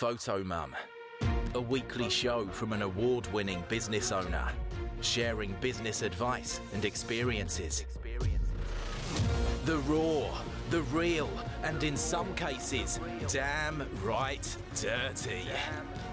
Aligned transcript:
Fotomum, 0.00 0.72
a 1.54 1.60
weekly 1.60 2.08
show 2.08 2.46
from 2.46 2.72
an 2.72 2.80
award 2.80 3.30
winning 3.34 3.62
business 3.68 4.12
owner, 4.12 4.48
sharing 5.02 5.54
business 5.60 6.00
advice 6.00 6.58
and 6.72 6.86
experiences. 6.86 7.84
The 9.66 9.76
raw, 9.80 10.38
the 10.70 10.80
real, 10.84 11.28
and 11.64 11.84
in 11.84 11.98
some 11.98 12.34
cases, 12.34 12.98
damn 13.28 13.86
right 14.02 14.56
dirty. 14.80 15.42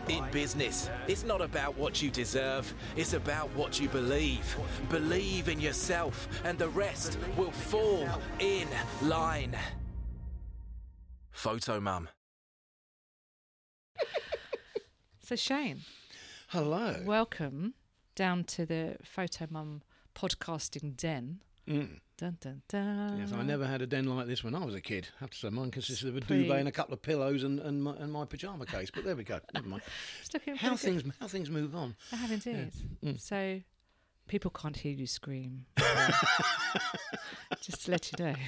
In 0.10 0.26
business, 0.32 0.90
it's 1.08 1.24
not 1.24 1.40
about 1.40 1.78
what 1.78 2.02
you 2.02 2.10
deserve, 2.10 2.74
it's 2.98 3.14
about 3.14 3.48
what 3.56 3.80
you 3.80 3.88
believe. 3.88 4.58
Believe 4.90 5.48
in 5.48 5.62
yourself, 5.62 6.28
and 6.44 6.60
the 6.60 6.68
rest 6.68 7.18
will 7.38 7.52
fall 7.52 8.06
in 8.40 8.68
line. 9.02 9.56
Fotomum. 11.34 12.10
So 15.28 15.36
Shane, 15.36 15.82
Hello. 16.48 17.02
welcome 17.04 17.74
down 18.16 18.46
to 18.46 18.66
the 18.66 18.96
Fotomum 19.04 19.82
podcasting 20.16 20.96
den. 20.96 21.42
Mm. 21.68 22.00
Dun 22.18 22.38
dun 22.40 22.62
dun. 22.70 23.18
Yes, 23.20 23.34
I 23.34 23.44
never 23.44 23.68
had 23.68 23.82
a 23.82 23.88
den 23.88 24.06
like 24.06 24.28
this 24.28 24.42
when 24.42 24.56
I 24.56 24.64
was 24.64 24.74
a 24.74 24.80
kid. 24.80 25.10
I 25.18 25.24
have 25.26 25.32
to 25.32 25.38
say, 25.38 25.50
mine 25.50 25.70
consisted 25.70 26.08
of 26.08 26.16
a 26.16 26.22
Pretty- 26.22 26.44
duvet 26.44 26.60
and 26.60 26.70
a 26.70 26.72
couple 26.72 26.94
of 26.94 27.02
pillows 27.02 27.44
and, 27.44 27.60
and, 27.60 27.84
my, 27.84 27.94
and 27.98 28.10
my 28.14 28.24
pyjama 28.24 28.66
case. 28.66 28.90
But 28.90 29.04
there 29.04 29.18
we 29.18 29.26
go. 29.26 29.42
Never 29.54 29.68
mind. 29.68 29.82
How 30.60 30.70
good. 30.70 30.80
things 30.80 31.04
how 31.20 31.28
things 31.28 31.50
move 31.50 31.76
on. 31.76 31.98
I 32.14 32.16
have 32.16 32.32
indeed. 32.32 32.72
Mm. 33.04 33.20
So 33.20 33.60
people 34.30 34.52
can't 34.52 34.78
hear 34.78 34.94
you 34.94 35.08
scream. 35.08 35.66
Just 37.62 37.84
to 37.84 37.92
let 37.92 38.14
you 38.14 38.26
know. 38.26 38.36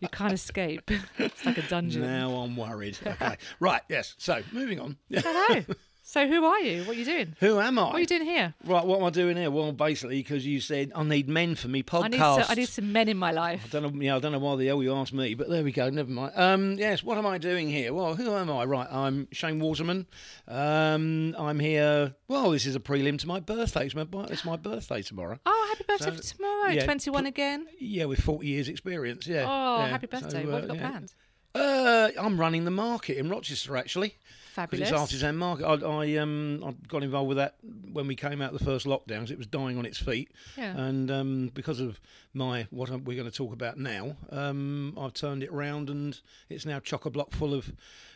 You 0.00 0.08
can't 0.08 0.32
escape. 0.32 0.90
It's 1.18 1.46
like 1.46 1.58
a 1.58 1.62
dungeon. 1.68 2.02
Now 2.02 2.32
I'm 2.32 2.56
worried. 2.56 2.98
Okay. 3.06 3.36
right. 3.60 3.82
Yes. 3.88 4.14
So 4.18 4.42
moving 4.52 4.80
on. 4.80 4.96
Hello. 5.10 5.62
So 6.06 6.28
who 6.28 6.44
are 6.44 6.60
you? 6.60 6.84
What 6.84 6.96
are 6.96 6.98
you 6.98 7.06
doing? 7.06 7.34
Who 7.40 7.58
am 7.58 7.78
I? 7.78 7.84
What 7.84 7.94
are 7.94 8.00
you 8.00 8.06
doing 8.06 8.24
here? 8.26 8.52
Right. 8.66 8.84
What 8.84 8.98
am 8.98 9.04
I 9.06 9.10
doing 9.10 9.38
here? 9.38 9.50
Well, 9.50 9.72
basically, 9.72 10.18
because 10.22 10.44
you 10.44 10.60
said 10.60 10.92
I 10.94 11.02
need 11.02 11.30
men 11.30 11.54
for 11.54 11.68
me 11.68 11.82
podcast. 11.82 12.04
I 12.04 12.08
need, 12.08 12.18
so, 12.18 12.44
I 12.46 12.54
need 12.56 12.68
some 12.68 12.92
men 12.92 13.08
in 13.08 13.16
my 13.16 13.32
life. 13.32 13.62
I 13.64 13.68
don't 13.68 13.94
know. 13.94 14.02
Yeah, 14.02 14.16
I 14.16 14.18
don't 14.18 14.32
know 14.32 14.38
why 14.38 14.54
the 14.56 14.66
hell 14.66 14.82
you 14.82 14.94
asked 14.94 15.14
me, 15.14 15.34
but 15.34 15.48
there 15.48 15.64
we 15.64 15.72
go. 15.72 15.88
Never 15.88 16.10
mind. 16.10 16.32
Um, 16.36 16.72
yes. 16.74 17.02
What 17.02 17.16
am 17.16 17.24
I 17.24 17.38
doing 17.38 17.70
here? 17.70 17.94
Well, 17.94 18.14
who 18.14 18.34
am 18.34 18.50
I? 18.50 18.64
Right. 18.64 18.86
I'm 18.90 19.28
Shane 19.32 19.60
Waterman. 19.60 20.06
Um, 20.46 21.34
I'm 21.38 21.58
here. 21.58 22.14
Well, 22.28 22.50
this 22.50 22.66
is 22.66 22.76
a 22.76 22.80
prelim 22.80 23.18
to 23.20 23.26
my 23.26 23.40
birthday. 23.40 23.86
It's 23.86 23.94
my, 23.94 24.06
it's 24.28 24.44
my 24.44 24.56
birthday 24.56 25.00
tomorrow. 25.00 25.38
Oh, 25.46 25.66
happy 25.70 25.84
birthday 25.88 26.10
So, 26.10 26.16
for 26.16 26.36
tomorrow. 26.36 26.70
yeah, 26.70 26.84
21 26.84 27.22
pl- 27.22 27.28
again. 27.28 27.66
Yeah, 27.80 28.04
with 28.04 28.20
40 28.20 28.46
years 28.46 28.68
experience. 28.68 29.26
Yeah. 29.26 29.46
Oh, 29.48 29.78
yeah. 29.78 29.86
happy 29.88 30.06
birthday. 30.06 30.44
So, 30.44 30.50
what 30.50 30.60
have 30.60 30.70
uh, 30.70 30.74
you 30.74 30.80
got 30.80 30.82
yeah. 30.82 30.90
planned? 30.90 31.14
Uh, 31.54 32.10
I'm 32.20 32.38
running 32.38 32.66
the 32.66 32.70
market 32.70 33.16
in 33.16 33.30
Rochester 33.30 33.76
actually. 33.78 34.16
Fabulous. 34.54 34.88
it's 34.90 34.96
artisan 34.98 35.36
market. 35.36 35.66
I, 35.66 35.74
I 35.74 36.16
um 36.16 36.62
I 36.64 36.72
got 36.88 37.02
involved 37.02 37.28
with 37.28 37.38
that 37.38 37.56
when 37.92 38.06
we 38.06 38.14
came 38.14 38.40
out 38.40 38.52
of 38.52 38.58
the 38.58 38.64
first 38.64 38.86
lockdowns. 38.86 39.30
It 39.30 39.38
was 39.38 39.46
dying 39.48 39.76
on 39.78 39.84
its 39.84 39.98
feet, 39.98 40.30
Yeah. 40.56 40.76
and 40.76 41.10
um, 41.10 41.50
because 41.54 41.80
of 41.80 41.98
my 42.32 42.66
what 42.70 42.88
we're 42.90 43.16
going 43.20 43.30
to 43.30 43.36
talk 43.36 43.52
about 43.52 43.78
now, 43.78 44.16
um, 44.30 44.96
I've 44.98 45.12
turned 45.14 45.42
it 45.42 45.52
round, 45.52 45.90
and 45.90 46.20
it's 46.48 46.64
now 46.64 46.78
chock 46.80 47.04
a 47.04 47.10
block 47.10 47.32
full 47.32 47.52
of 47.52 47.72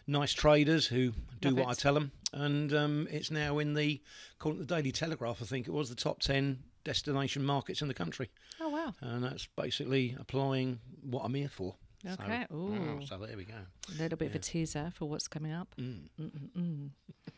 nice 0.06 0.32
traders 0.32 0.86
who 0.86 1.12
do 1.40 1.48
Love 1.50 1.58
what 1.58 1.68
it. 1.68 1.70
I 1.70 1.74
tell 1.74 1.94
them, 1.94 2.12
and 2.32 2.72
um, 2.72 3.08
it's 3.10 3.30
now 3.30 3.58
in 3.58 3.74
the 3.74 4.00
according 4.38 4.60
to 4.60 4.66
the 4.66 4.74
Daily 4.76 4.92
Telegraph, 4.92 5.42
I 5.42 5.44
think 5.44 5.66
it 5.66 5.72
was 5.72 5.88
the 5.88 5.96
top 5.96 6.20
ten 6.20 6.60
destination 6.84 7.44
markets 7.44 7.82
in 7.82 7.88
the 7.88 7.94
country, 7.94 8.30
oh, 8.60 8.68
wow. 8.70 8.94
and 9.00 9.22
that's 9.24 9.46
basically 9.56 10.16
applying 10.18 10.78
what 11.02 11.24
I'm 11.24 11.34
here 11.34 11.48
for. 11.50 11.74
So, 12.04 12.10
Okay. 12.12 12.46
Ooh. 12.52 12.70
wow, 12.70 13.00
so 13.04 13.18
there 13.18 13.36
we 13.36 13.44
go. 13.44 13.54
A 13.54 14.00
little 14.02 14.16
bit 14.16 14.28
of 14.28 14.34
a 14.36 14.38
teaser 14.38 14.92
for 14.94 15.06
what's 15.08 15.28
coming 15.28 15.52
up. 15.52 15.74
Mm. 15.78 16.90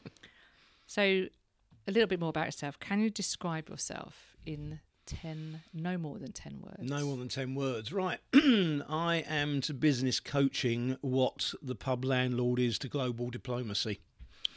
So, 0.87 1.03
a 1.03 1.93
little 1.93 2.09
bit 2.09 2.19
more 2.19 2.31
about 2.31 2.47
yourself. 2.47 2.79
Can 2.81 3.01
you 3.01 3.11
describe 3.11 3.69
yourself 3.69 4.35
in 4.45 4.81
10, 5.07 5.63
no 5.73 5.97
more 5.97 6.19
than 6.19 6.33
10 6.33 6.61
words? 6.61 6.91
No 6.91 7.07
more 7.07 7.17
than 7.17 7.29
10 7.29 7.55
words. 7.55 7.93
Right. 7.93 8.19
I 8.35 9.25
am 9.29 9.61
to 9.63 9.73
business 9.73 10.19
coaching 10.19 10.97
what 11.01 11.55
the 11.63 11.77
pub 11.77 12.05
landlord 12.05 12.59
is 12.59 12.77
to 12.81 12.89
global 12.89 13.31
diplomacy. 13.31 14.01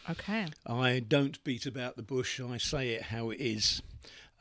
Okay. 0.09 0.47
I 0.66 1.00
don't 1.08 1.42
beat 1.44 1.68
about 1.68 1.97
the 1.97 2.03
bush, 2.03 2.40
I 2.42 2.58
say 2.58 2.90
it 2.90 3.03
how 3.03 3.30
it 3.30 3.40
is. 3.40 3.84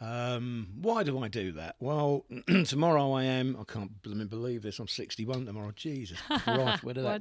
Um, 0.03 0.67
why 0.81 1.05
do 1.05 1.23
I 1.23 1.29
do 1.29 1.53
that? 1.53 1.77
Well, 1.79 2.25
tomorrow 2.67 3.13
I 3.13 3.23
am, 3.25 3.57
I 3.61 3.65
can't 3.73 4.03
believe 4.03 4.63
this, 4.63 4.81
I'm 4.81 4.89
61 4.89 5.47
tomorrow. 5.47 5.71
Jesus 5.77 6.19
Christ, 6.41 6.83
where 6.83 6.95
did 6.95 7.05
Well 7.05 7.19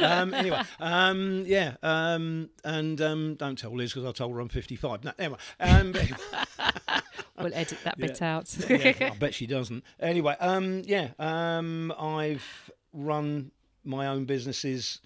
go? 0.00 0.04
Um, 0.06 0.34
anyway, 0.34 0.60
um, 0.80 1.44
yeah, 1.46 1.76
um, 1.82 2.50
and 2.64 3.00
um, 3.00 3.34
don't 3.36 3.56
tell 3.58 3.74
Liz 3.74 3.94
because 3.94 4.06
I 4.06 4.12
told 4.12 4.34
her 4.34 4.40
I'm 4.40 4.48
55. 4.50 5.04
No, 5.04 5.12
anyway, 5.18 5.38
um, 5.60 5.92
but- 5.92 6.10
We'll 7.40 7.54
edit 7.54 7.78
that 7.84 7.96
bit 7.96 8.18
Yeah. 8.20 8.36
out. 8.36 8.56
yeah, 8.68 8.94
I 9.12 9.16
bet 9.16 9.32
she 9.32 9.46
doesn't. 9.46 9.84
Anyway, 10.00 10.34
um, 10.40 10.82
yeah, 10.84 11.10
um, 11.20 11.94
I've 11.98 12.68
run 12.92 13.52
my 13.84 14.08
own 14.08 14.24
businesses 14.24 15.00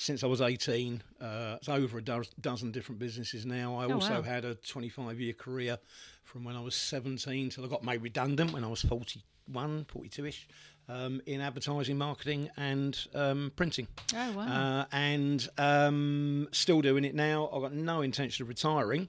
since 0.00 0.24
I 0.24 0.26
was 0.26 0.40
18. 0.40 1.02
Uh, 1.20 1.56
it's 1.58 1.68
over 1.68 1.98
a 1.98 2.02
do- 2.02 2.22
dozen 2.40 2.70
different 2.72 2.98
businesses 2.98 3.44
now. 3.44 3.76
I 3.76 3.84
Oh, 3.84 3.92
also 3.94 4.14
wow. 4.14 4.22
had 4.22 4.46
a 4.46 4.54
25 4.54 5.20
year 5.20 5.34
career 5.34 5.78
from 6.24 6.42
when 6.44 6.56
I 6.56 6.60
was 6.60 6.74
17 6.74 7.50
till 7.50 7.64
I 7.64 7.68
got 7.68 7.84
made 7.84 8.00
redundant 8.02 8.52
when 8.52 8.64
I 8.64 8.68
was 8.68 8.80
41, 8.80 9.84
42 9.84 10.24
ish. 10.26 10.48
Um, 10.88 11.20
in 11.26 11.40
advertising, 11.40 11.96
marketing, 11.98 12.50
and 12.56 12.98
um, 13.14 13.52
printing, 13.54 13.86
oh, 14.12 14.32
wow. 14.32 14.42
uh, 14.80 14.84
and 14.90 15.48
um, 15.56 16.48
still 16.50 16.80
doing 16.82 17.04
it 17.04 17.14
now. 17.14 17.48
I've 17.52 17.62
got 17.62 17.72
no 17.72 18.00
intention 18.00 18.42
of 18.42 18.48
retiring, 18.48 19.06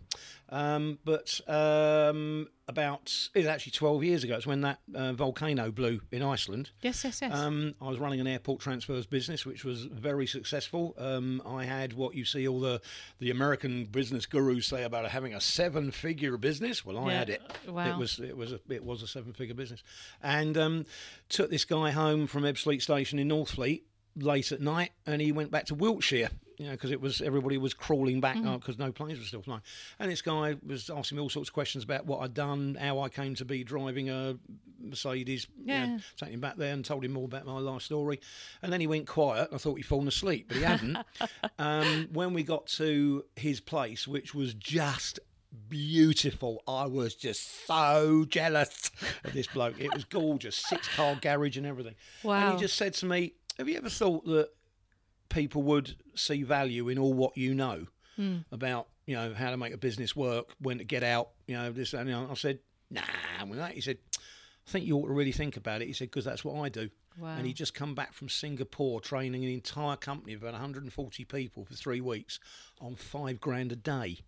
um, 0.52 1.00
but 1.06 1.40
um, 1.48 2.48
about 2.68 3.12
it's 3.34 3.48
actually 3.48 3.72
12 3.72 4.04
years 4.04 4.24
ago. 4.24 4.36
It's 4.36 4.48
when 4.48 4.62
that 4.62 4.80
uh, 4.94 5.14
volcano 5.14 5.72
blew 5.72 6.02
in 6.12 6.22
Iceland. 6.24 6.70
yes, 6.82 7.04
yes, 7.04 7.20
yes. 7.22 7.34
Um, 7.34 7.74
I 7.82 7.88
was 7.90 8.00
running 8.00 8.20
an 8.20 8.28
airport 8.28 8.62
transfers 8.62 9.06
business, 9.06 9.46
which 9.46 9.64
was 9.66 9.84
very 9.86 10.28
successful. 10.28 10.94
Um, 10.98 11.42
I 11.46 11.66
had 11.66 11.94
what 11.94 12.16
you 12.16 12.26
see 12.26 12.48
all 12.48 12.60
the 12.60 12.82
the 13.20 13.32
American 13.32 13.86
business 13.86 14.26
gurus 14.26 14.68
say 14.68 14.84
about 14.84 15.10
having 15.10 15.34
a 15.34 15.42
seven 15.42 15.92
figure 15.92 16.38
business. 16.38 16.86
Well, 16.86 16.98
I 16.98 17.12
Yeah. 17.12 17.18
had 17.20 17.30
it. 17.30 17.42
Wow. 17.68 17.90
It 17.90 17.98
was 17.98 18.20
it 18.20 18.36
was 18.38 18.52
a 18.54 18.60
it 18.70 18.84
was 18.84 19.02
a 19.04 19.08
seven 19.08 19.34
figure 19.34 19.56
business, 19.56 19.84
and 20.22 20.58
um, 20.58 20.86
took 21.30 21.50
this 21.50 21.66
guy 21.66 21.92
home 21.92 22.28
from 22.28 22.44
Ebbsfleet 22.44 22.82
Station 22.82 23.20
in 23.20 23.28
Northfleet 23.30 23.82
late 24.16 24.52
at 24.52 24.62
night, 24.62 24.92
and 25.06 25.22
he 25.22 25.32
went 25.32 25.52
back 25.52 25.66
to 25.66 25.76
Wiltshire. 25.76 26.30
You 26.58 26.68
know, 26.68 26.74
because 26.74 26.92
it 26.92 27.02
was 27.02 27.22
everybody 27.22 27.58
was 27.58 27.74
crawling 27.74 28.22
back 28.22 28.36
because 28.36 28.78
no 28.78 28.92
planes 28.92 29.18
were 29.18 29.26
still 29.26 29.42
flying, 29.42 29.64
and 29.98 30.12
this 30.12 30.22
guy 30.22 30.56
was 30.64 30.92
asking 30.92 31.18
me 31.18 31.24
all 31.24 31.30
sorts 31.30 31.50
of 31.50 31.54
questions 31.54 31.84
about 31.84 32.06
what 32.06 32.20
I'd 32.22 32.36
done, 32.36 32.78
how 32.80 33.00
I 33.00 33.10
came 33.10 33.34
to 33.36 33.46
be 33.46 33.64
driving 33.64 34.12
a 34.12 34.38
Mercedes. 34.80 35.48
you 35.60 35.66
know, 35.68 35.74
Yeah. 35.74 36.00
taking 36.18 36.36
him 36.36 36.40
back 36.40 36.58
there 36.58 36.72
and 36.74 36.86
told 36.86 37.04
him 37.04 37.14
more 37.14 37.26
about 37.26 37.48
my 37.48 37.58
life 37.58 37.82
story. 37.82 38.20
And 38.62 38.72
then 38.72 38.80
he 38.80 38.86
went 38.86 39.08
quiet. 39.08 39.50
I 39.52 39.58
thought 39.58 39.76
he'd 39.76 39.88
fallen 39.88 40.08
asleep, 40.08 40.50
but 40.50 40.58
he 40.58 40.64
hadn't. 40.64 40.98
um, 41.60 42.10
when 42.14 42.34
we 42.34 42.44
got 42.44 42.68
to 42.68 43.26
his 43.36 43.60
place, 43.60 44.08
which 44.08 44.36
was 44.36 44.54
just 44.54 45.20
beautiful, 45.68 46.62
I 46.68 46.86
was 46.86 47.16
just 47.16 47.66
so 47.66 48.26
jealous 48.28 48.92
of 49.24 49.34
this 49.34 49.48
bloke. 49.48 49.80
It 49.80 49.94
was 49.94 50.04
gorgeous, 50.06 50.56
six 50.56 50.88
car 50.90 51.18
garage 51.20 51.58
and 51.58 51.66
everything. 51.66 51.96
Wow. 52.24 52.52
And 52.52 52.54
he 52.56 52.62
just 52.62 52.76
said 52.78 52.94
to 52.96 53.06
me, 53.06 53.34
"Have 53.62 53.70
you 53.70 53.78
ever 53.78 53.90
thought 53.90 54.26
that 54.26 54.50
people 55.30 55.62
would 55.64 55.96
see 56.16 56.44
value 56.44 56.90
in 56.90 56.98
all 56.98 57.14
what 57.14 57.38
you 57.38 57.54
know 57.54 57.86
hmm. 58.16 58.38
about, 58.52 58.88
you 59.06 59.16
know, 59.16 59.34
how 59.34 59.52
to 59.52 59.58
make 59.58 59.74
a 59.74 59.78
business 59.78 60.16
work, 60.16 60.56
when 60.60 60.80
to 60.80 60.84
get 60.84 61.04
out, 61.04 61.30
you 61.48 61.56
know, 61.56 61.72
this 61.72 61.94
and 61.94 62.10
you 62.10 62.16
know?" 62.16 62.28
I 62.30 62.34
said, 62.34 62.60
"Nah." 62.90 63.02
With 63.48 63.60
that, 63.60 63.74
he 63.74 63.82
said. 63.82 63.98
I 64.68 64.70
think 64.70 64.86
you 64.86 64.96
ought 64.96 65.08
to 65.08 65.14
really 65.14 65.32
think 65.32 65.58
about 65.58 65.82
it. 65.82 65.88
He 65.88 65.94
said, 65.94 66.12
because 66.12 66.24
that's 66.24 66.46
what 66.46 66.62
I 66.62 66.70
do. 66.70 66.88
wow. 67.18 67.36
And 67.36 67.48
he'd 67.48 67.56
just 67.56 67.74
come 67.74 67.96
back 67.96 68.14
from 68.14 68.30
Singapore 68.30 69.02
training 69.02 69.44
an 69.44 69.50
entire 69.50 69.96
company 69.96 70.34
of 70.34 70.44
about 70.44 70.54
140 70.54 71.26
people 71.26 71.66
for 71.66 71.74
three 71.74 72.00
weeks 72.00 72.40
on 72.80 72.96
five 72.96 73.42
grand 73.42 73.72
a 73.72 73.76
day, 73.76 74.20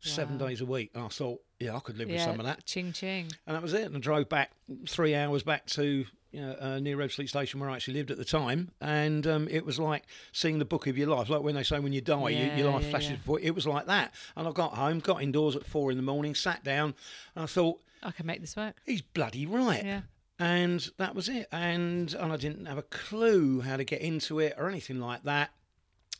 seven 0.00 0.38
Wow. 0.38 0.46
days 0.48 0.60
a 0.60 0.66
week. 0.66 0.90
And 0.94 1.04
I 1.04 1.08
thought, 1.08 1.40
yeah, 1.58 1.76
I 1.76 1.80
could 1.80 1.98
live 1.98 2.08
with 2.08 2.20
some 2.22 2.40
of 2.40 2.46
that. 2.46 2.64
Ching 2.66 2.92
ching. 2.92 3.30
And 3.46 3.54
that 3.56 3.62
was 3.62 3.72
it. 3.74 3.82
And 3.84 3.96
I 3.96 4.00
drove 4.00 4.28
back 4.28 4.52
three 4.88 5.14
hours 5.14 5.42
back 5.42 5.66
to 5.66 6.04
you 6.32 6.40
know, 6.40 6.54
uh, 6.60 6.78
near 6.78 6.96
Ebbsfleet 6.96 7.28
Station 7.28 7.58
where 7.58 7.68
I 7.68 7.74
actually 7.74 7.94
lived 7.94 8.10
at 8.12 8.16
the 8.16 8.24
time. 8.24 8.70
And 8.80 9.26
um, 9.26 9.48
it 9.50 9.66
was 9.66 9.78
like 9.80 10.04
seeing 10.32 10.58
the 10.60 10.64
book 10.64 10.86
of 10.86 10.96
your 10.96 11.08
life. 11.08 11.28
Like 11.28 11.42
when 11.42 11.56
they 11.56 11.64
say 11.64 11.80
when 11.80 11.92
you 11.92 12.00
die, 12.00 12.28
Yeah, 12.28 12.54
you, 12.56 12.62
your 12.62 12.72
life 12.72 12.84
yeah, 12.84 12.90
flashes 12.90 13.10
yeah. 13.10 13.16
before. 13.16 13.40
It 13.40 13.54
was 13.54 13.66
like 13.66 13.86
that. 13.86 14.14
And 14.36 14.46
I 14.46 14.52
got 14.52 14.74
home, 14.74 15.00
got 15.00 15.22
indoors 15.22 15.56
at 15.56 15.66
four 15.66 15.90
in 15.90 15.96
the 15.96 16.02
morning, 16.04 16.34
sat 16.36 16.62
down, 16.62 16.94
and 17.34 17.42
I 17.42 17.46
thought, 17.46 17.80
I 18.02 18.12
can 18.12 18.26
make 18.26 18.40
this 18.40 18.56
work. 18.56 18.76
he's 18.86 19.02
bloody 19.02 19.44
right 19.44 19.84
Yeah. 19.84 20.00
and 20.38 20.88
that 20.98 21.14
was 21.14 21.28
it. 21.28 21.48
And 21.52 22.14
and 22.14 22.32
I 22.32 22.36
didn't 22.36 22.64
have 22.66 22.78
a 22.78 22.82
clue 22.82 23.60
how 23.60 23.76
to 23.76 23.84
get 23.84 24.00
into 24.00 24.38
it 24.38 24.54
or 24.56 24.68
anything 24.70 25.00
like 25.00 25.24
that. 25.24 25.50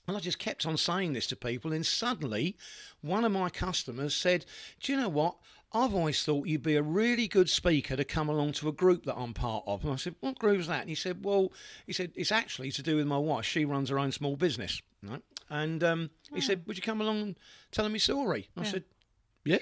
And 0.08 0.16
I 0.16 0.20
just 0.20 0.38
kept 0.38 0.66
on 0.66 0.76
saying 0.76 1.12
this 1.12 1.26
to 1.28 1.36
people, 1.36 1.72
and 1.72 1.86
suddenly, 1.86 2.56
one 3.00 3.24
of 3.24 3.30
my 3.32 3.48
customers 3.48 4.14
said, 4.14 4.44
"Do 4.80 4.92
you 4.92 4.98
know 4.98 5.08
what? 5.08 5.36
I've 5.72 5.94
always 5.94 6.24
thought 6.24 6.48
you'd 6.48 6.64
be 6.64 6.74
a 6.74 6.82
really 6.82 7.28
good 7.28 7.48
speaker 7.48 7.94
to 7.94 8.04
come 8.04 8.28
along 8.28 8.52
to 8.54 8.68
a 8.68 8.72
group 8.72 9.04
that 9.04 9.16
I'm 9.16 9.34
part 9.34 9.62
of." 9.66 9.84
And 9.84 9.92
I 9.92 9.96
said, 9.96 10.16
"What 10.20 10.38
group's 10.38 10.66
that?" 10.66 10.80
And 10.80 10.88
he 10.88 10.96
said, 10.96 11.24
"Well, 11.24 11.52
he 11.86 11.92
said 11.92 12.12
it's 12.16 12.32
actually 12.32 12.72
to 12.72 12.82
do 12.82 12.96
with 12.96 13.06
my 13.06 13.18
wife. 13.18 13.44
She 13.44 13.64
runs 13.64 13.88
her 13.90 13.98
own 13.98 14.10
small 14.10 14.36
business, 14.36 14.82
right? 15.02 15.22
And 15.48 15.84
um, 15.84 16.10
he 16.34 16.40
said, 16.40 16.64
"Would 16.66 16.76
you 16.76 16.82
come 16.82 17.00
along 17.00 17.20
and 17.22 17.38
tell 17.70 17.86
him 17.86 17.92
your 17.92 18.00
story?" 18.00 18.48
I 18.56 18.60
Oh. 18.60 18.64
Yeah. 18.64 18.70
said, 18.70 18.84
"Yeah." 19.44 19.58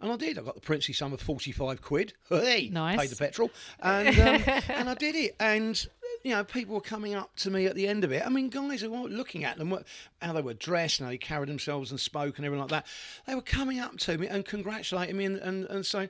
And 0.00 0.12
I 0.12 0.16
did. 0.16 0.38
I 0.38 0.42
got 0.42 0.54
the 0.54 0.60
princely 0.60 0.94
sum 0.94 1.12
of 1.12 1.20
forty-five 1.20 1.82
quid. 1.82 2.12
Hey, 2.28 2.68
Nice. 2.72 2.98
paid 3.00 3.10
the 3.10 3.16
petrol, 3.16 3.50
and 3.80 4.08
um, 4.18 4.42
and 4.68 4.88
I 4.88 4.94
did 4.94 5.14
it. 5.16 5.34
And 5.40 5.86
you 6.24 6.32
know, 6.32 6.44
people 6.44 6.74
were 6.74 6.80
coming 6.80 7.14
up 7.14 7.34
to 7.36 7.50
me 7.50 7.66
at 7.66 7.74
the 7.74 7.86
end 7.86 8.04
of 8.04 8.12
it. 8.12 8.24
I 8.24 8.28
mean, 8.28 8.48
guys 8.50 8.80
who 8.80 8.90
were 8.90 9.08
looking 9.08 9.44
at 9.44 9.56
them, 9.58 9.76
how 10.20 10.32
they 10.32 10.42
were 10.42 10.54
dressed, 10.54 11.00
and 11.00 11.06
how 11.06 11.10
they 11.10 11.18
carried 11.18 11.48
themselves 11.48 11.90
and 11.90 12.00
spoke 12.00 12.36
and 12.38 12.44
everything 12.46 12.60
like 12.62 12.70
that. 12.70 12.86
They 13.26 13.34
were 13.34 13.42
coming 13.42 13.78
up 13.80 13.96
to 13.98 14.18
me 14.18 14.26
and 14.26 14.44
congratulating 14.44 15.16
me 15.16 15.24
and, 15.26 15.36
and, 15.36 15.64
and 15.66 15.86
saying, 15.86 16.08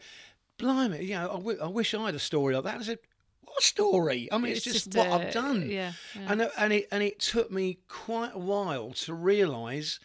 "Blimey, 0.58 1.04
you 1.04 1.14
know, 1.14 1.30
I, 1.30 1.34
w- 1.34 1.58
I 1.62 1.66
wish 1.68 1.94
I 1.94 2.04
had 2.06 2.14
a 2.14 2.18
story 2.18 2.54
like 2.54 2.64
that." 2.64 2.78
I 2.78 2.82
said, 2.82 2.98
"What 3.42 3.62
story? 3.62 4.28
I 4.32 4.38
mean, 4.38 4.52
it's, 4.52 4.64
just, 4.64 4.94
what 4.94 5.08
uh, 5.08 5.14
I've 5.16 5.32
done." 5.32 5.68
Yeah. 5.70 5.92
yeah. 6.14 6.22
And 6.32 6.40
it- 6.42 6.52
and 6.58 6.72
it 6.72 6.88
and 6.90 7.02
it 7.02 7.18
took 7.20 7.50
me 7.50 7.78
quite 7.88 8.30
a 8.34 8.38
while 8.38 8.92
to 9.04 9.14
realise 9.14 10.00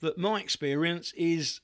that 0.00 0.18
my 0.18 0.40
experience 0.40 1.12
is 1.16 1.60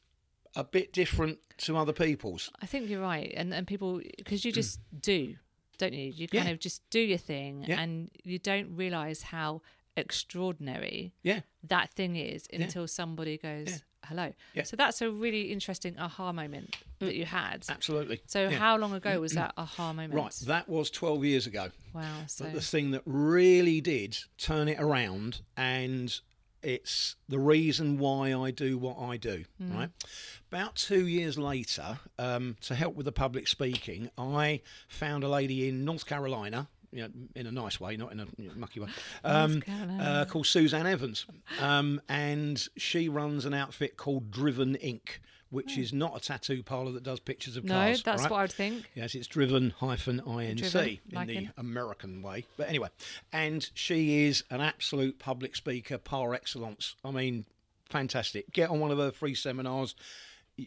a 0.57 0.65
bit 0.65 0.93
different 0.93 1.39
to 1.59 1.77
other 1.77 1.93
people's. 1.93 2.51
I 2.63 2.67
think 2.67 2.89
you're 2.89 3.01
right, 3.01 3.33
and 3.37 3.53
and 3.53 3.67
people 3.67 4.01
because 4.19 4.45
you 4.45 4.53
just 4.53 4.81
do, 5.01 5.37
don't 5.79 5.93
you? 5.95 6.11
You 6.11 6.29
kind 6.29 6.47
Yeah. 6.47 6.53
of 6.53 6.59
just 6.61 6.89
do 6.91 7.01
your 7.01 7.19
thing, 7.19 7.65
Yeah. 7.67 7.81
and 7.81 8.11
you 8.25 8.39
don't 8.39 8.75
realise 8.77 9.23
how 9.23 9.63
extraordinary 9.97 11.13
Yeah, 11.23 11.41
that 11.65 11.93
thing 11.93 12.17
is 12.17 12.47
until 12.53 12.87
somebody 12.89 13.37
goes. 13.39 13.83
"Hello." 14.05 14.33
Mm. 14.55 14.67
So 14.67 14.77
that's 14.77 15.01
a 15.03 15.11
really 15.11 15.51
interesting 15.53 15.99
aha 15.99 16.33
moment 16.33 16.77
that 16.99 17.15
you 17.15 17.25
had. 17.25 17.65
absolutely. 17.69 18.21
So 18.27 18.51
how 18.51 18.77
long 18.77 18.93
ago 18.95 19.21
was 19.21 19.33
that 19.33 19.53
aha 19.57 19.93
moment? 19.93 20.15
Right, 20.15 20.33
that 20.47 20.69
was 20.69 20.91
12 20.91 21.25
years 21.25 21.47
ago. 21.47 21.71
Wow. 21.93 22.27
So 22.27 22.45
But 22.45 22.55
the 22.55 22.61
thing 22.61 22.91
that 22.93 23.03
really 23.07 23.81
did 23.81 24.19
turn 24.39 24.69
it 24.69 24.79
around, 24.79 25.41
and 25.57 26.21
it's 26.65 27.17
the 27.29 27.39
reason 27.39 27.99
why 27.99 28.35
I 28.35 28.51
do 28.51 28.79
what 28.79 28.99
I 28.99 29.17
do, 29.17 29.45
Mm. 29.63 29.75
right? 29.75 29.91
About 30.51 30.77
two 30.77 31.07
years 31.07 31.37
later, 31.39 31.99
um, 32.19 32.57
to 32.63 32.75
help 32.75 32.95
with 32.95 33.07
the 33.07 33.13
public 33.13 33.49
speaking, 33.49 34.11
I 34.17 34.61
found 34.89 35.25
a 35.25 35.29
lady 35.29 35.69
in 35.69 35.85
North 35.85 36.07
Carolina. 36.07 36.69
You 36.93 37.03
know, 37.03 37.09
in 37.35 37.49
a 37.49 37.51
nice 37.51 37.81
way, 37.81 37.97
not 37.97 38.13
in 38.13 38.21
a 38.21 38.27
mucky 38.55 38.79
way. 38.79 38.89
Um, 39.25 39.65
uh, 40.01 40.27
called 40.27 40.47
Suzanne 40.47 40.87
Evans, 40.87 41.27
um, 41.61 42.01
and 42.09 42.65
she 42.77 43.09
runs 43.09 43.45
an 43.47 43.53
outfit 43.53 43.97
called 43.97 44.31
Driven 44.31 44.77
Inc., 44.77 45.19
which 45.51 45.79
is 45.79 45.93
not 45.93 46.17
a 46.17 46.21
tattoo 46.21 46.63
parlour 46.63 46.93
that 46.93 47.03
does 47.03 47.21
pictures 47.21 47.57
of 47.57 47.65
no, 47.65 47.75
cars. 47.75 48.03
that's 48.03 48.23
right? 48.23 48.31
what 48.31 48.39
I 48.39 48.43
would 48.43 48.53
think. 48.53 48.85
Yes, 48.95 49.15
it's 49.15 49.27
driven 49.27 49.71
hyphen 49.71 50.21
inc 50.27 50.57
Driven, 50.59 50.89
in 50.89 50.99
like 51.13 51.29
the 51.29 51.37
in. 51.37 51.53
American 51.57 52.23
way. 52.23 52.45
But 52.57 52.69
anyway, 52.69 52.89
and 53.33 53.69
she 53.75 54.25
is 54.25 54.45
an 54.51 54.61
absolute 54.61 55.19
public 55.19 55.55
speaker 55.57 55.99
par 55.99 56.35
excellence. 56.35 56.97
I 57.05 57.11
mean, 57.11 57.45
fantastic. 57.91 58.51
Get 58.53 58.71
on 58.71 58.81
one 58.81 58.91
of 58.91 58.99
her 58.99 59.13
free 59.13 59.35
seminars. 59.35 59.95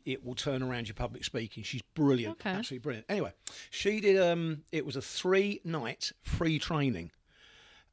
It 0.05 0.25
will 0.25 0.35
turn 0.35 0.61
around 0.61 0.89
your 0.89 0.95
public 0.95 1.23
speaking. 1.23 1.63
She's 1.63 1.81
brilliant, 1.95 2.41
Okay. 2.41 2.49
absolutely 2.49 2.83
brilliant. 2.83 3.05
Anyway, 3.07 3.31
she 3.69 4.01
did. 4.01 4.21
Um, 4.21 4.63
it 4.73 4.85
was 4.85 4.97
a 4.97 5.01
three 5.01 5.61
night 5.63 6.11
free 6.21 6.59
training. 6.59 7.11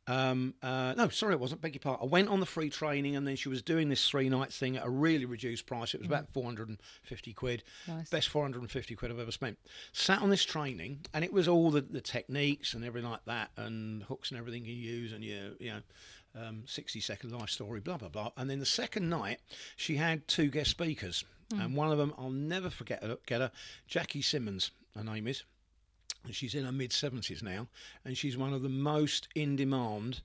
Um, 0.06 0.55
uh, 0.62 0.95
no, 0.97 1.09
sorry, 1.09 1.33
it 1.35 1.41
wasn't. 1.41 1.61
Beg 1.61 1.75
your 1.75 1.81
pardon. 1.81 2.06
I 2.06 2.11
went 2.11 2.29
on 2.29 2.41
the 2.41 2.47
free 2.47 2.69
training, 2.69 3.17
and 3.17 3.27
then 3.27 3.37
she 3.37 3.49
was 3.49 3.62
doing 3.62 3.89
this 3.89 4.06
three 4.09 4.29
night 4.29 4.53
thing 4.53 4.77
at 4.77 4.85
a 4.85 4.91
really 4.91 5.25
reduced 5.25 5.67
price. 5.67 5.95
It 5.95 6.01
was 6.01 6.06
about 6.06 6.29
four 6.33 6.45
hundred 6.45 6.69
and 6.69 6.79
fifty 7.03 7.33
quid. 7.33 7.62
Nice. 7.89 8.11
Best 8.11 8.29
four 8.29 8.43
hundred 8.43 8.62
and 8.62 8.71
fifty 8.71 8.95
quid 8.95 9.11
I've 9.11 9.19
ever 9.19 9.33
spent. 9.33 9.59
Sat 9.93 10.21
on 10.21 10.31
this 10.31 10.45
training, 10.45 11.01
and 11.15 11.25
it 11.25 11.33
was 11.33 11.49
all 11.49 11.71
the, 11.71 11.81
the 11.81 12.01
techniques 12.01 12.75
and 12.75 12.85
everything 12.85 13.11
like 13.11 13.25
that, 13.25 13.51
and 13.56 14.03
hooks 14.03 14.31
and 14.31 14.39
everything 14.39 14.65
you 14.65 14.75
use, 14.75 15.12
and 15.12 15.25
your 15.25 15.53
you 15.59 15.71
know. 15.71 15.81
Um, 16.37 16.65
60 16.67 16.99
second 16.99 17.31
life 17.31 17.49
story, 17.49 17.79
blah 17.79 17.97
blah 17.97 18.09
blah. 18.09 18.33
And 18.37 18.50
then 18.50 18.59
the 18.59 18.67
second 18.67 19.09
night, 19.09 19.39
she 19.77 19.95
had 19.95 20.27
two 20.27 20.49
guest 20.49 20.69
speakers, 20.69 21.25
and 21.53 21.77
one 21.77 21.93
of 21.93 21.99
them 21.99 22.12
I'll 22.19 22.29
never 22.29 22.71
forget 22.71 23.05
her, 23.05 23.19
get 23.25 23.41
her, 23.41 23.53
Jackie 23.87 24.21
Simmons, 24.21 24.73
her 24.97 25.05
name 25.05 25.29
is, 25.29 25.45
she's 26.31 26.55
in 26.55 26.65
her 26.65 26.73
mid 26.73 26.91
70s 26.91 27.43
now, 27.43 27.69
and 28.05 28.17
she's 28.17 28.37
one 28.37 28.53
of 28.53 28.62
the 28.62 28.69
most 28.69 29.29
in 29.35 29.56
demand 29.56 30.21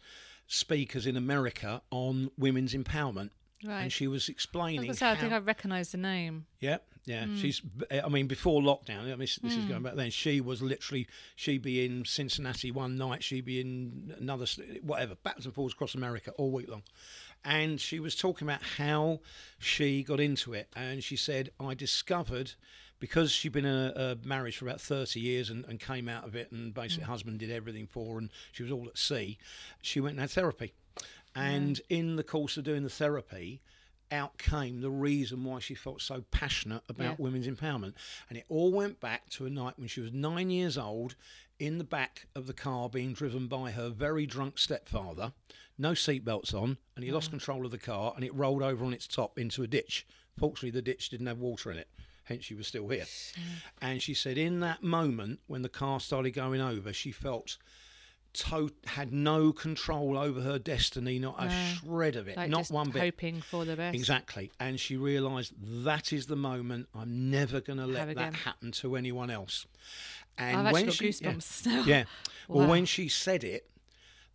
speakers 0.47 1.05
in 1.05 1.15
America 1.15 1.81
on 1.91 2.31
women's 2.37 2.73
empowerment. 2.73 3.29
Right. 3.65 3.81
And 3.81 3.91
she 3.91 4.07
was 4.07 4.23
I, 4.23 4.23
was 4.23 4.29
explaining. 4.29 4.91
gonna 4.91 5.11
I 5.11 5.15
think 5.15 5.33
I 5.33 5.37
recognise 5.39 5.91
the 5.91 5.97
name. 5.97 6.45
yeah, 6.61 6.77
yeah. 7.05 7.25
She's. 7.35 7.61
I 7.91 8.07
mean, 8.07 8.27
before 8.27 8.61
lockdown. 8.61 9.01
I 9.01 9.05
mean, 9.05 9.19
this, 9.19 9.35
this 9.37 9.53
is 9.53 9.63
hmm. 9.63 9.69
going 9.69 9.83
back 9.83 9.95
then. 9.95 10.11
She 10.11 10.39
was 10.39 10.61
literally. 10.61 11.07
She'd 11.35 11.61
be 11.61 11.85
in 11.85 12.05
Cincinnati 12.05 12.71
one 12.71 12.97
night. 12.97 13.21
She'd 13.21 13.45
be 13.45 13.59
in 13.59 14.15
another. 14.17 14.45
Whatever, 14.81 15.15
backwards 15.15 15.45
and 15.45 15.53
forwards 15.53 15.73
across 15.73 15.93
America 15.93 16.31
all 16.37 16.51
week 16.51 16.69
long. 16.69 16.83
And 17.43 17.81
she 17.81 17.99
was 17.99 18.15
talking 18.15 18.47
about 18.47 18.61
how 18.61 19.19
she 19.57 20.03
got 20.03 20.21
into 20.21 20.53
it. 20.53 20.69
And 20.73 21.03
she 21.03 21.17
said, 21.17 21.49
"I 21.59 21.73
discovered." 21.73 22.53
Because 22.99 23.31
she'd 23.31 23.53
been 23.53 23.65
uh, 23.65 23.93
uh, 23.95 23.99
in 23.99 24.01
a, 24.01 24.11
a 24.11 24.27
marriage 24.27 24.57
for 24.57 24.65
about 24.65 24.81
30 24.81 25.19
years 25.19 25.49
and, 25.49 25.63
and 25.65 25.79
came 25.79 26.09
out 26.09 26.25
of 26.25 26.35
it, 26.35 26.51
and 26.51 26.73
basically, 26.73 27.05
mm. 27.05 27.07
husband 27.07 27.39
did 27.39 27.51
everything 27.51 27.87
for 27.87 28.13
her, 28.13 28.19
and 28.19 28.29
she 28.51 28.63
was 28.63 28.71
all 28.71 28.87
at 28.87 28.97
sea. 28.97 29.37
She 29.81 29.99
went 29.99 30.13
and 30.13 30.21
had 30.21 30.31
therapy. 30.31 30.73
And 31.35 31.79
in 31.89 32.15
the 32.15 32.23
course 32.23 32.57
of 32.57 32.63
doing 32.63 32.83
the 32.83 32.89
therapy, 32.89 33.61
out 34.11 34.37
came 34.37 34.81
the 34.81 34.89
reason 34.89 35.43
why 35.43 35.59
she 35.59 35.75
felt 35.75 36.01
so 36.01 36.23
passionate 36.31 36.83
about 36.89 37.19
Yeah. 37.19 37.23
women's 37.23 37.47
empowerment. 37.47 37.93
And 38.27 38.37
it 38.37 38.45
all 38.49 38.71
went 38.71 38.99
back 38.99 39.29
to 39.31 39.45
a 39.45 39.49
night 39.49 39.77
when 39.77 39.87
she 39.87 40.01
was 40.01 40.11
nine 40.11 40.49
years 40.49 40.77
old 40.77 41.15
in 41.59 41.77
the 41.77 41.83
back 41.83 42.27
of 42.35 42.47
the 42.47 42.53
car 42.53 42.89
being 42.89 43.13
driven 43.13 43.47
by 43.47 43.71
her 43.71 43.89
very 43.89 44.25
drunk 44.25 44.57
stepfather, 44.57 45.33
no 45.77 45.91
seatbelts 45.91 46.53
on, 46.53 46.77
and 46.95 47.05
he 47.05 47.11
lost 47.11 47.27
mm. 47.27 47.31
control 47.31 47.65
of 47.65 47.71
the 47.71 47.77
car 47.77 48.13
and 48.15 48.23
it 48.23 48.33
rolled 48.33 48.63
over 48.63 48.83
on 48.85 48.93
its 48.93 49.07
top 49.07 49.37
into 49.37 49.61
a 49.61 49.67
ditch. 49.67 50.07
Fortunately, 50.37 50.71
the 50.71 50.81
ditch 50.81 51.09
didn't 51.09 51.27
have 51.27 51.39
water 51.39 51.71
in 51.71 51.77
it. 51.77 51.89
Hence, 52.29 52.45
she 52.45 52.53
was 52.55 52.67
still 52.67 52.87
here. 52.87 53.03
Mm. 53.05 53.41
And 53.81 54.01
she 54.01 54.13
said, 54.13 54.37
in 54.37 54.59
that 54.61 54.81
moment 54.83 55.39
when 55.47 55.63
the 55.63 55.69
car 55.69 55.99
started 55.99 56.31
going 56.31 56.61
over, 56.61 56.93
she 56.93 57.11
felt 57.11 57.57
to- 58.33 58.71
had 58.85 59.11
no 59.11 59.51
control 59.51 60.15
over 60.17 60.39
her 60.41 60.59
destiny, 60.59 61.17
not 61.17 61.43
a 61.43 61.49
shred 61.49 62.15
of 62.15 62.27
it, 62.27 62.37
Like 62.37 62.51
not 62.51 62.67
one 62.69 62.91
bit. 62.91 63.01
hoping 63.01 63.41
for 63.41 63.65
the 63.65 63.75
best. 63.75 63.95
Exactly. 63.95 64.51
And 64.59 64.79
she 64.79 64.95
realised 64.95 65.53
that 65.85 66.13
is 66.13 66.27
the 66.27 66.35
moment 66.35 66.87
I'm 66.93 67.31
never 67.31 67.59
going 67.61 67.79
to 67.79 67.87
let 67.87 68.07
Have 68.07 68.15
that 68.15 68.21
again. 68.29 68.33
happen 68.33 68.71
to 68.73 68.95
anyone 68.95 69.31
else. 69.31 69.65
And 70.37 70.67
I've 70.67 70.73
when 70.73 70.91
she, 70.91 71.09
goosebumps. 71.09 71.65
Yeah. 71.65 71.83
yeah. 71.85 72.03
Well, 72.47 72.65
Wow. 72.65 72.69
when 72.71 72.85
she 72.85 73.09
said 73.09 73.43
it, 73.43 73.67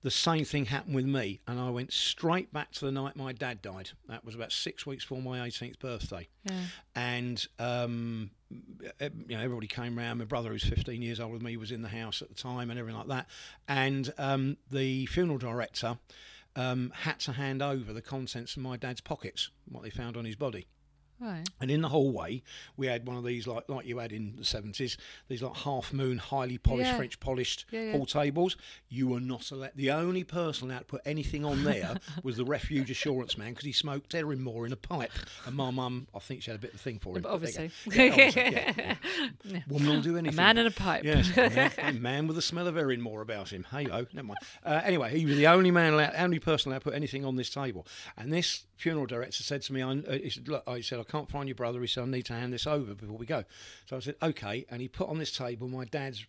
the 0.04 0.10
same 0.10 0.44
thing 0.44 0.66
happened 0.66 0.94
with 0.94 1.06
me. 1.06 1.40
And 1.48 1.58
I 1.58 1.70
went 1.70 1.90
straight 1.90 2.52
back 2.52 2.72
to 2.72 2.84
the 2.84 2.92
night 2.92 3.16
my 3.16 3.32
dad 3.32 3.62
died. 3.62 3.90
That 4.06 4.22
was 4.22 4.34
about 4.34 4.52
six 4.52 4.84
weeks 4.84 5.02
before 5.02 5.22
my 5.22 5.38
18th 5.48 5.78
birthday. 5.78 6.28
Yeah. 6.44 6.60
And, 6.94 7.46
um, 7.58 8.30
you 9.00 9.10
know, 9.30 9.40
everybody 9.40 9.66
came 9.66 9.96
round. 9.96 10.18
My 10.18 10.26
brother, 10.26 10.50
who's 10.50 10.62
15 10.62 11.00
years 11.00 11.20
older 11.20 11.38
than 11.38 11.46
me, 11.46 11.56
was 11.56 11.72
in 11.72 11.80
the 11.80 11.88
house 11.88 12.20
at 12.20 12.28
the 12.28 12.34
time 12.34 12.68
and 12.70 12.78
everything 12.78 12.98
like 12.98 13.08
that. 13.08 13.26
And 13.66 14.12
um, 14.18 14.58
the 14.70 15.06
funeral 15.06 15.38
director 15.38 15.96
um, 16.54 16.92
had 16.94 17.18
to 17.20 17.32
hand 17.32 17.62
over 17.62 17.94
the 17.94 18.02
contents 18.02 18.56
of 18.56 18.62
my 18.62 18.76
dad's 18.76 19.00
pockets, 19.00 19.48
what 19.70 19.82
they 19.82 19.90
found 19.90 20.18
on 20.18 20.26
his 20.26 20.36
body. 20.36 20.66
Right. 21.20 21.44
And 21.60 21.70
in 21.70 21.80
the 21.82 21.88
hallway, 21.88 22.42
we 22.76 22.86
had 22.86 23.06
one 23.06 23.16
of 23.16 23.24
these, 23.24 23.46
like 23.46 23.68
like 23.68 23.86
you 23.86 23.98
had 23.98 24.12
in 24.12 24.36
the 24.36 24.44
seventies, 24.44 24.96
these 25.28 25.42
like 25.42 25.56
half 25.56 25.92
moon, 25.92 26.18
highly 26.18 26.58
polished, 26.58 26.90
Yeah. 26.90 26.96
French 26.96 27.20
polished 27.20 27.66
Yeah, 27.70 27.80
yeah. 27.82 27.92
hall 27.92 28.06
tables. 28.06 28.56
You 28.88 29.08
were 29.08 29.20
not 29.20 29.50
allowed. 29.50 29.72
The 29.74 29.90
only 29.90 30.24
person 30.24 30.70
allowed 30.70 30.80
to 30.80 30.84
put 30.86 31.02
anything 31.04 31.44
on 31.44 31.64
there 31.64 31.96
was 32.22 32.36
the 32.36 32.44
refuge 32.44 32.90
assurance 32.90 33.38
man 33.38 33.50
because 33.50 33.64
he 33.64 33.72
smoked 33.72 34.14
more 34.38 34.66
in 34.66 34.72
a 34.72 34.76
pipe. 34.76 35.12
And 35.46 35.54
my 35.56 35.70
mum, 35.70 36.06
I 36.14 36.18
think 36.18 36.42
she 36.42 36.50
had 36.50 36.58
a 36.58 36.62
bit 36.62 36.70
of 36.74 36.80
a 36.80 36.82
thing 36.82 36.98
for 36.98 37.16
him. 37.16 37.22
But 37.22 37.30
obviously. 37.30 37.70
Yeah, 37.92 38.10
obviously. 38.12 39.64
Woman 39.68 39.88
will 39.88 40.00
do 40.02 40.16
A 40.16 40.18
anything. 40.18 40.36
man 40.36 40.58
in 40.58 40.66
a 40.66 40.70
pipe. 40.70 41.04
Yes, 41.04 41.30
a 41.78 41.92
man 41.92 42.26
with 42.26 42.36
the 42.36 42.42
smell 42.42 42.66
of 42.66 42.74
more 42.98 43.22
about 43.22 43.52
him. 43.52 43.64
Hey 43.70 43.84
ho, 43.84 44.06
never 44.12 44.26
mind. 44.28 44.38
Uh, 44.64 44.80
anyway, 44.84 45.16
he 45.18 45.26
was 45.26 45.36
the 45.36 45.46
only 45.46 45.70
man, 45.70 45.94
allowed, 45.94 46.12
only 46.16 46.38
person 46.38 46.70
allowed 46.70 46.78
to 46.80 46.84
put 46.84 46.94
anything 46.94 47.24
on 47.24 47.36
this 47.36 47.50
table. 47.50 47.86
And 48.16 48.32
this 48.32 48.64
funeral 48.76 49.06
director 49.06 49.42
said 49.42 49.62
to 49.62 49.72
me, 49.72 49.82
I, 49.82 49.90
uh, 49.90 50.12
he 50.18 50.30
said, 50.30 50.48
look, 50.48 50.62
I 50.66 50.80
said, 50.80 50.98
I 51.06 51.10
can't 51.10 51.30
find 51.30 51.48
your 51.48 51.54
brother. 51.54 51.80
He 51.80 51.86
said, 51.86 52.02
I 52.02 52.06
need 52.06 52.26
to 52.26 52.32
hand 52.34 52.52
this 52.52 52.66
over 52.66 52.94
before 52.94 53.16
we 53.16 53.26
go. 53.26 53.44
So 53.86 53.96
I 53.96 54.00
said, 54.00 54.16
okay. 54.22 54.66
And 54.70 54.80
he 54.80 54.88
put 54.88 55.08
on 55.08 55.18
this 55.18 55.32
table 55.32 55.68
my 55.68 55.84
dad's 55.84 56.24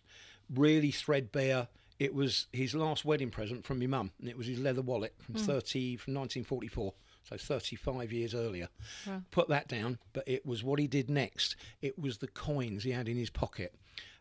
really 0.54 0.90
threadbare. 0.90 1.68
It 1.98 2.14
was 2.14 2.46
his 2.52 2.74
last 2.74 3.04
wedding 3.04 3.30
present 3.30 3.64
from 3.64 3.78
my 3.78 3.86
mum, 3.86 4.12
and 4.20 4.28
it 4.28 4.36
was 4.36 4.46
his 4.46 4.58
leather 4.58 4.82
wallet 4.82 5.14
from 5.18 5.36
hmm. 5.36 5.40
thirty 5.40 5.96
from 5.96 6.12
nineteen 6.12 6.44
forty 6.44 6.68
four. 6.68 6.92
So 7.28 7.36
35 7.36 8.12
years 8.12 8.36
earlier. 8.36 8.68
Wow. 9.04 9.22
Put 9.32 9.48
that 9.48 9.66
down, 9.66 9.98
but 10.12 10.22
it 10.28 10.46
was 10.46 10.62
what 10.62 10.78
he 10.78 10.86
did 10.86 11.10
next. 11.10 11.56
It 11.82 11.98
was 11.98 12.18
the 12.18 12.28
coins 12.28 12.84
he 12.84 12.92
had 12.92 13.08
in 13.08 13.16
his 13.16 13.30
pocket. 13.30 13.74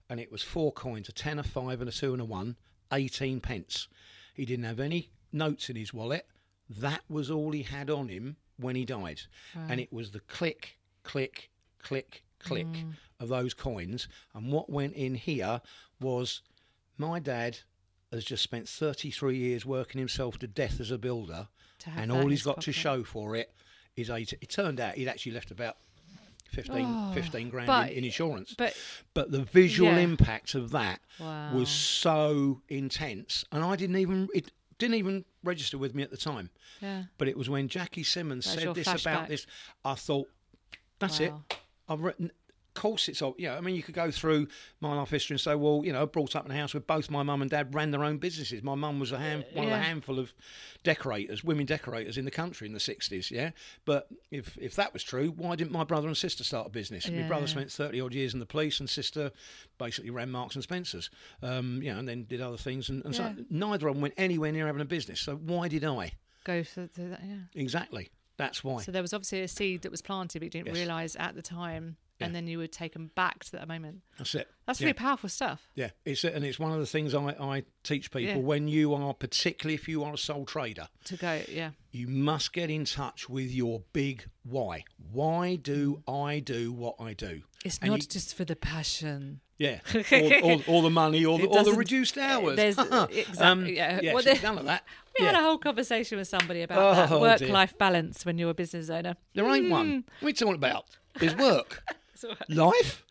And 0.10 0.20
it 0.20 0.32
was 0.32 0.42
four 0.42 0.72
coins 0.72 1.08
a 1.08 1.12
10, 1.12 1.38
a 1.38 1.44
5, 1.44 1.82
and 1.82 1.90
a 1.90 1.94
2 1.94 2.14
and 2.14 2.22
a 2.24 2.26
1, 2.26 2.56
18 2.92 3.42
pence. 3.42 3.88
He 4.34 4.44
didn't 4.44 4.66
have 4.66 4.80
any 4.80 5.12
notes 5.32 5.70
in 5.70 5.76
his 5.76 5.94
wallet. 5.94 6.26
That 6.68 7.02
was 7.08 7.30
all 7.30 7.52
he 7.52 7.62
had 7.62 7.92
on 7.92 8.08
him 8.10 8.38
when 8.58 8.76
he 8.76 8.86
died. 8.86 9.22
And 9.56 9.80
it 9.80 9.92
was 9.92 10.12
the 10.12 10.20
click, 10.22 10.78
click, 11.04 11.50
click, 11.80 12.24
click 12.40 12.68
of 13.20 13.30
those 13.30 13.54
coins. 13.54 14.08
And 14.34 14.52
what 14.52 14.70
went 14.70 14.94
in 14.94 15.16
here 15.16 15.62
was 16.00 16.42
my 16.98 17.20
dad 17.20 17.60
has 18.12 18.24
just 18.24 18.44
spent 18.44 18.68
33 18.70 19.38
years 19.38 19.66
working 19.66 20.00
himself 20.00 20.38
to 20.40 20.48
death 20.48 20.80
as 20.80 20.92
a 20.92 20.98
builder. 20.98 21.48
And 21.98 22.12
all 22.12 22.28
he's 22.28 22.44
got 22.44 22.62
to 22.62 22.72
show 22.72 23.04
for 23.04 23.36
it 23.36 23.52
is 23.96 24.10
eight. 24.10 24.34
It 24.34 24.50
turned 24.50 24.80
out 24.80 24.96
he'd 24.96 25.08
actually 25.08 25.34
left 25.34 25.52
about 25.52 25.78
15, 26.52 26.86
Oh, 26.88 27.12
15 27.14 27.50
grand 27.50 27.68
but- 27.68 27.92
in, 27.92 28.00
in 28.00 28.04
insurance. 28.06 28.56
But 28.58 28.76
But 29.14 29.32
the 29.32 29.44
visual 29.44 29.92
Yeah. 29.92 30.00
impact 30.00 30.56
of 30.56 30.72
that 30.72 31.02
wow. 31.20 31.54
was 31.54 31.70
so 31.70 32.62
intense, 32.70 33.44
and 33.52 33.64
I 33.64 33.76
didn't 33.76 33.98
even 33.98 34.30
it 34.34 34.52
didn't 34.78 34.96
even 34.96 35.26
register 35.44 35.78
with 35.78 35.96
me 35.96 36.04
at 36.04 36.12
the 36.12 36.18
time. 36.18 36.50
yeah. 36.82 37.04
But 37.18 37.28
it 37.28 37.38
was 37.38 37.50
when 37.50 37.68
Jackie 37.68 38.04
Simmons 38.04 38.46
That's 38.46 38.62
said 38.62 38.76
this 38.76 38.88
flashback. 38.88 39.14
about 39.14 39.28
this, 39.30 39.48
I 39.84 39.96
thought, 39.96 40.28
that's 41.00 41.20
it. 41.20 41.34
I've 41.88 42.02
written. 42.02 42.32
Course, 42.76 43.08
it's 43.08 43.22
all. 43.22 43.36
Yeah, 43.38 43.56
I 43.58 43.62
mean, 43.62 43.74
you 43.74 43.82
could 43.82 43.96
go 43.96 44.12
through 44.12 44.48
my 44.82 44.94
life 44.94 45.10
history 45.10 45.34
and 45.36 45.42
say, 45.42 45.56
well, 45.56 45.82
you 45.86 45.94
know, 45.94 46.06
brought 46.06 46.36
up 46.36 46.46
in 46.46 46.52
a 46.52 46.56
house 46.56 46.74
where 46.74 46.82
both 46.82 47.10
my 47.10 47.24
mum 47.24 47.42
and 47.42 47.50
dad 47.50 47.74
ran 47.74 47.90
their 47.92 48.04
own 48.04 48.18
businesses. 48.18 48.62
My 48.62 48.76
mum 48.76 49.00
was 49.00 49.14
a 49.14 49.18
hand, 49.18 49.46
one 49.54 49.64
of 49.66 49.72
Yeah. 49.72 49.80
a 49.80 49.82
handful 49.82 50.20
of 50.20 50.34
decorators, 50.84 51.44
women 51.44 51.66
decorators 51.66 52.18
in 52.18 52.26
the 52.26 52.32
country 52.32 52.68
in 52.68 52.74
the 52.74 52.80
sixties. 52.80 53.32
Yeah, 53.32 53.52
but 53.86 54.08
if 54.30 54.58
if 54.60 54.76
that 54.76 54.92
was 54.94 55.04
true, 55.04 55.30
why 55.36 55.56
didn't 55.56 55.72
my 55.72 55.84
brother 55.84 56.08
and 56.08 56.18
sister 56.18 56.44
start 56.44 56.68
a 56.68 56.70
business? 56.70 57.10
My 57.10 57.24
brother 57.24 57.48
spent 57.48 57.72
thirty 57.72 58.02
odd 58.02 58.14
years 58.14 58.34
in 58.34 58.40
the 58.40 58.46
police, 58.46 58.80
and 58.82 58.90
sister 58.90 59.32
basically 59.78 60.10
ran 60.12 60.30
Marks 60.30 60.56
and 60.56 60.64
Spencers. 60.64 61.10
Um, 61.42 61.82
you 61.82 61.92
know, 61.94 62.00
and 62.00 62.08
then 62.08 62.26
did 62.26 62.42
other 62.42 62.58
things, 62.58 62.90
and, 62.90 63.04
and 63.06 63.16
Yeah. 63.16 63.36
so 63.36 63.46
neither 63.50 63.88
of 63.88 63.96
them 63.96 64.02
went 64.02 64.14
anywhere 64.18 64.52
near 64.52 64.66
having 64.68 64.82
a 64.82 64.86
business. 64.86 65.22
So 65.22 65.38
why 65.38 65.70
did 65.70 65.86
I? 65.86 66.12
Go 66.44 66.62
to 66.62 66.88
that. 66.98 67.22
Yeah. 67.26 67.36
Exactly. 67.56 68.10
That's 68.38 68.66
why. 68.66 68.82
So 68.82 68.92
there 68.92 69.02
was 69.02 69.14
obviously 69.14 69.42
a 69.44 69.48
seed 69.48 69.84
that 69.84 69.92
was 69.92 70.02
planted, 70.02 70.40
but 70.40 70.44
you 70.46 70.50
didn't 70.50 70.68
Yes. 70.68 70.76
realise 70.76 71.16
at 71.18 71.36
the 71.36 71.42
time, 71.42 71.96
Yeah. 72.20 72.28
and 72.28 72.36
then 72.36 72.48
you 72.48 72.60
were 72.60 72.68
taken 72.68 73.12
back 73.16 73.44
to 73.46 73.52
that 73.54 73.68
moment. 73.68 74.02
That's 74.18 74.36
it. 74.36 74.48
That's 74.66 74.80
Yeah. 74.80 74.86
really 74.86 74.94
powerful 74.94 75.28
stuff. 75.30 75.68
Yeah, 75.76 75.90
it's 76.06 76.24
and 76.24 76.46
it's 76.46 76.58
one 76.58 76.72
of 76.72 76.80
the 76.80 76.86
things 76.86 77.14
I, 77.14 77.36
I 77.40 77.64
teach 77.84 78.10
people 78.10 78.22
Yeah. 78.28 78.38
when 78.38 78.68
you 78.70 78.94
are, 78.94 79.14
particularly 79.14 79.76
if 79.76 79.88
you 79.90 80.04
are 80.04 80.14
a 80.14 80.18
sole 80.18 80.46
trader, 80.46 80.88
To 81.06 81.18
go, 81.18 81.42
yeah, 81.50 81.72
you 81.92 82.08
must 82.08 82.54
get 82.54 82.70
in 82.70 82.86
touch 82.86 83.28
with 83.30 83.52
your 83.52 83.84
big 83.92 84.26
why. 84.44 84.86
Why 85.12 85.56
do 85.58 86.04
I 86.08 86.40
do 86.40 86.72
what 86.72 86.96
I 87.00 87.14
do? 87.14 87.42
it's 87.66 87.80
And 87.82 87.90
not 87.92 88.02
you- 88.02 88.08
just 88.08 88.34
for 88.36 88.46
the 88.46 88.56
passion. 88.56 89.42
Yeah, 89.58 89.80
or, 90.12 90.34
or, 90.44 90.62
or 90.68 90.82
the 90.84 90.90
money, 90.90 91.26
or 91.26 91.38
the, 91.40 91.48
or 91.48 91.64
the 91.64 91.72
reduced 91.74 92.18
hours. 92.18 92.56
there's- 92.58 92.78
Um, 92.92 93.10
exactly, 93.10 93.76
yeah. 93.78 94.00
yeah, 94.02 94.14
Well, 94.14 94.22
she's 94.24 94.34
there- 94.34 94.42
done 94.42 94.58
at 94.60 94.66
that. 94.66 94.84
We 95.20 95.24
yeah. 95.26 95.32
had 95.32 95.40
a 95.40 95.44
whole 95.44 95.58
conversation 95.58 96.18
with 96.18 96.28
somebody 96.28 96.62
about 96.62 96.96
that 97.10 97.12
Oh, 97.16 97.22
work-life 97.22 97.78
balance 97.78 98.26
when 98.26 98.38
you're 98.38 98.50
a 98.50 98.54
business 98.54 98.90
owner. 98.90 99.16
There 99.34 99.46
ain't 99.50 99.66
Hmm. 99.68 99.72
one. 99.72 100.04
What 100.20 100.28
are 100.28 100.30
you 100.30 100.34
talking 100.34 100.56
about? 100.56 100.86
Is 101.22 101.34
work 101.38 101.82
life? 102.50 103.04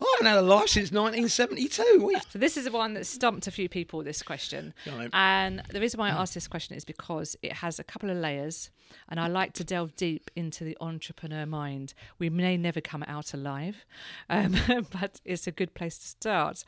I 0.00 0.06
haven't 0.18 0.26
had 0.26 0.38
a 0.38 0.42
life 0.42 0.68
since 0.68 0.90
1972. 0.92 1.82
What 2.00 2.08
are 2.08 2.12
you- 2.18 2.20
So 2.30 2.38
this 2.38 2.56
is 2.56 2.64
the 2.64 2.72
one 2.72 2.94
that 2.94 3.06
stumped 3.06 3.46
a 3.46 3.50
few 3.50 3.68
people. 3.68 4.02
This 4.02 4.22
question, 4.22 4.74
and 5.12 5.60
the 5.70 5.80
reason 5.80 5.98
why 5.98 6.08
I 6.08 6.12
asked 6.12 6.34
this 6.34 6.48
question 6.48 6.76
is 6.76 6.84
because 6.84 7.36
it 7.42 7.52
has 7.54 7.78
a 7.78 7.84
couple 7.84 8.10
of 8.10 8.16
layers, 8.16 8.70
and 9.08 9.18
I 9.18 9.28
like 9.28 9.52
to 9.54 9.64
delve 9.64 9.94
deep 9.96 10.30
into 10.36 10.64
the 10.64 10.76
entrepreneur 10.80 11.46
mind. 11.46 11.94
We 12.18 12.28
may 12.28 12.56
never 12.56 12.80
come 12.80 13.04
out 13.06 13.32
alive, 13.34 13.84
um, 14.28 14.52
but 14.92 15.20
it's 15.24 15.46
a 15.46 15.52
good 15.52 15.74
place 15.74 15.96
to 15.98 16.06
start. 16.06 16.64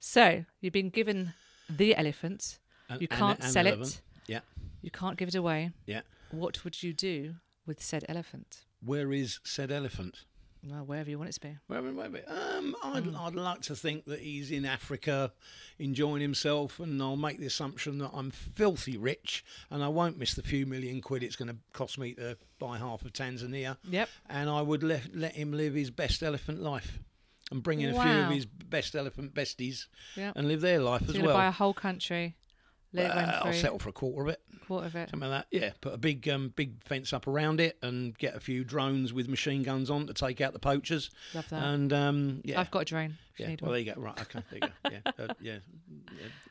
So 0.00 0.44
you've 0.60 0.72
been 0.74 0.90
given 0.90 1.32
the 1.70 1.96
elephant. 1.96 2.58
And- 2.88 3.00
You 3.00 3.08
can't 3.08 3.40
and 3.40 3.52
sell 3.52 3.66
eleven. 3.66 3.86
it. 3.86 4.00
Yeah, 4.26 4.40
You 4.82 4.90
can't 4.90 5.16
give 5.16 5.28
it 5.28 5.34
away. 5.34 5.70
yeah. 5.86 6.02
What 6.30 6.64
would 6.64 6.82
you 6.82 6.92
do 6.92 7.36
with 7.66 7.82
said 7.82 8.04
elephant? 8.08 8.64
Where 8.84 9.12
is 9.12 9.38
said 9.44 9.70
elephant? 9.70 10.24
Well, 10.66 10.84
wherever 10.86 11.10
you 11.10 11.18
want 11.18 11.28
it 11.30 11.34
to 11.34 11.40
be. 11.40 11.56
Wait. 11.68 12.24
Um, 12.26 12.74
I'd, 12.82 13.04
Hmm. 13.04 13.16
I'd 13.16 13.34
like 13.34 13.60
to 13.62 13.76
think 13.76 14.06
that 14.06 14.20
he's 14.20 14.50
in 14.50 14.64
Africa 14.64 15.32
enjoying 15.78 16.22
himself, 16.22 16.80
and 16.80 17.00
I'll 17.02 17.16
make 17.16 17.38
the 17.38 17.46
assumption 17.46 17.98
that 17.98 18.10
I'm 18.14 18.30
filthy 18.30 18.96
rich 18.96 19.44
and 19.70 19.82
I 19.82 19.88
won't 19.88 20.18
miss 20.18 20.34
the 20.34 20.42
few 20.42 20.64
million 20.66 21.00
quid 21.00 21.22
it's 21.22 21.36
going 21.36 21.48
to 21.50 21.56
cost 21.72 21.98
me 21.98 22.14
to 22.14 22.38
buy 22.58 22.78
half 22.78 23.04
of 23.04 23.12
Tanzania. 23.12 23.76
Yep. 23.90 24.08
And 24.30 24.48
I 24.48 24.62
would 24.62 24.82
let, 24.82 25.14
let 25.14 25.34
him 25.34 25.52
live 25.52 25.74
his 25.74 25.90
best 25.90 26.22
elephant 26.22 26.62
life 26.62 26.98
and 27.50 27.62
bring 27.62 27.80
in 27.80 27.90
a 27.94 28.02
few 28.02 28.10
of 28.12 28.30
his 28.30 28.46
best 28.46 28.94
elephant 28.94 29.34
besties 29.34 29.86
Yep. 30.16 30.32
and 30.36 30.48
live 30.48 30.62
their 30.62 30.78
life 30.80 31.02
So 31.02 31.12
as 31.12 31.18
gonna 31.18 31.32
buy 31.32 31.46
a 31.46 31.50
whole 31.50 31.74
country, 31.74 32.36
let 32.94 33.10
it 33.10 33.14
run 33.14 33.28
I'll 33.42 33.52
settle 33.52 33.78
for 33.78 33.88
a 33.88 33.92
quarter 33.92 34.22
of 34.22 34.28
it. 34.28 34.40
quarter 34.66 34.86
of 34.86 34.96
it. 34.96 35.10
Something 35.10 35.28
like 35.28 35.46
that. 35.50 35.56
Yeah, 35.56 35.70
put 35.80 35.94
a 35.94 35.98
big 35.98 36.28
um, 36.28 36.52
big 36.54 36.82
fence 36.84 37.12
up 37.12 37.26
around 37.26 37.60
it 37.60 37.76
and 37.82 38.16
get 38.16 38.34
a 38.34 38.40
few 38.40 38.64
drones 38.64 39.12
with 39.12 39.28
machine 39.28 39.62
guns 39.62 39.90
on 39.90 40.06
to 40.06 40.14
take 40.14 40.40
out 40.40 40.52
the 40.52 40.58
poachers. 40.58 41.10
Love 41.34 41.48
that. 41.50 41.62
And 41.62 41.92
um, 41.92 42.40
yeah, 42.44 42.60
I've 42.60 42.70
got 42.70 42.82
a 42.82 42.84
drone. 42.84 43.18
Yeah, 43.36 43.48
need 43.48 43.60
well, 43.62 43.70
one. 43.70 43.74
there 43.74 43.86
you 43.86 43.94
go. 43.94 44.00
Right, 44.00 44.20
okay, 44.20 44.40
there 44.50 44.60
you 44.62 44.68
go. 44.68 44.90
Yeah, 44.90 45.24
uh, 45.24 45.34
yeah. 45.40 45.56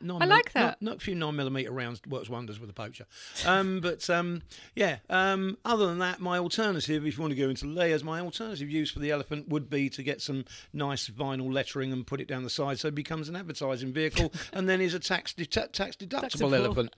yeah. 0.01 0.13
I 0.19 0.25
like 0.25 0.51
that. 0.53 0.81
Not, 0.81 0.81
not 0.81 0.95
a 0.97 0.99
few 0.99 1.15
nine 1.15 1.35
millimeter 1.35 1.71
rounds 1.71 2.01
works 2.07 2.29
wonders 2.29 2.59
with 2.59 2.69
a 2.69 2.73
poacher. 2.73 3.05
Um, 3.45 3.79
but 3.81 4.09
um, 4.09 4.41
yeah. 4.75 4.97
Um, 5.09 5.57
other 5.63 5.87
than 5.87 5.99
that, 5.99 6.19
my 6.19 6.37
alternative, 6.37 7.05
if 7.05 7.17
you 7.17 7.21
want 7.21 7.31
to 7.31 7.39
go 7.39 7.49
into 7.49 7.65
layers, 7.67 8.03
my 8.03 8.19
alternative 8.19 8.69
use 8.69 8.91
for 8.91 8.99
the 8.99 9.11
elephant 9.11 9.47
would 9.49 9.69
be 9.69 9.89
to 9.91 10.03
get 10.03 10.21
some 10.21 10.45
nice 10.73 11.09
vinyl 11.09 11.51
lettering 11.51 11.93
and 11.93 12.05
put 12.05 12.19
it 12.19 12.27
down 12.27 12.43
the 12.43 12.49
side 12.49 12.79
so 12.79 12.89
it 12.89 12.95
becomes 12.95 13.29
an 13.29 13.35
advertising 13.35 13.93
vehicle, 13.93 14.33
and 14.53 14.67
then 14.67 14.81
is 14.81 14.93
a 14.93 14.99
tax 14.99 15.33
de- 15.33 15.45
tax 15.45 15.95
deductible 15.95 16.55
elephant. 16.55 16.93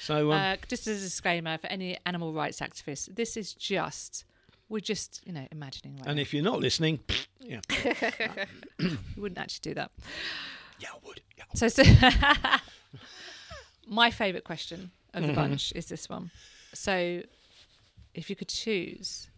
So 0.00 0.32
um, 0.32 0.38
Uh, 0.38 0.56
just 0.68 0.86
as 0.86 1.02
a 1.02 1.04
disclaimer 1.04 1.58
for 1.58 1.66
any 1.68 1.98
animal 2.06 2.32
rights 2.32 2.60
activists, 2.60 3.14
this 3.14 3.36
is 3.36 3.52
just 3.54 4.24
we're 4.68 4.80
just 4.80 5.20
you 5.24 5.32
know 5.32 5.46
imagining. 5.50 5.96
Right 5.96 6.06
and 6.06 6.16
now. 6.16 6.22
if 6.22 6.34
you're 6.34 6.44
not 6.44 6.60
listening, 6.60 7.00
yeah, 7.40 7.60
you 8.78 8.98
wouldn't 9.16 9.38
actually 9.38 9.70
do 9.70 9.74
that. 9.74 9.90
yeah, 10.78 10.88
I 10.94 10.98
would. 11.06 11.20
Yeah. 11.36 11.44
So, 11.54 11.68
so 11.68 11.82
my 13.86 14.10
favourite 14.10 14.44
question 14.44 14.90
of 15.14 15.22
Mm-hmm. 15.22 15.28
the 15.28 15.34
bunch 15.34 15.72
is 15.74 15.86
this 15.86 16.08
one. 16.08 16.30
So, 16.74 17.22
if 18.14 18.28
you 18.28 18.36
could 18.36 18.48
choose 18.48 19.30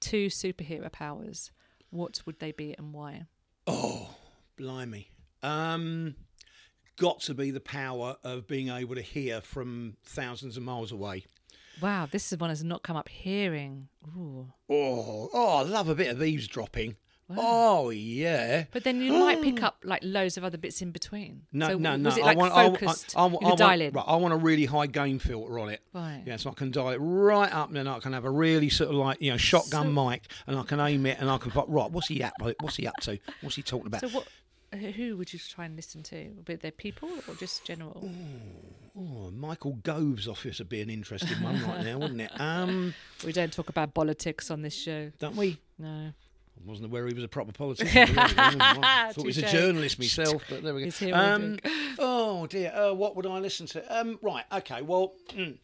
two 0.00 0.28
superhero 0.28 0.90
powers, 0.90 1.50
what 1.90 2.22
would 2.24 2.38
they 2.40 2.52
be 2.52 2.74
and 2.78 2.94
why? 2.94 3.26
Oh, 3.66 4.14
blimey. 4.56 5.08
Um, 5.42 6.14
got 6.98 7.20
to 7.20 7.34
be 7.34 7.50
the 7.50 7.60
power 7.60 8.16
of 8.24 8.46
being 8.48 8.70
able 8.70 8.94
to 8.94 9.02
hear 9.02 9.42
from 9.42 9.96
thousands 10.02 10.56
of 10.56 10.62
miles 10.62 10.92
away. 10.92 11.24
Wow, 11.80 12.08
this 12.10 12.32
is 12.32 12.38
one 12.38 12.48
that's 12.48 12.62
not 12.62 12.82
come 12.82 12.96
up. 12.96 13.08
Hearing, 13.08 13.88
ooh, 14.16 14.48
Oh, 14.68 15.30
oh, 15.32 15.56
I 15.58 15.62
love 15.62 15.88
a 15.88 15.94
bit 15.94 16.08
of 16.10 16.22
eavesdropping. 16.22 16.96
Oh, 17.36 17.90
yeah. 17.90 18.64
but 18.72 18.84
then 18.84 19.02
you 19.02 19.12
might 19.12 19.42
pick 19.42 19.62
up 19.62 19.82
like 19.84 20.00
loads 20.02 20.38
of 20.38 20.44
other 20.44 20.56
bits 20.56 20.80
in 20.80 20.92
between. 20.92 21.42
No, 21.52 21.68
so 21.68 21.78
no, 21.78 21.96
no. 21.96 22.08
Was 22.08 22.16
it 22.16 22.22
I 22.22 22.26
like 22.26 22.38
want, 22.38 22.54
I, 22.54 22.68
focused? 22.68 23.14
I, 23.16 23.24
I, 23.24 23.28
you 23.28 23.36
I, 23.36 23.38
could 23.50 23.60
want, 23.60 23.94
right, 23.94 24.04
I 24.06 24.16
want 24.16 24.32
a 24.32 24.38
really 24.38 24.64
high 24.64 24.86
gain 24.86 25.18
filter 25.18 25.58
on 25.58 25.68
it. 25.68 25.82
Right. 25.92 26.22
Yeah, 26.24 26.36
so 26.36 26.50
I 26.50 26.54
can 26.54 26.70
dial 26.70 26.88
it 26.88 26.96
right 26.96 27.52
up, 27.52 27.68
and 27.68 27.76
then 27.76 27.86
I 27.86 27.98
can 27.98 28.14
have 28.14 28.24
a 28.24 28.30
really 28.30 28.70
sort 28.70 28.90
of 28.90 28.96
like 28.96 29.20
you 29.20 29.30
know 29.30 29.36
shotgun 29.36 29.92
mic, 29.92 30.22
and 30.46 30.58
I 30.58 30.62
can 30.62 30.80
aim 30.80 31.04
it, 31.04 31.18
and 31.20 31.30
I 31.30 31.36
can 31.36 31.50
find 31.50 31.68
right. 31.68 31.90
What's 31.90 32.08
he 32.08 32.22
at? 32.22 32.32
What's 32.60 32.76
he 32.76 32.86
up 32.86 32.96
to? 33.02 33.18
What's 33.42 33.56
he 33.56 33.62
talking 33.62 33.86
about? 33.86 34.00
So 34.00 34.08
what? 34.08 34.26
Who 34.72 35.16
would 35.16 35.32
you 35.32 35.38
try 35.38 35.64
and 35.64 35.76
listen 35.76 36.02
to? 36.04 36.30
Would 36.46 36.60
they 36.60 36.70
people 36.70 37.08
or 37.26 37.34
just 37.34 37.64
general? 37.64 38.10
Oh, 38.98 39.30
Michael 39.30 39.78
Gove's 39.82 40.28
office 40.28 40.58
would 40.58 40.68
be 40.68 40.80
an 40.80 40.90
interesting 40.90 41.42
one 41.42 41.62
right 41.64 41.84
now, 41.84 41.98
wouldn't 41.98 42.20
it? 42.20 42.30
Um, 42.38 42.94
We 43.24 43.32
don't 43.32 43.52
talk 43.52 43.68
about 43.68 43.94
politics 43.94 44.50
on 44.50 44.62
this 44.62 44.74
show. 44.74 45.10
don't 45.18 45.36
we? 45.36 45.58
No. 45.78 46.12
I 46.58 46.68
wasn't 46.68 46.86
aware 46.86 47.06
he 47.06 47.14
was 47.14 47.24
a 47.24 47.28
proper 47.28 47.52
politician. 47.52 48.18
I 48.18 49.12
thought 49.12 49.22
he 49.22 49.26
was 49.26 49.38
a 49.38 49.48
journalist 49.48 49.98
myself, 49.98 50.42
but 50.50 50.62
there 50.62 50.74
we 50.74 50.90
go. 50.90 51.12
Um, 51.12 51.58
oh 51.98 52.46
dear, 52.46 52.72
uh, 52.74 52.92
what 52.92 53.16
would 53.16 53.26
I 53.26 53.38
listen 53.38 53.66
to? 53.68 54.00
Um, 54.00 54.18
right, 54.22 54.44
okay, 54.52 54.82
well, 54.82 55.14
mm, 55.30 55.56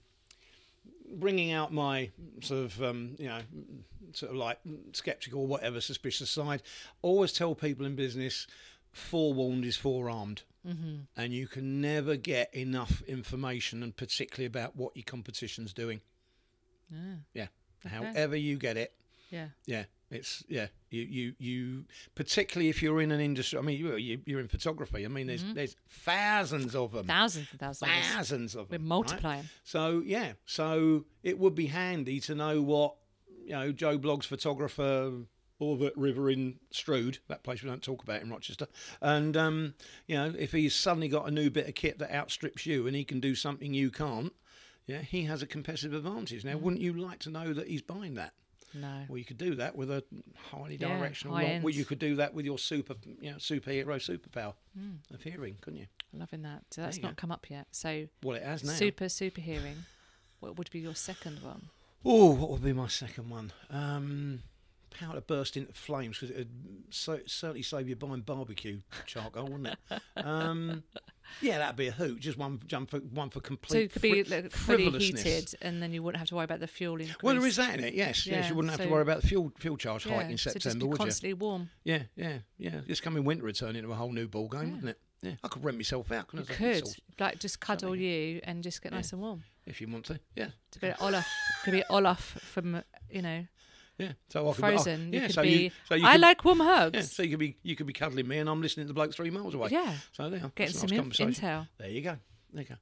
bringing 1.16 1.52
out 1.52 1.73
my 1.73 2.11
sort 2.40 2.64
of, 2.64 2.82
um, 2.82 3.16
you 3.18 3.26
know, 3.26 3.40
sort 4.12 4.30
of 4.30 4.37
like 4.38 4.58
sceptical 4.92 5.40
or 5.42 5.46
whatever, 5.46 5.80
suspicious 5.80 6.30
side. 6.30 6.62
Always 7.02 7.32
tell 7.32 7.54
people 7.54 7.87
in 7.87 7.96
business, 7.96 8.46
forewarned 8.96 9.64
is 9.64 9.76
forearmed. 9.76 10.42
Mm-hmm. 10.66 10.94
And 11.16 11.32
you 11.34 11.46
can 11.46 11.80
never 11.82 12.16
get 12.16 12.54
enough 12.54 13.02
information, 13.02 13.82
and 13.82 13.94
particularly 13.94 14.46
about 14.46 14.74
what 14.76 14.96
your 14.96 15.04
competition's 15.04 15.74
doing. 15.74 16.00
Ah, 16.92 17.18
Yeah, 17.34 17.48
however 17.86 18.34
you 18.36 18.56
get 18.56 18.76
it, 18.78 18.92
yeah. 19.30 19.48
yeah, 19.66 19.84
it's 20.10 20.42
yeah. 20.48 20.68
You 20.90 21.02
you 21.02 21.34
you 21.38 21.84
particularly 22.14 22.70
if 22.70 22.82
you're 22.82 23.02
in 23.02 23.10
an 23.12 23.20
industry. 23.20 23.58
I 23.58 23.62
mean, 23.62 23.78
you, 23.78 23.96
you 23.96 24.20
you're 24.24 24.40
in 24.40 24.48
photography. 24.48 25.04
I 25.04 25.08
mean, 25.08 25.26
there's 25.26 25.44
there's 25.52 25.76
thousands 25.88 26.74
of 26.74 26.92
them, 26.92 27.06
Thousands 27.06 27.48
and 27.50 27.60
thousands. 27.60 27.90
of 27.90 28.14
thousands 28.14 28.54
of 28.54 28.68
them. 28.68 28.70
We're 28.70 28.78
them. 28.78 28.82
right? 28.84 28.88
multiplying. 28.88 29.48
So 29.64 30.02
yeah, 30.06 30.32
so 30.46 31.04
it 31.22 31.38
would 31.38 31.54
be 31.54 31.66
handy 31.66 32.20
to 32.20 32.34
know 32.34 32.62
what 32.62 32.94
you 33.44 33.50
know 33.52 33.70
Joe 33.72 33.98
Bloggs 33.98 34.24
photographer. 34.24 35.12
Orvet 35.61 35.92
River 35.96 36.30
in 36.30 36.58
Strood, 36.70 37.18
that 37.28 37.42
place 37.44 37.62
we 37.62 37.68
don't 37.70 37.82
talk 37.82 38.02
about 38.02 38.23
in 38.23 38.30
Rochester. 38.30 38.66
And, 39.00 39.37
um, 39.37 39.75
you 40.06 40.16
know, 40.16 40.34
if 40.38 40.52
he's 40.52 40.75
suddenly 40.75 41.08
got 41.08 41.28
a 41.28 41.30
new 41.30 41.50
bit 41.50 41.68
of 41.68 41.75
kit 41.75 41.99
that 41.99 42.11
outstrips 42.14 42.66
you 42.66 42.87
and 42.87 42.96
he 42.96 43.04
can 43.04 43.20
do 43.20 43.34
something 43.34 43.73
you 43.73 43.90
can't, 43.90 44.32
yeah, 44.87 45.02
he 45.02 45.25
has 45.25 45.42
a 45.42 45.46
competitive 45.46 45.94
advantage. 45.94 46.44
Now, 46.44 46.56
wouldn't 46.58 46.82
you 46.82 46.92
like 46.92 47.20
to 47.20 47.30
know 47.30 47.52
that 47.54 47.68
he's 47.68 47.82
buying 47.82 48.14
that? 48.14 48.34
No. 48.75 49.04
Well, 49.08 49.18
you 49.18 49.25
could 49.25 49.38
do 49.38 49.54
that 49.54 49.76
with 49.76 49.90
a 49.90 50.02
highly 50.50 50.75
Yeah, 50.76 50.88
directional. 50.88 51.37
high 51.37 51.61
Well, 51.62 51.73
you 51.73 51.84
could 51.84 52.00
do 52.00 52.16
that 52.16 52.34
with 52.34 52.44
your 52.44 52.58
super, 52.58 52.96
you 53.20 53.30
know, 53.30 53.37
superhero 53.37 53.87
superpower 54.00 54.54
Hmm. 54.76 54.96
of 55.14 55.23
hearing, 55.23 55.56
couldn't 55.61 55.78
you? 55.78 55.87
Loving 56.12 56.42
that. 56.42 56.64
So 56.73 56.82
that's 56.82 56.99
not 57.00 57.12
go. 57.12 57.20
come 57.20 57.30
up 57.30 57.49
yet. 57.49 57.68
So 57.70 58.08
Well, 58.25 58.37
it 58.37 58.42
has 58.42 58.64
now. 58.64 58.73
super, 58.73 59.08
super 59.08 59.40
hearing. 59.40 59.84
What 60.40 60.56
would 60.58 60.70
be 60.70 60.80
your 60.80 60.96
second 60.96 61.40
one? 61.42 61.68
Oh, 62.04 62.34
what 62.34 62.50
would 62.50 62.64
be 62.64 62.73
my 62.73 62.88
second 62.88 63.30
one? 63.30 63.52
Um, 63.70 64.42
power 64.94 65.14
to 65.14 65.20
burst 65.20 65.56
into 65.56 65.72
flames 65.72 66.18
because 66.18 66.30
it'd 66.34 66.50
so, 66.90 67.18
certainly 67.26 67.62
save 67.62 67.88
you 67.88 67.96
buying 67.96 68.20
barbecue 68.22 68.80
charcoal, 69.06 69.44
wouldn't 69.48 69.66
it? 69.90 70.00
Um, 70.16 70.82
yeah, 71.40 71.58
that'd 71.58 71.76
be 71.76 71.88
a 71.88 71.92
hoot. 71.92 72.20
Just 72.20 72.38
one 72.38 72.60
jump 72.66 72.90
for 72.90 72.98
one 72.98 73.30
for 73.30 73.40
complete. 73.40 73.72
So 73.72 73.78
it 73.78 73.92
could 73.92 74.02
be 74.02 74.22
fri- 74.24 74.42
like, 74.42 74.52
fully 74.52 74.90
heated, 74.98 75.54
and 75.62 75.82
then 75.82 75.92
you 75.92 76.02
wouldn't 76.02 76.18
have 76.18 76.28
to 76.28 76.34
worry 76.36 76.44
about 76.44 76.60
the 76.60 76.66
fuel 76.66 76.94
increase. 77.00 77.16
Well, 77.22 77.34
there 77.34 77.46
is 77.46 77.56
that 77.56 77.78
in 77.78 77.84
it. 77.84 77.94
Yes, 77.94 78.26
yes. 78.26 78.44
Yeah, 78.44 78.48
You 78.48 78.54
wouldn't 78.56 78.72
have 78.72 78.80
to 78.86 78.92
worry 78.92 79.02
about 79.02 79.20
the 79.22 79.26
fuel 79.28 79.52
fuel 79.58 79.76
charge 79.76 80.06
yeah, 80.06 80.16
hike 80.16 80.30
in 80.30 80.38
so 80.38 80.50
just 80.52 80.62
September, 80.62 80.84
be 80.84 80.88
would 80.90 80.98
you? 80.98 81.04
constantly 81.04 81.34
warm. 81.34 81.70
Yeah, 81.84 82.02
yeah, 82.16 82.38
yeah. 82.58 82.80
This 82.86 83.00
coming 83.00 83.24
winter 83.24 83.44
would 83.44 83.56
turn 83.56 83.76
into 83.76 83.90
a 83.90 83.94
whole 83.96 84.12
new 84.12 84.28
ball 84.28 84.48
game, 84.48 84.72
wouldn't 84.72 84.88
it? 84.90 84.98
Yeah, 85.22 85.32
I 85.42 85.48
could 85.48 85.64
rent 85.64 85.78
myself 85.78 86.12
out. 86.12 86.26
You 86.34 86.40
Couldn't 86.42 86.50
I? 86.50 86.54
could 86.80 86.88
like 87.18 87.38
just 87.38 87.58
cuddle 87.58 87.96
you 87.96 88.40
and 88.44 88.62
just 88.62 88.82
get 88.82 88.92
Yeah. 88.92 88.98
nice 88.98 89.12
and 89.12 89.22
warm. 89.22 89.42
if 89.66 89.80
you 89.80 89.88
want 89.88 90.04
to. 90.06 90.20
Yeah, 90.36 90.48
To 90.72 90.78
be 90.78 90.92
Olaf, 91.00 91.26
could 91.64 91.72
be 91.72 91.82
Olaf 91.88 92.20
from 92.20 92.82
you 93.10 93.22
know 93.22 93.46
yeah. 93.98 94.12
So 94.30 94.48
I 94.48 94.52
could 94.52 94.60
Frozen. 94.60 95.10
Be, 95.10 95.16
you 95.16 95.20
yeah, 95.22 95.26
could 95.28 95.34
so 95.34 95.42
be. 95.42 95.48
you, 95.50 95.70
so 95.88 95.94
you 95.94 96.06
I 96.06 96.12
could, 96.12 96.20
like 96.20 96.44
warm 96.44 96.58
Yeah, 96.58 96.64
hugs. 96.64 97.12
so 97.14 97.22
you 97.22 97.30
could 97.30 97.38
be 97.38 97.56
you 97.62 97.76
could 97.76 97.86
be 97.86 97.92
cuddling 97.92 98.26
me, 98.28 98.38
and 98.38 98.48
I'm 98.48 98.60
listening 98.62 98.84
to 98.86 98.88
the 98.88 98.94
bloke 98.94 99.14
three 99.14 99.30
miles 99.30 99.54
away. 99.54 99.68
Yeah, 99.70 99.94
So 100.12 100.28
there, 100.30 100.50
getting 100.54 100.74
some 100.74 100.88
nice 100.90 100.98
conversation. 100.98 101.32
intel. 101.34 101.68
There 101.78 101.88
you 101.88 102.00
go. 102.02 102.16
There 102.52 102.62
you 102.62 102.68
go. 102.68 102.74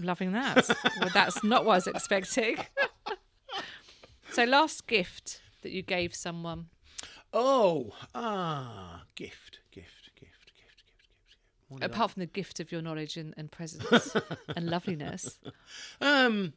Loving 0.00 0.32
that. 0.32 0.68
well, 1.00 1.10
that's 1.12 1.42
not 1.42 1.64
what 1.64 1.72
I 1.72 1.76
was 1.76 1.86
expecting. 1.88 2.56
so, 4.32 4.44
last 4.44 4.86
gift 4.86 5.40
that 5.62 5.72
you 5.72 5.82
gave 5.82 6.14
someone. 6.14 6.66
Oh, 7.32 7.92
ah, 8.14 9.02
gift, 9.14 9.60
gift, 9.72 10.10
gift, 10.14 10.30
gift, 10.54 10.54
gift, 10.54 10.84
gift. 11.26 11.36
What 11.68 11.80
did 11.80 11.90
I- 11.90 11.94
Apart 11.94 12.10
from 12.12 12.20
the 12.20 12.26
gift 12.26 12.60
of 12.60 12.70
your 12.70 12.82
knowledge 12.82 13.16
and, 13.16 13.34
and 13.36 13.50
presence 13.50 14.14
and 14.56 14.66
loveliness, 14.68 15.38
Um, 16.00 16.52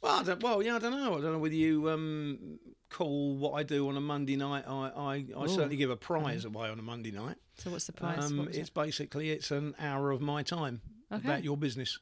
well, 0.00 0.20
I 0.20 0.22
don't, 0.24 0.42
well, 0.42 0.62
yeah, 0.62 0.76
I 0.76 0.78
don't 0.78 0.92
know. 0.92 1.16
I 1.18 1.20
don't 1.20 1.32
know 1.32 1.38
whether 1.38 1.54
you 1.54 1.88
um 1.90 2.58
call 2.98 3.36
what 3.36 3.52
I 3.52 3.62
do 3.62 3.88
on 3.88 3.96
a 3.96 4.00
Monday 4.00 4.36
night. 4.36 4.64
I 4.66 4.72
I, 5.10 5.14
I 5.42 5.46
certainly 5.46 5.76
give 5.76 5.90
a 5.90 5.96
prize 5.96 6.44
away 6.44 6.68
on 6.68 6.78
a 6.78 6.82
Monday 6.82 7.10
night. 7.10 7.36
so 7.58 7.70
what's 7.70 7.86
the 7.86 7.92
prize? 7.92 8.24
Um, 8.24 8.38
What 8.38 8.48
it's 8.48 8.68
it? 8.68 8.74
basically 8.74 9.30
it's 9.30 9.50
an 9.50 9.74
hour 9.78 10.10
of 10.10 10.20
my 10.20 10.42
time 10.42 10.80
Okay. 11.12 11.22
about 11.28 11.44
your 11.44 11.56
business, 11.56 11.98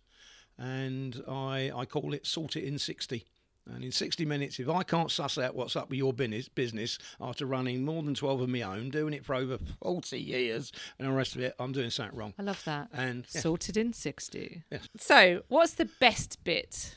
and 0.59 1.23
I 1.29 1.71
I 1.75 1.85
call 1.87 2.15
it 2.15 2.27
sort 2.27 2.57
it 2.57 2.65
in 2.65 2.79
sixty. 2.79 3.25
And 3.65 3.85
in 3.85 3.93
60 3.93 4.25
minutes, 4.25 4.59
if 4.59 4.69
I 4.69 4.83
can't 4.83 5.09
suss 5.09 5.39
out 5.39 5.55
what's 5.55 5.77
up 5.77 5.89
with 5.89 5.97
your 5.97 6.13
business, 6.13 6.49
business 6.49 6.99
after 7.21 7.47
running 7.47 7.85
more 7.85 8.03
than 8.03 8.13
12 8.13 8.41
of 8.41 8.49
my 8.49 8.63
own, 8.63 8.91
doing 8.91 9.15
it 9.15 9.25
for 9.25 9.37
over 9.37 9.57
40 9.81 10.19
years, 10.19 10.73
and 10.99 11.07
the 11.07 11.13
rest 11.13 11.37
of 11.37 11.43
it, 11.43 11.55
I'm 11.61 11.71
doing 11.71 11.91
something 11.91 12.19
wrong. 12.19 12.35
I 12.41 12.43
love 12.43 12.61
that. 12.65 12.89
And 12.93 13.25
yeah, 13.33 13.41
Sorted 13.41 13.77
in 13.77 13.93
60. 13.93 14.65
Yes. 14.73 14.89
So, 14.99 15.43
what's 15.47 15.75
the 15.75 15.89
best 16.01 16.43
bit 16.43 16.97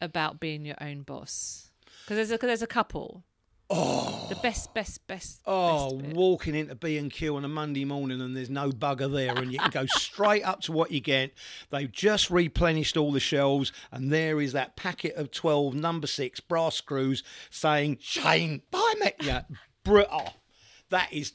about 0.00 0.40
being 0.40 0.64
your 0.64 0.78
own 0.80 1.02
boss? 1.02 1.70
Because 2.04 2.16
there's 2.16 2.30
a, 2.30 2.38
'cause 2.38 2.48
there's 2.48 2.62
a 2.62 2.66
couple. 2.66 3.22
Oh, 3.70 4.26
The 4.28 4.36
best, 4.36 4.72
best, 4.74 5.06
best. 5.06 5.40
Oh, 5.46 5.96
best 5.98 6.14
walking 6.16 6.54
into 6.54 6.74
B 6.74 6.98
and 6.98 7.10
Q 7.10 7.36
on 7.36 7.44
a 7.44 7.48
Monday 7.48 7.84
morning 7.84 8.20
and 8.20 8.36
there's 8.36 8.50
no 8.50 8.70
bugger 8.70 9.12
there, 9.12 9.36
and 9.36 9.52
you 9.52 9.58
can 9.58 9.70
go 9.70 9.86
straight 9.86 10.42
up 10.42 10.60
to 10.62 10.72
what 10.72 10.90
you 10.90 11.00
get. 11.00 11.32
They've 11.70 11.90
just 11.90 12.30
replenished 12.30 12.96
all 12.96 13.12
the 13.12 13.20
shelves, 13.20 13.72
and 13.92 14.12
there 14.12 14.40
is 14.40 14.52
that 14.52 14.76
packet 14.76 15.14
of 15.16 15.30
twelve 15.30 15.74
number 15.74 16.06
six 16.06 16.40
brass 16.40 16.76
screws 16.76 17.22
saying 17.50 17.98
"Shane, 18.00 18.62
buy 18.70 18.94
me." 19.00 19.12
Yeah, 19.20 19.42
br- 19.84 20.02
oh, 20.10 20.28
that 20.90 21.12
is 21.12 21.32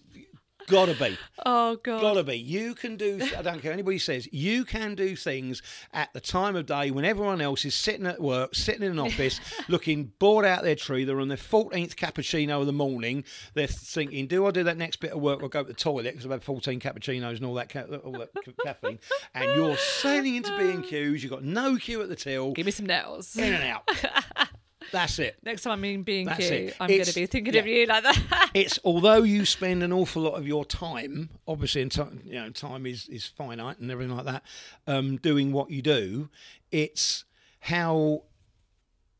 gotta 0.67 0.93
be. 0.93 1.17
Oh, 1.45 1.75
God. 1.77 2.01
Gotta 2.01 2.23
be. 2.23 2.37
You 2.37 2.73
can 2.75 2.97
do. 2.97 3.19
I 3.37 3.41
don't 3.41 3.61
care. 3.61 3.71
Anybody 3.71 3.97
says 3.99 4.27
you 4.31 4.63
can 4.65 4.95
do 4.95 5.15
things 5.15 5.61
at 5.93 6.11
the 6.13 6.19
time 6.21 6.55
of 6.55 6.65
day 6.65 6.91
when 6.91 7.05
everyone 7.05 7.41
else 7.41 7.65
is 7.65 7.73
sitting 7.75 8.05
at 8.05 8.21
work, 8.21 8.55
sitting 8.55 8.83
in 8.83 8.91
an 8.91 8.99
office, 8.99 9.39
looking 9.67 10.11
bored 10.19 10.45
out 10.45 10.63
their 10.63 10.75
tree. 10.75 11.03
They're 11.03 11.19
on 11.19 11.27
their 11.27 11.37
fourteenth 11.37 11.95
cappuccino 11.95 12.59
of 12.61 12.65
the 12.67 12.73
morning. 12.73 13.23
They're 13.53 13.67
thinking, 13.67 14.27
"Do 14.27 14.45
I 14.45 14.51
do 14.51 14.63
that 14.63 14.77
next 14.77 14.97
bit 14.99 15.11
of 15.11 15.21
work 15.21 15.41
or 15.43 15.49
go 15.49 15.63
to 15.63 15.67
the 15.67 15.73
toilet 15.73 16.11
because 16.11 16.25
I've 16.25 16.31
had 16.31 16.43
fourteen 16.43 16.79
cappuccinos 16.79 17.37
and 17.37 17.45
all 17.45 17.55
that, 17.55 17.69
ca- 17.69 17.85
all 18.03 18.13
that 18.13 18.29
ca- 18.33 18.51
caffeine?" 18.63 18.99
And 19.33 19.45
you're 19.55 19.77
sailing 19.77 20.35
into 20.35 20.55
B 20.57 20.69
and 20.69 20.83
Q's. 20.83 21.23
You've 21.23 21.31
got 21.31 21.43
no 21.43 21.77
queue 21.77 22.01
at 22.01 22.09
the 22.09 22.15
till. 22.15 22.51
Give 22.53 22.65
me 22.65 22.71
some 22.71 22.85
nails. 22.85 23.35
In 23.35 23.53
and 23.53 23.63
out. 23.63 23.89
That's 24.91 25.19
it. 25.19 25.37
Next 25.43 25.61
time 25.63 25.73
I'm 25.73 25.83
in 25.85 26.03
being 26.03 26.25
That's 26.25 26.39
cute, 26.39 26.51
it. 26.51 26.75
I'm 26.79 26.87
going 26.89 27.03
to 27.03 27.13
be 27.13 27.25
thinking 27.25 27.53
yeah. 27.53 27.59
of 27.61 27.67
you 27.67 27.85
like 27.85 28.03
that. 28.03 28.49
it's 28.53 28.79
although 28.83 29.23
you 29.23 29.45
spend 29.45 29.83
an 29.83 29.93
awful 29.93 30.21
lot 30.21 30.33
of 30.33 30.47
your 30.47 30.65
time, 30.65 31.29
obviously, 31.47 31.81
and 31.81 31.91
time, 31.91 32.21
you 32.25 32.33
know, 32.33 32.49
time 32.49 32.85
is 32.85 33.07
is 33.07 33.25
finite 33.25 33.79
and 33.79 33.89
everything 33.89 34.15
like 34.15 34.25
that, 34.25 34.43
um, 34.87 35.17
doing 35.17 35.51
what 35.51 35.69
you 35.71 35.81
do. 35.81 36.29
It's 36.71 37.25
how 37.61 38.23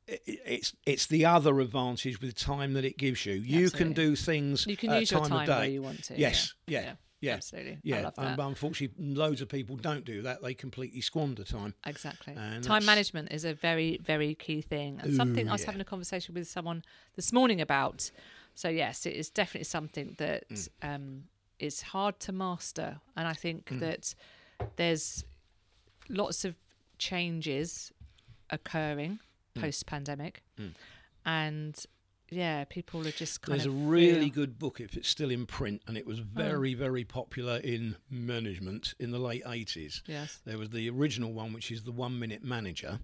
it's 0.08 0.74
it's 0.86 1.06
the 1.08 1.26
other 1.26 1.60
advantage 1.60 2.22
with 2.22 2.36
time 2.36 2.74
that 2.74 2.86
it 2.86 2.98
gives 2.98 3.26
you. 3.26 3.34
You 3.34 3.70
can 3.70 3.94
do 3.94 4.16
things. 4.16 4.68
You 4.68 4.78
can 4.78 4.92
use 4.92 5.12
your 5.12 5.22
time 5.22 5.30
time 5.30 5.40
of 5.42 5.46
day. 5.48 5.60
where 5.60 5.70
you 5.70 5.82
want 5.82 6.04
to. 6.06 6.20
Yes, 6.20 6.54
Yeah. 6.68 6.80
yeah, 6.80 6.86
Yeah. 6.86 6.94
Yeah, 7.22 7.36
Absolutely. 7.36 7.78
Yeah. 7.84 8.10
Um, 8.18 8.36
but 8.36 8.48
unfortunately, 8.48 9.14
loads 9.16 9.42
of 9.42 9.48
people 9.50 9.76
don't 9.78 10.04
do 10.06 10.22
that. 10.24 10.42
They 10.42 10.54
completely 10.54 11.02
squander 11.02 11.44
time. 11.44 11.74
Exactly. 11.86 12.34
And 12.34 12.64
Time 12.64 12.82
that's- 12.82 12.86
management 12.86 13.32
is 13.32 13.46
a 13.46 13.54
very, 13.54 13.98
very 14.04 14.36
key 14.36 14.62
thing, 14.62 15.00
and 15.02 15.16
something 15.16 15.48
I 15.48 15.52
was 15.54 15.62
yeah. 15.62 15.68
having 15.68 15.82
a 15.82 15.86
conversation 15.86 16.34
with 16.36 16.48
someone 16.48 16.84
this 17.16 17.32
morning 17.32 17.62
about. 17.62 18.12
So 18.56 18.68
yes, 18.70 19.06
it 19.06 19.14
is 19.16 19.30
definitely 19.30 19.66
something 19.66 20.16
that 20.18 20.50
Mm. 20.50 20.70
um, 20.82 21.24
is 21.60 21.82
hard 21.94 22.20
to 22.22 22.32
master, 22.32 23.00
and 23.16 23.28
I 23.28 23.34
think 23.34 23.66
Mm. 23.70 23.80
that 23.82 24.16
there's 24.76 25.24
lots 26.10 26.44
of 26.44 26.56
changes 26.98 27.92
occurring 28.50 29.20
Mm. 29.56 29.62
post 29.62 29.86
pandemic, 29.86 30.42
and 31.26 31.86
yeah, 32.32 32.64
people 32.64 33.06
are 33.06 33.12
just 33.12 33.42
kind 33.42 33.60
There's 33.60 33.68
a 33.68 33.72
really 33.72 34.30
feel- 34.30 34.46
good 34.46 34.58
book 34.58 34.80
if 34.80 34.96
it's 34.96 35.10
still 35.10 35.30
in 35.30 35.46
print, 35.46 35.82
and 35.88 35.98
it 35.98 36.08
was 36.08 36.20
oh. 36.22 36.24
very, 36.34 36.74
very 36.74 37.04
popular 37.04 37.58
in 37.58 37.98
management 38.10 38.94
in 39.00 39.12
the 39.12 39.20
late 39.20 39.44
80s. 39.44 40.02
yes. 40.08 40.40
There 40.46 40.58
was 40.58 40.70
the 40.70 40.90
original 40.90 41.34
one, 41.34 41.54
which 41.54 41.72
is 41.72 41.84
the 41.84 41.92
One 41.92 42.18
Minute 42.18 42.44
Manager, 42.44 43.00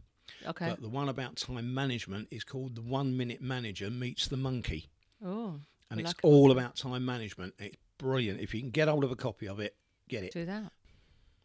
Okay. 0.46 0.70
but 0.70 0.82
the 0.82 0.90
one 0.90 1.10
about 1.10 1.36
time 1.36 1.74
management 1.74 2.30
is 2.32 2.44
called 2.44 2.76
the 2.76 2.82
One 2.82 3.16
Minute 3.16 3.42
Manager 3.42 3.90
Meets 3.90 4.28
the 4.28 4.38
Monkey, 4.38 4.90
oh, 5.24 5.60
and 5.92 6.00
it's 6.00 6.14
all 6.24 6.52
about 6.52 6.76
time 6.76 7.06
management. 7.06 7.54
It's 7.60 7.78
brilliant. 7.98 8.40
If 8.40 8.54
you 8.54 8.62
can 8.62 8.72
get 8.72 8.88
hold 8.88 9.04
of 9.04 9.12
a 9.12 9.16
copy 9.16 9.48
of 9.48 9.60
it, 9.60 9.76
get 10.08 10.24
it. 10.24 10.32
do 10.32 10.46
that. 10.46 10.72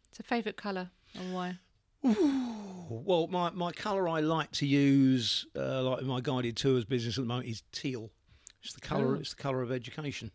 It's 0.09 0.19
a 0.19 0.23
favourite 0.23 0.57
colour 0.57 0.89
and 1.15 1.33
why? 1.33 1.57
Well, 2.89 3.27
my, 3.27 3.49
my 3.51 3.71
colour 3.71 4.07
I 4.09 4.19
like 4.19 4.51
to 4.53 4.65
use, 4.65 5.45
uh, 5.55 5.81
like 5.83 6.01
in 6.01 6.07
my 6.07 6.21
guided 6.21 6.57
tours 6.57 6.85
business 6.85 7.17
at 7.17 7.23
the 7.23 7.27
moment, 7.27 7.47
is 7.47 7.63
teal. 7.71 8.11
It's 8.63 8.73
the 8.73 8.81
colour. 8.81 9.15
Oh. 9.15 9.19
It's 9.19 9.31
the 9.31 9.41
colour 9.41 9.61
of 9.61 9.71
education, 9.71 10.31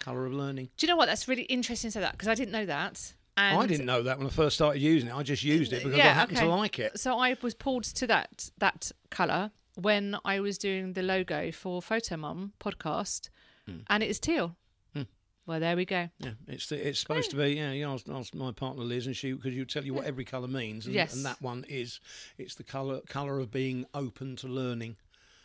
colour 0.00 0.26
of 0.26 0.32
learning. 0.32 0.70
Do 0.76 0.86
you 0.86 0.90
know 0.90 0.96
what? 0.96 1.06
That's 1.06 1.28
really 1.28 1.42
interesting 1.42 1.88
to 1.88 1.92
say 1.92 2.00
that 2.00 2.12
because 2.12 2.28
I 2.28 2.34
didn't 2.34 2.52
know 2.52 2.66
that. 2.66 3.14
And 3.36 3.58
I 3.58 3.66
didn't 3.66 3.86
know 3.86 4.02
that 4.02 4.18
when 4.18 4.26
I 4.26 4.30
first 4.30 4.56
started 4.56 4.80
using 4.80 5.08
it. 5.08 5.14
I 5.14 5.22
just 5.22 5.42
used 5.42 5.72
it 5.72 5.82
because 5.82 5.98
I 5.98 6.02
happened 6.02 6.38
okay. 6.38 6.46
to 6.46 6.52
like 6.54 6.78
it. 6.78 6.98
So 6.98 7.18
I 7.18 7.36
was 7.40 7.54
pulled 7.54 7.84
to 7.84 8.06
that 8.06 8.50
that 8.58 8.92
colour 9.10 9.50
when 9.74 10.16
I 10.24 10.40
was 10.40 10.58
doing 10.58 10.92
the 10.92 11.02
logo 11.02 11.50
for 11.52 11.80
Fotomum 11.80 12.52
podcast, 12.60 13.30
and 13.88 14.02
it 14.02 14.10
is 14.10 14.20
teal. 14.20 14.56
Well, 15.46 15.58
there 15.58 15.74
we 15.74 15.84
go. 15.84 16.08
Yeah, 16.18 16.30
it's 16.46 16.68
the, 16.68 16.88
it's 16.88 17.00
supposed 17.00 17.30
to 17.30 17.36
be. 17.36 17.54
Yeah, 17.54 17.72
you 17.72 17.88
I 17.88 17.92
was, 17.92 18.32
my 18.34 18.52
partner 18.52 18.84
Liz, 18.84 19.06
and 19.06 19.16
she 19.16 19.32
because 19.32 19.54
you 19.54 19.64
tell 19.64 19.84
you 19.84 19.92
what 19.94 20.04
every 20.04 20.24
colour 20.24 20.46
means, 20.48 20.86
and, 20.86 20.94
Yes. 20.94 21.14
and 21.14 21.24
that 21.24 21.42
one 21.42 21.64
is 21.68 22.00
it's 22.38 22.54
the 22.54 22.62
colour 22.62 23.00
colour 23.08 23.40
of 23.40 23.50
being 23.50 23.86
open 23.92 24.36
to 24.36 24.46
learning. 24.46 24.96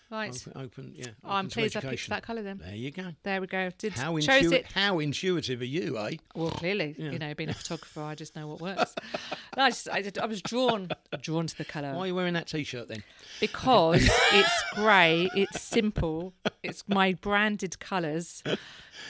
Right. 0.09 0.29
Open, 0.29 0.61
open 0.61 0.93
yeah. 0.95 1.07
Oh, 1.23 1.31
I'm 1.31 1.37
open 1.45 1.49
to 1.49 1.53
pleased 1.55 1.75
I 1.75 1.81
picked 1.81 2.09
that 2.09 2.23
colour 2.23 2.41
then. 2.41 2.59
There 2.63 2.75
you 2.75 2.91
go. 2.91 3.07
There 3.23 3.41
we 3.41 3.47
go. 3.47 3.71
Did 3.77 3.93
How 3.93 4.15
it. 4.15 4.65
How 4.71 4.99
intuitive 4.99 5.59
are 5.59 5.65
you, 5.65 5.97
eh? 5.97 6.11
Well, 6.33 6.51
clearly, 6.51 6.95
Yeah. 6.97 7.11
you 7.11 7.19
know, 7.19 7.33
being 7.33 7.49
a 7.49 7.53
photographer, 7.53 8.01
I 8.03 8.15
just 8.15 8.33
know 8.35 8.47
what 8.47 8.61
works. 8.61 8.95
No, 9.57 9.63
I, 9.65 9.69
just, 9.69 9.89
I, 9.89 10.03
I 10.21 10.25
was 10.27 10.41
drawn 10.41 10.89
drawn 11.21 11.47
to 11.47 11.57
the 11.57 11.65
colour. 11.65 11.93
Why 11.93 12.01
are 12.01 12.07
you 12.07 12.15
wearing 12.15 12.35
that 12.35 12.47
t-shirt 12.47 12.87
then? 12.87 13.03
because 13.41 14.07
it's 14.33 14.63
grey, 14.73 15.29
it's 15.35 15.61
simple, 15.61 16.33
it's 16.63 16.87
my 16.87 17.13
branded 17.13 17.79
colours. 17.79 18.43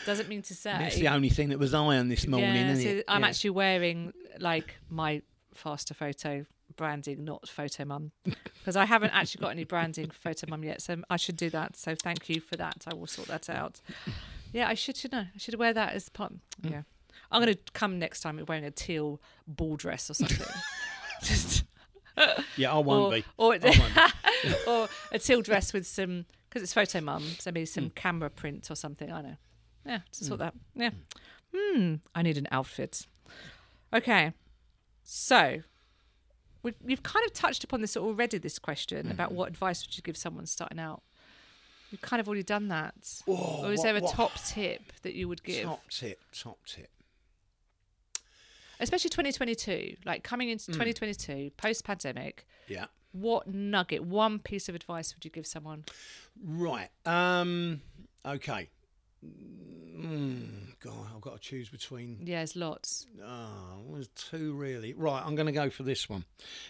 Doesn't 0.05 0.27
mean 0.29 0.41
to 0.43 0.55
say. 0.55 0.85
It's 0.87 0.95
the 0.97 1.09
only 1.09 1.29
thing 1.29 1.49
that 1.49 1.59
was 1.59 1.73
iron 1.73 2.07
this 2.09 2.25
morning, 2.27 2.55
yeah, 2.55 2.71
isn't 2.71 2.83
so 2.83 2.89
it? 2.97 3.05
I'm 3.07 3.21
Yeah. 3.21 3.27
actually 3.27 3.49
wearing 3.51 4.13
like 4.39 4.75
my 4.89 5.21
faster 5.53 5.93
photo 5.93 6.45
branding, 6.75 7.25
not 7.25 7.43
Fotomum, 7.43 8.11
because 8.23 8.75
I 8.75 8.85
haven't 8.85 9.11
actually 9.11 9.41
got 9.41 9.49
any 9.49 9.63
branding 9.63 10.09
for 10.09 10.29
Fotomum 10.29 10.63
yet. 10.63 10.81
So 10.81 10.97
I 11.09 11.17
should 11.17 11.37
do 11.37 11.49
that. 11.51 11.75
So 11.75 11.95
thank 11.95 12.29
you 12.29 12.39
for 12.39 12.55
that. 12.57 12.85
I 12.89 12.93
will 12.93 13.07
sort 13.07 13.27
that 13.29 13.49
out. 13.49 13.81
Yeah, 14.53 14.67
I 14.67 14.75
should 14.75 14.95
should 14.95 15.11
know. 15.11 15.25
I 15.33 15.37
should 15.37 15.55
wear 15.55 15.73
that 15.73 15.93
as 15.93 16.09
part. 16.09 16.33
Mm. 16.61 16.85
I'm 17.31 17.41
gonna 17.41 17.55
come 17.73 17.99
next 17.99 18.21
time 18.21 18.43
wearing 18.47 18.63
a 18.65 18.71
teal 18.71 19.21
ball 19.47 19.75
dress 19.75 20.09
or 20.09 20.13
something. 20.13 20.45
Just 21.23 21.63
Yeah, 22.55 22.73
I 22.73 22.77
won't 22.79 23.13
or, 23.13 23.17
be. 23.17 23.25
or, 23.37 23.49
won't. 23.49 24.67
or 24.67 24.89
a 25.11 25.19
teal 25.19 25.41
dress 25.41 25.73
with 25.73 25.85
some 25.87 26.25
because 26.49 26.63
it's 26.63 26.73
Fotomum, 26.73 27.39
so 27.41 27.51
maybe 27.51 27.65
Mm. 27.65 27.69
some 27.69 27.89
camera 27.91 28.29
print 28.29 28.71
or 28.71 28.75
something. 28.75 29.11
I 29.11 29.21
know. 29.21 29.35
Yeah, 29.85 29.99
to 30.13 30.23
sort 30.25 30.39
that. 30.39 30.53
Yeah. 30.75 30.91
Hmm. 31.55 31.95
I 32.15 32.21
need 32.21 32.37
an 32.37 32.47
outfit. 32.51 33.05
Okay. 33.93 34.33
So 35.03 35.61
we, 36.63 36.73
you've 36.85 37.03
kind 37.03 37.25
of 37.25 37.33
touched 37.33 37.63
upon 37.63 37.81
this 37.81 37.95
already. 37.95 38.37
This 38.37 38.59
question 38.59 39.09
about 39.11 39.31
what 39.31 39.47
advice 39.49 39.85
would 39.85 39.95
you 39.95 40.03
give 40.03 40.17
someone 40.17 40.45
starting 40.45 40.79
out? 40.79 41.03
You've 41.91 42.01
kind 42.01 42.19
of 42.19 42.27
already 42.27 42.43
done 42.43 42.67
that. 42.67 42.95
or 43.25 43.71
is 43.71 43.77
what- 43.79 43.83
there 43.83 43.95
a 43.97 44.01
what- 44.01 44.13
top 44.13 44.33
tip 44.45 44.81
that 45.03 45.13
you 45.13 45.27
would 45.29 45.43
give, 45.43 45.63
Top 45.63 45.89
tip, 45.89 46.19
top 46.33 46.57
tip. 46.65 46.89
Especially 48.79 49.09
2022, 49.09 49.97
like 50.05 50.23
coming 50.23 50.49
Mm. 50.49 50.51
into 50.53 50.65
2022, 50.73 51.51
post 51.57 51.83
pandemic? 51.83 52.45
Yeah. 52.67 52.85
What 53.11 53.47
nugget, 53.47 54.03
one 54.03 54.39
piece 54.39 54.69
of 54.69 54.75
advice 54.75 55.15
would 55.15 55.25
you 55.25 55.31
give 55.31 55.47
someone? 55.47 55.85
Right. 56.43 56.89
Um. 57.05 57.81
Okay. 58.25 58.69
Mm, 59.25 60.66
God, 60.79 61.07
I've 61.13 61.21
got 61.21 61.33
to 61.33 61.39
choose 61.39 61.69
between. 61.69 62.19
Yeah, 62.23 62.37
there's 62.37 62.55
lots. 62.55 63.07
Oh, 63.25 63.83
there's 63.93 64.09
two 64.09 64.53
really. 64.53 64.93
Right, 64.93 65.23
I'm 65.25 65.35
going 65.35 65.47
to 65.47 65.51
go 65.51 65.69
for 65.69 65.83
this 65.83 66.07
one. 66.07 66.25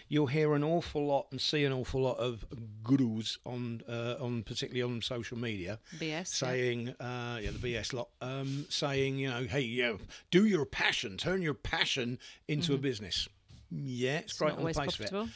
You'll 0.08 0.26
hear 0.28 0.54
an 0.54 0.64
awful 0.64 1.06
lot 1.06 1.26
and 1.30 1.40
see 1.40 1.64
an 1.64 1.72
awful 1.72 2.00
lot 2.00 2.16
of 2.18 2.44
gurus 2.82 3.38
on, 3.44 3.82
uh, 3.88 4.14
on 4.20 4.42
particularly 4.44 4.82
on 4.82 5.02
social 5.02 5.36
media, 5.36 5.78
BS. 5.98 6.00
yeah. 6.08 6.22
saying, 6.24 6.88
uh, 7.00 7.38
yeah, 7.42 7.50
the 7.50 7.58
BS 7.74 7.92
lot, 7.92 8.08
um, 8.22 8.64
saying, 8.70 9.18
you 9.18 9.28
know, 9.28 9.44
hey, 9.44 9.60
yeah, 9.60 9.94
do 10.30 10.46
your 10.46 10.64
passion, 10.64 11.16
turn 11.18 11.42
your 11.42 11.54
passion 11.54 12.18
into 12.48 12.74
a 12.74 12.78
business. 12.78 13.28
Yeah, 13.70 14.18
it's, 14.18 14.32
It's 14.32 14.38
great 14.38 14.52
on 14.54 14.64
the 14.64 14.72
face 14.72 14.76
of 14.78 14.84
it. 14.86 15.10
profitable. 15.10 15.28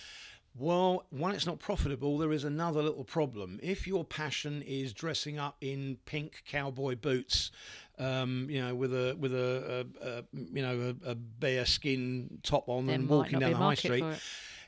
Well, 0.54 1.06
one, 1.08 1.34
it's 1.34 1.46
not 1.46 1.60
profitable. 1.60 2.18
There 2.18 2.32
is 2.32 2.44
another 2.44 2.82
little 2.82 3.04
problem. 3.04 3.58
If 3.62 3.86
your 3.86 4.04
passion 4.04 4.60
is 4.62 4.92
dressing 4.92 5.38
up 5.38 5.56
in 5.62 5.96
pink 6.04 6.42
cowboy 6.46 6.94
boots, 6.94 7.50
um, 8.02 8.46
you 8.50 8.60
know, 8.62 8.74
with 8.74 8.92
a 8.92 9.16
with 9.18 9.34
a, 9.34 9.86
a, 10.02 10.08
a 10.08 10.24
you 10.32 10.62
know 10.62 10.94
a, 11.06 11.10
a 11.10 11.14
bear 11.14 11.64
skin 11.66 12.38
top 12.42 12.68
on 12.68 12.86
There 12.86 12.94
and 12.96 13.08
walking 13.08 13.38
down 13.38 13.50
the 13.52 13.56
high 13.56 13.74
street, 13.74 14.04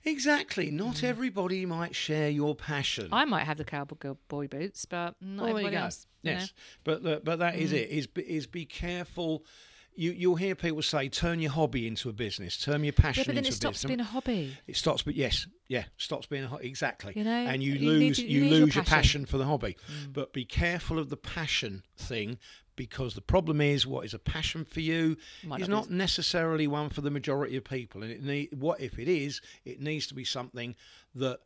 exactly. 0.04 0.70
Not 0.70 1.02
everybody 1.02 1.66
might 1.66 1.94
share 1.94 2.30
your 2.30 2.54
passion. 2.54 3.08
I 3.12 3.24
might 3.24 3.44
have 3.44 3.58
the 3.58 3.64
cowboy 3.64 4.14
boy 4.28 4.48
boots, 4.48 4.84
but 4.84 5.14
not 5.20 5.44
you 5.44 5.50
everybody 5.50 5.76
else. 5.76 6.06
Yes, 6.22 6.40
know? 6.40 6.46
Mm. 6.46 7.00
but 7.02 7.12
uh, 7.12 7.20
but 7.24 7.38
that 7.40 7.56
is 7.56 7.72
it. 7.72 7.90
Is 7.90 8.06
be- 8.06 8.22
is 8.22 8.46
be 8.46 8.64
careful. 8.64 9.44
You 9.96 10.10
you'll 10.10 10.34
hear 10.34 10.56
people 10.56 10.82
say, 10.82 11.08
turn 11.08 11.38
your 11.38 11.52
hobby 11.52 11.86
into 11.86 12.08
a 12.08 12.12
business, 12.12 12.56
turn 12.60 12.82
your 12.82 12.92
passion 12.92 13.20
Yeah, 13.20 13.24
but 13.26 13.34
then 13.36 13.44
into 13.44 13.50
it 13.50 13.54
stops 13.54 13.76
business. 13.76 13.88
being 13.88 14.00
a 14.00 14.04
hobby. 14.04 14.56
It 14.66 14.76
stops, 14.76 15.02
but 15.02 15.14
yes, 15.14 15.46
yeah, 15.68 15.84
stops 15.98 16.26
being 16.26 16.42
a 16.42 16.48
ho- 16.48 16.56
exactly. 16.56 17.12
You 17.14 17.22
know, 17.22 17.30
and 17.30 17.62
you, 17.62 17.74
you 17.74 17.90
lose 17.90 18.16
to- 18.16 18.26
you, 18.26 18.40
you 18.42 18.50
lose 18.50 18.50
your 18.58 18.66
lose 18.66 18.74
your 18.74 18.84
passion. 18.84 18.96
passion. 18.96 19.24
Mm. 19.26 19.28
for 19.28 19.38
the 19.38 19.44
hobby. 19.44 19.76
But 20.12 20.32
be 20.32 20.44
careful 20.44 20.98
of 20.98 21.10
the 21.10 21.16
passion 21.16 21.84
thing 21.96 22.38
because 22.76 23.14
the 23.14 23.20
problem 23.20 23.60
is 23.60 23.86
what 23.86 24.04
is 24.04 24.14
a 24.14 24.18
passion 24.18 24.64
for 24.64 24.80
you 24.80 25.16
Might 25.44 25.60
is 25.62 25.68
not 25.68 25.84
not 25.84 25.90
necessarily 25.90 26.66
one 26.66 26.88
for 26.90 27.00
the 27.00 27.10
majority 27.10 27.56
of 27.56 27.64
people. 27.64 28.02
And 28.02 28.10
it 28.12 28.22
need 28.22 28.48
what 28.58 28.80
if 28.80 28.98
it 28.98 29.08
is? 29.08 29.40
It 29.64 29.80
needs 29.80 30.06
to 30.08 30.14
be 30.14 30.24
something 30.24 30.74
that 31.14 31.40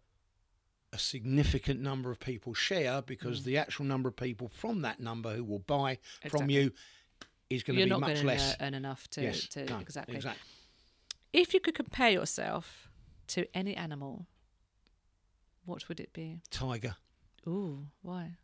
a 0.92 0.98
significant 0.98 1.80
number 1.80 2.10
of 2.10 2.18
people 2.18 2.54
share 2.54 3.02
Mm. 3.02 3.06
because 3.06 3.44
the 3.44 3.58
actual 3.58 3.84
number 3.84 4.08
of 4.08 4.16
people 4.16 4.48
from 4.48 4.80
that 4.82 5.00
number 5.00 5.34
who 5.36 5.44
will 5.44 5.58
buy 5.58 5.98
from 6.28 6.48
you 6.48 6.72
is 7.50 7.62
going 7.62 7.76
to 7.76 7.80
You're 7.80 7.86
be 7.86 7.90
not 7.90 8.00
much 8.00 8.08
going 8.14 8.20
to 8.20 8.26
less. 8.26 8.56
earn 8.60 8.74
enough 8.74 9.08
to, 9.10 9.22
yes, 9.22 9.46
to 9.48 9.64
no, 9.66 9.78
exactly. 9.78 10.16
exactly. 10.16 10.42
If 11.32 11.52
you 11.52 11.60
could 11.60 11.74
compare 11.74 12.10
yourself 12.10 12.88
to 13.28 13.46
any 13.54 13.74
animal, 13.76 14.26
what 15.66 15.86
would 15.88 16.00
it 16.00 16.12
be? 16.14 16.40
Tiger. 16.50 16.96
Ooh, 17.46 17.86
why? 18.02 18.36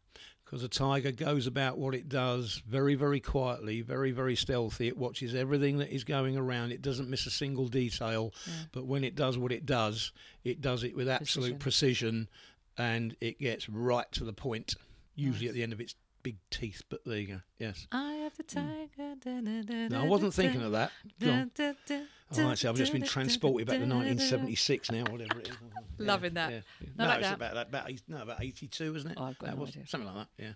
Because 0.44 0.62
a 0.62 0.68
tiger 0.68 1.10
goes 1.10 1.46
about 1.46 1.78
what 1.78 1.94
it 1.94 2.08
does 2.08 2.62
very, 2.68 2.94
very 2.94 3.20
quietly, 3.20 3.80
very, 3.80 4.10
very 4.10 4.36
stealthy. 4.36 4.88
It 4.88 4.96
watches 4.96 5.34
everything 5.34 5.78
that 5.78 5.92
is 5.92 6.04
going 6.04 6.36
around. 6.36 6.72
It 6.72 6.82
doesn't 6.82 7.08
miss 7.08 7.26
a 7.26 7.30
single 7.30 7.66
detail. 7.66 8.32
But 8.72 8.86
when 8.86 9.04
it 9.04 9.16
does 9.16 9.38
what 9.38 9.52
it 9.52 9.64
does, 9.66 10.12
it 10.44 10.60
does 10.60 10.84
it 10.84 10.94
with 10.94 11.08
absolute 11.08 11.58
precision, 11.58 12.28
and 12.76 13.16
it 13.20 13.38
gets 13.40 13.68
right 13.68 14.10
to 14.12 14.24
the 14.24 14.32
point. 14.32 14.74
Usually 15.16 15.48
at 15.48 15.54
the 15.54 15.62
end 15.62 15.72
of 15.72 15.80
its 15.80 15.94
big 16.24 16.38
teeth. 16.50 16.82
But 16.88 17.04
there 17.04 17.18
you 17.18 17.26
go. 17.28 17.40
Yes. 17.60 17.86
I 17.92 18.14
have 18.14 18.36
the 18.36 18.42
tiger. 18.42 19.14
da, 19.22 19.40
da, 19.40 19.62
da, 19.62 19.88
No, 19.88 20.02
I 20.02 20.08
wasn't 20.08 20.34
thinking 20.34 20.62
of 20.62 20.72
that. 20.72 20.90
Go 21.20 21.26
da, 21.28 21.32
on. 21.34 21.50
da, 21.54 21.72
da, 21.86 22.00
Oh, 22.36 22.50
actually, 22.50 22.70
I've 22.70 22.76
just 22.76 22.92
been 22.92 23.02
transported 23.04 23.68
back 23.68 23.74
to 23.78 23.86
da, 23.86 23.86
da, 23.86 23.90
da, 23.90 24.00
da. 24.00 24.06
1976 24.08 24.90
now, 24.90 25.02
whatever 25.12 25.38
it 25.38 25.48
is. 25.50 25.54
Yeah, 25.60 25.80
Loving 26.06 26.34
that. 26.34 26.50
yeah. 26.50 26.60
No, 26.98 27.04
No, 27.04 27.10
like 27.10 27.18
it's 27.20 27.28
that. 27.28 27.34
about 27.36 27.54
that. 27.54 27.68
About 27.68 27.90
no, 28.08 28.22
about 28.22 28.42
82, 28.42 28.96
isn't 28.96 29.10
it? 29.12 29.16
Oh, 29.20 29.24
I've 29.26 29.38
got 29.38 29.46
that 29.50 29.54
no 29.56 29.60
was 29.60 29.70
idea. 29.70 29.86
something 29.86 30.06
like 30.12 30.16
that. 30.36 30.42
Yeah, 30.42 30.52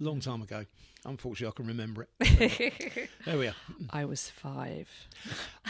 long 0.00 0.20
time 0.20 0.42
ago. 0.42 0.66
Unfortunately, 1.06 1.46
I 1.46 1.56
can 1.56 1.66
remember 1.68 2.08
it. 2.20 3.08
there 3.24 3.38
we 3.38 3.46
are. 3.46 3.54
I 3.90 4.04
was 4.04 4.28
five. 4.28 4.88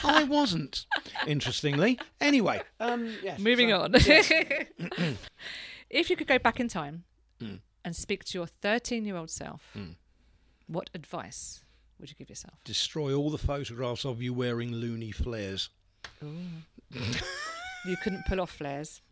I 0.02 0.24
wasn't, 0.36 0.86
interestingly. 1.26 2.00
Anyway, 2.20 2.62
um, 2.80 3.14
yes, 3.22 3.38
Moving 3.38 3.68
so- 3.68 3.82
on. 3.82 3.94
if 5.90 6.10
you 6.10 6.16
could 6.16 6.26
go 6.26 6.38
back 6.38 6.58
in 6.60 6.66
time 6.68 7.04
Mm. 7.40 7.60
And 7.88 7.96
speak 7.96 8.22
to 8.22 8.36
your 8.36 8.46
13 8.46 9.06
year 9.06 9.16
old 9.16 9.30
self, 9.30 9.74
what 10.66 10.90
advice 10.92 11.64
would 11.98 12.10
you 12.10 12.16
give 12.16 12.28
yourself? 12.28 12.54
Destroy 12.64 13.14
all 13.14 13.30
the 13.30 13.38
photographs 13.38 14.04
of 14.04 14.20
you 14.20 14.34
wearing 14.34 14.72
loony 14.72 15.10
flares. 15.10 15.70
You 16.20 17.96
couldn't 18.02 18.26
pull 18.26 18.40
off 18.40 18.50
flares. 18.50 19.00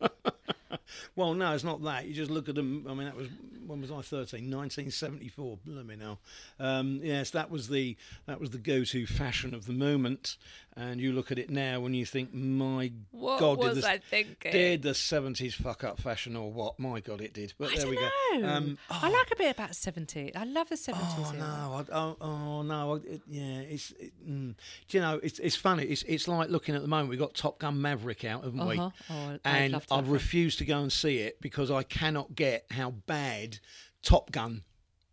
Well, 1.15 1.35
no, 1.35 1.53
it's 1.55 1.65
not 1.65 1.83
that. 1.85 2.07
You 2.07 2.15
just 2.15 2.31
look 2.31 2.49
at 2.49 2.55
them. 2.55 2.87
I 2.89 2.95
mean, 2.95 3.07
that 3.07 3.17
was 3.17 3.29
when 3.67 3.81
was 3.81 3.91
I 3.91 4.03
thirteen? 4.03 4.51
Nineteen 4.51 4.91
seventy-four. 4.91 5.59
Let 5.67 5.87
me 5.87 5.97
know. 5.97 6.19
Um, 6.59 7.01
yes, 7.03 7.31
that 7.31 7.51
was 7.51 7.69
the 7.69 7.97
that 8.27 8.41
was 8.41 8.51
the 8.51 8.59
go-to 8.59 9.07
fashion 9.07 9.55
of 9.55 9.67
the 9.67 9.73
moment. 9.73 10.37
And 10.79 11.01
you 11.01 11.12
look 11.12 11.33
at 11.33 11.39
it 11.39 11.49
now, 11.49 11.87
and 11.87 11.97
you 11.97 12.05
think, 12.05 12.35
my 12.35 12.93
What 13.11 13.41
God, 13.41 13.61
did 13.62 14.03
thinking? 14.11 14.53
did 14.53 14.83
the 14.83 14.93
seventies 14.95 15.55
fuck 15.55 15.83
up 15.83 15.99
fashion 15.99 16.37
or 16.37 16.53
what? 16.53 16.79
My 16.79 17.01
God, 17.01 17.23
it 17.23 17.33
did. 17.33 17.55
But 17.59 17.73
I 17.73 17.77
there 17.79 17.89
we 17.89 17.97
go. 17.97 18.09
know. 18.35 18.47
Um, 18.49 18.79
I 18.91 19.09
like 19.09 19.31
a 19.31 19.37
bit 19.37 19.51
about 19.57 19.75
70. 19.75 20.35
I 20.35 20.45
love 20.45 20.69
the 20.69 20.75
70s. 20.75 20.97
Oh 20.99 21.33
era. 21.35 21.39
no! 21.39 21.47
I, 21.47 21.97
oh, 21.99 22.17
oh 22.21 22.62
no! 22.62 22.95
I- 22.97 23.09
It, 23.15 23.23
yeah, 23.27 23.61
it's 23.61 23.93
it, 23.93 24.12
mm. 24.23 24.55
do 24.89 24.99
you 24.99 25.01
know 25.01 25.19
it's 25.23 25.39
it's 25.39 25.57
funny. 25.57 25.85
It's 25.85 26.03
it's 26.03 26.29
like 26.29 26.51
looking 26.51 26.75
at 26.75 26.83
the 26.83 26.89
moment. 26.89 27.09
We've 27.09 27.19
got 27.19 27.33
Top 27.35 27.59
Gun 27.59 27.81
Maverick 27.81 28.27
out, 28.27 28.45
haven't 28.45 28.67
we? 28.67 28.79
Uh-huh. 28.79 28.91
Oh, 29.11 29.39
and 29.47 29.81
I've 29.91 30.11
refused 30.11 30.59
to 30.59 30.67
go 30.67 30.79
and 30.81 30.93
see 30.93 31.19
it 31.21 31.41
because 31.41 31.71
I 31.71 31.85
cannot 31.85 32.35
get 32.35 32.67
how 32.71 32.91
bad 32.91 33.61
Top 34.03 34.31
Gun 34.31 34.62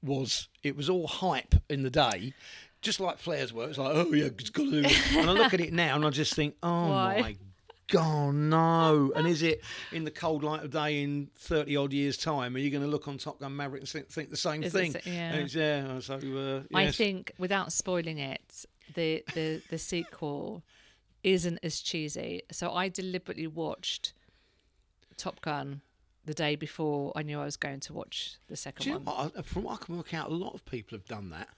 was. 0.02 0.50
It 0.62 0.76
was 0.76 0.90
all 0.90 1.08
hype 1.08 1.56
in 1.70 1.84
the 1.84 1.90
day. 1.90 2.34
Just 2.84 3.00
like 3.00 3.18
flares 3.18 3.52
were, 3.52 3.68
it's 3.70 3.78
like, 3.80 3.92
oh 3.96 4.14
yeah, 4.14 4.26
it's 4.26 4.50
got 4.52 4.64
to 4.66 4.72
do 4.72 4.88
it. 4.88 5.12
And 5.16 5.30
I 5.30 5.34
look 5.34 5.54
at 5.54 5.60
it 5.62 5.74
now 5.84 5.96
and 5.96 6.06
I 6.06 6.10
just 6.12 6.36
think, 6.36 6.56
oh 6.62 6.90
Why? 6.90 7.22
my 7.22 7.36
God, 7.90 8.36
no. 8.36 9.12
And 9.16 9.26
is 9.28 9.42
it 9.42 9.62
in 9.92 10.04
the 10.04 10.12
cold 10.12 10.44
light 10.44 10.64
of 10.64 10.72
day 10.72 11.02
in 11.04 11.30
30 11.36 11.76
odd 11.78 11.94
years' 11.94 12.18
time? 12.18 12.56
Are 12.56 12.60
you 12.60 12.70
going 12.70 12.84
to 12.84 12.90
look 12.90 13.08
on 13.08 13.18
Top 13.18 13.40
Gun 13.40 13.56
Maverick 13.56 13.82
and 13.82 13.90
think, 13.90 14.10
think 14.10 14.30
the 14.30 14.38
same 14.38 14.64
Is 14.64 14.72
thing? 14.74 14.96
s- 14.96 15.06
yeah. 15.06 15.46
Yeah. 15.48 16.00
So, 16.00 16.16
uh, 16.16 16.78
I 16.78 16.92
think, 16.92 17.32
without 17.38 17.72
spoiling 17.72 18.18
it, 18.20 18.66
the, 18.96 19.24
the, 19.34 19.62
the 19.70 19.78
sequel 19.78 20.64
isn't 21.24 21.60
as 21.64 21.80
cheesy. 21.82 22.42
So 22.52 22.74
I 22.74 22.90
deliberately 22.90 23.48
watched 23.48 24.14
Top 25.18 25.40
Gun 25.42 25.82
the 26.26 26.34
day 26.34 26.56
before 26.56 27.12
I 27.16 27.22
knew 27.22 27.40
I 27.40 27.46
was 27.46 27.58
going 27.58 27.80
to 27.82 27.94
watch 27.94 28.36
the 28.48 28.56
second 28.56 28.84
Do 28.84 28.90
you 28.90 28.96
know 28.96 29.02
one. 29.12 29.32
what? 29.36 29.46
From 29.46 29.64
what 29.64 29.82
I 29.82 29.86
can 29.86 29.98
work 29.98 30.14
out, 30.14 30.30
a 30.32 30.34
lot 30.34 30.54
of 30.54 30.66
people 30.66 30.98
have 30.98 31.06
done 31.06 31.30
that. 31.32 31.50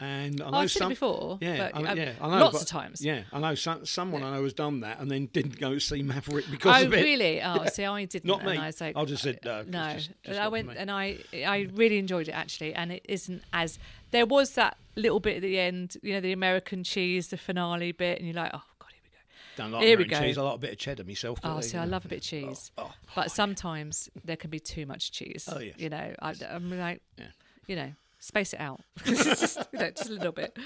And 0.00 0.40
I 0.40 0.44
know 0.44 0.48
Hmm. 0.50 0.54
Oh, 0.54 0.58
I've 0.58 0.70
seen 0.72 0.78
some, 0.80 0.90
it 0.90 0.94
before. 0.94 1.38
Yeah, 1.40 1.70
but, 1.72 1.86
I, 1.88 1.92
yeah, 1.94 2.12
I 2.20 2.28
know. 2.28 2.38
lots 2.44 2.52
but- 2.54 2.62
of 2.62 2.68
times. 2.68 3.04
Yeah, 3.04 3.22
I 3.32 3.38
know 3.38 3.54
some, 3.54 3.86
someone 3.86 4.24
I 4.24 4.34
know 4.36 4.42
has 4.42 4.52
done 4.52 4.80
that 4.80 4.98
and 4.98 5.08
then 5.10 5.26
didn't 5.32 5.58
go 5.60 5.78
see 5.78 6.02
Maverick 6.02 6.46
because 6.50 6.82
Oh 6.82 6.86
of 6.86 6.92
it. 6.94 7.02
really? 7.04 7.40
Oh, 7.44 7.64
see, 7.66 7.84
I 7.84 8.04
didn't. 8.04 8.24
Not 8.24 8.40
and 8.40 8.50
me. 8.50 8.58
I 8.58 8.66
was 8.66 8.80
like, 8.80 8.96
I 8.96 9.04
just 9.04 9.22
said, 9.22 9.38
no, 9.44 9.62
no. 9.62 9.92
just- 9.94 10.10
just 10.24 10.40
I 10.40 10.48
went 10.48 10.70
and 10.76 10.90
I, 10.90 11.18
I 11.32 11.68
really 11.74 11.98
enjoyed 11.98 12.28
it 12.28 12.32
actually, 12.32 12.74
and 12.74 12.90
it 12.92 13.04
isn't 13.08 13.42
as. 13.52 13.78
There 14.10 14.26
was 14.26 14.50
that 14.54 14.76
little 14.96 15.20
bit 15.20 15.36
at 15.36 15.42
the 15.42 15.58
end, 15.58 15.96
you 16.02 16.12
know, 16.12 16.20
the 16.20 16.32
American 16.32 16.84
cheese, 16.84 17.28
the 17.28 17.36
finale 17.36 17.90
bit, 17.92 18.18
and 18.18 18.26
you're 18.28 18.36
like, 18.36 18.50
oh 18.54 18.62
god, 18.78 18.88
here 18.92 19.00
we 19.04 19.10
go. 19.10 19.18
Don't 19.56 19.72
like 19.72 19.82
Here 19.82 19.96
we 19.98 20.04
American 20.04 20.20
go. 20.22 20.26
cheese. 20.26 20.38
I 20.38 20.42
like 20.42 20.54
a 20.54 20.58
bit 20.58 20.72
of 20.72 20.78
cheddar 20.78 21.04
myself. 21.04 21.38
Oh, 21.44 21.60
see, 21.60 21.78
I 21.78 21.84
love 21.84 22.04
a 22.04 22.08
bit 22.08 22.18
of 22.18 22.22
cheese, 22.24 22.70
oh, 22.78 22.92
but 23.16 23.30
sometimes 23.30 24.08
there 24.24 24.36
can 24.36 24.50
be 24.50 24.60
too 24.60 24.86
much 24.86 25.12
cheese. 25.12 25.48
Oh, 25.50 25.58
yes. 25.60 25.74
You 25.78 25.88
know, 25.90 26.14
I, 26.20 26.34
I'm 26.50 26.76
like, 26.78 27.00
Yeah. 27.18 27.26
you 27.66 27.74
know, 27.76 27.92
space 28.24 28.52
it 28.54 28.60
out, 28.60 28.80
just, 29.04 29.58
you 29.72 29.78
know, 29.78 29.90
just 29.90 30.08
a 30.08 30.12
little 30.14 30.32
bit. 30.32 30.56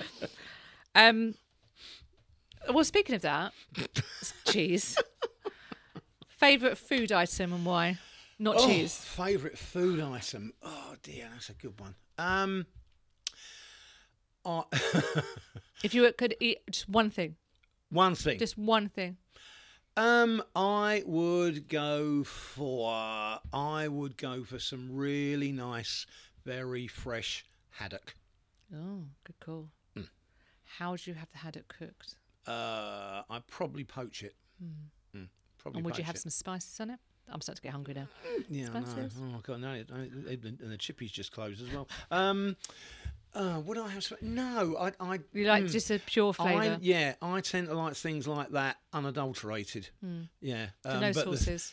Um. 0.95 1.35
Well, 2.73 2.85
speaking 2.85 3.15
of 3.15 3.23
that, 3.23 3.53
cheese. 4.45 4.97
Favorite 6.29 6.79
food 6.79 7.11
item 7.13 7.53
and 7.53 7.65
why? 7.65 7.99
Not 8.39 8.57
Oh, 8.59 8.67
cheese. 8.67 8.95
Favourite 8.97 9.59
food 9.59 10.01
item? 10.01 10.53
Oh 10.63 10.95
dear, 11.03 11.29
that's 11.33 11.51
a 11.51 11.55
good 11.55 11.79
one. 11.81 11.95
Um, 12.19 12.67
I, 14.45 14.63
If 15.85 15.95
you 15.95 16.13
could 16.13 16.37
eat 16.41 16.59
just 16.71 16.89
one 16.89 17.11
thing, 17.11 17.37
one 17.91 18.15
thing. 18.15 18.39
just 18.39 18.57
one 18.59 18.89
thing. 18.89 19.17
Um, 19.97 20.43
I 20.55 21.03
would 21.07 21.69
go 21.69 22.23
for 22.23 23.41
I 23.53 23.89
would 23.89 24.17
go 24.17 24.45
for 24.45 24.59
some 24.61 24.91
really 24.93 25.51
nice, 25.51 26.07
very 26.45 26.87
fresh 26.87 27.45
haddock. 27.79 28.15
Oh, 28.75 29.05
good 29.25 29.39
call. 29.41 29.69
Hmm. 29.97 30.03
How 30.79 30.97
do 30.97 31.11
you 31.11 31.15
have 31.15 31.31
the 31.33 31.39
haddock 31.39 31.69
cooked? 31.79 32.17
Uh, 32.47 33.23
I'd 33.31 33.47
probably 33.47 33.85
poach 33.85 34.23
it. 34.23 34.35
Mm. 34.63 35.29
Probably 35.59 35.79
And 35.79 35.87
would 35.87 35.99
you 35.99 36.05
have 36.05 36.15
it. 36.15 36.21
some 36.21 36.31
spices 36.31 36.79
on 36.81 36.91
it? 36.91 37.01
I'm 37.31 37.41
starting 37.41 37.57
to 37.59 37.63
get 37.63 37.73
hungry 37.73 37.95
now. 37.95 38.07
Yeah, 38.49 38.69
no. 38.69 38.85
Oh 39.35 39.41
god, 39.43 39.61
no! 39.61 39.71
And 39.73 40.59
the 40.61 40.79
chippies 40.79 41.11
just 41.13 41.33
closed 41.33 41.61
as 41.61 41.71
well. 41.75 41.89
Um, 42.11 42.57
uh, 43.35 43.61
would 43.67 43.77
I 43.77 43.89
have? 43.89 44.05
sp- 44.07 44.23
No, 44.23 44.77
I. 44.79 44.93
I 45.01 45.19
You 45.33 45.45
like 45.47 45.65
mm, 45.65 45.71
just 45.71 45.91
a 45.91 45.99
pure 45.99 46.31
I, 46.39 46.43
flavour? 46.55 46.79
yeah, 46.81 47.15
I 47.21 47.41
tend 47.41 47.67
to 47.69 47.75
like 47.75 47.97
things 47.97 48.27
like 48.29 48.51
that, 48.53 48.77
unadulterated. 48.93 49.89
Yeah. 50.41 50.69
So 50.85 50.91
um, 50.91 51.01
no 51.01 51.13
but 51.13 51.31
the- 51.31 51.37
sauces. 51.37 51.73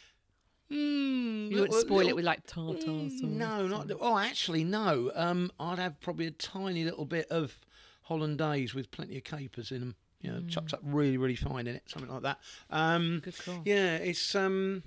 Mm, 0.71 1.49
You 1.51 1.57
wouldn't 1.57 1.71
little- 1.71 1.81
spoil 1.81 2.07
it 2.07 2.15
with 2.15 2.25
like 2.25 2.45
tartar 2.47 2.79
Mm, 2.87 3.11
sauce. 3.11 3.21
No, 3.21 3.67
not. 3.67 3.91
Oh, 3.99 4.17
actually, 4.17 4.63
no. 4.63 5.11
Um, 5.15 5.51
I'd 5.59 5.79
have 5.79 5.99
probably 5.99 6.25
a 6.27 6.31
tiny 6.31 6.83
little 6.83 7.05
bit 7.05 7.27
of 7.29 7.59
hollandaise 8.03 8.73
with 8.73 8.91
plenty 8.91 9.17
of 9.17 9.23
capers 9.23 9.71
in 9.71 9.79
them. 9.79 9.95
You 10.21 10.31
know, 10.31 10.41
chopped 10.47 10.73
up 10.73 10.79
really, 10.83 11.17
really 11.17 11.35
fine 11.35 11.67
in 11.67 11.75
it, 11.75 11.83
something 11.87 12.09
like 12.11 12.23
that. 12.23 12.39
Um, 12.71 13.19
Mm. 13.19 13.23
Good 13.23 13.37
call. 13.37 13.61
Yeah, 13.63 13.97
it's 13.97 14.33
um, 14.33 14.81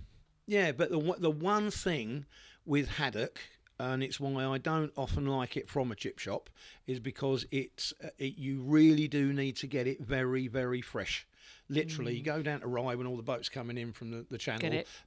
yeah, 0.47 0.73
but 0.73 0.91
the 0.91 0.99
one- 0.99 1.21
the 1.23 1.31
one 1.31 1.71
thing 1.71 2.27
with 2.67 2.89
haddock, 2.89 3.41
and 3.79 4.03
it's 4.03 4.19
why 4.19 4.45
I 4.45 4.59
don't 4.59 4.93
often 4.97 5.27
like 5.27 5.57
it 5.57 5.69
from 5.69 5.93
a 5.93 5.95
chip 5.95 6.19
shop, 6.19 6.51
is 6.89 6.99
because 6.99 7.47
it's 7.53 7.95
uh, 8.03 8.09
it, 8.19 8.37
you 8.37 8.63
really 8.63 9.07
do 9.07 9.33
need 9.33 9.55
to 9.59 9.69
get 9.69 9.87
it 9.87 10.01
very, 10.01 10.49
very 10.49 10.81
fresh. 10.81 11.25
Literally, 11.69 12.17
you 12.17 12.23
go 12.23 12.43
down 12.43 12.61
to 12.61 12.67
Rye 12.67 12.95
when 12.95 13.07
all 13.07 13.17
the 13.17 13.23
boats 13.23 13.49
coming 13.49 13.77
in 13.77 13.93
from 13.93 14.11
the, 14.11 14.27
the 14.31 14.39
channel, 14.39 14.61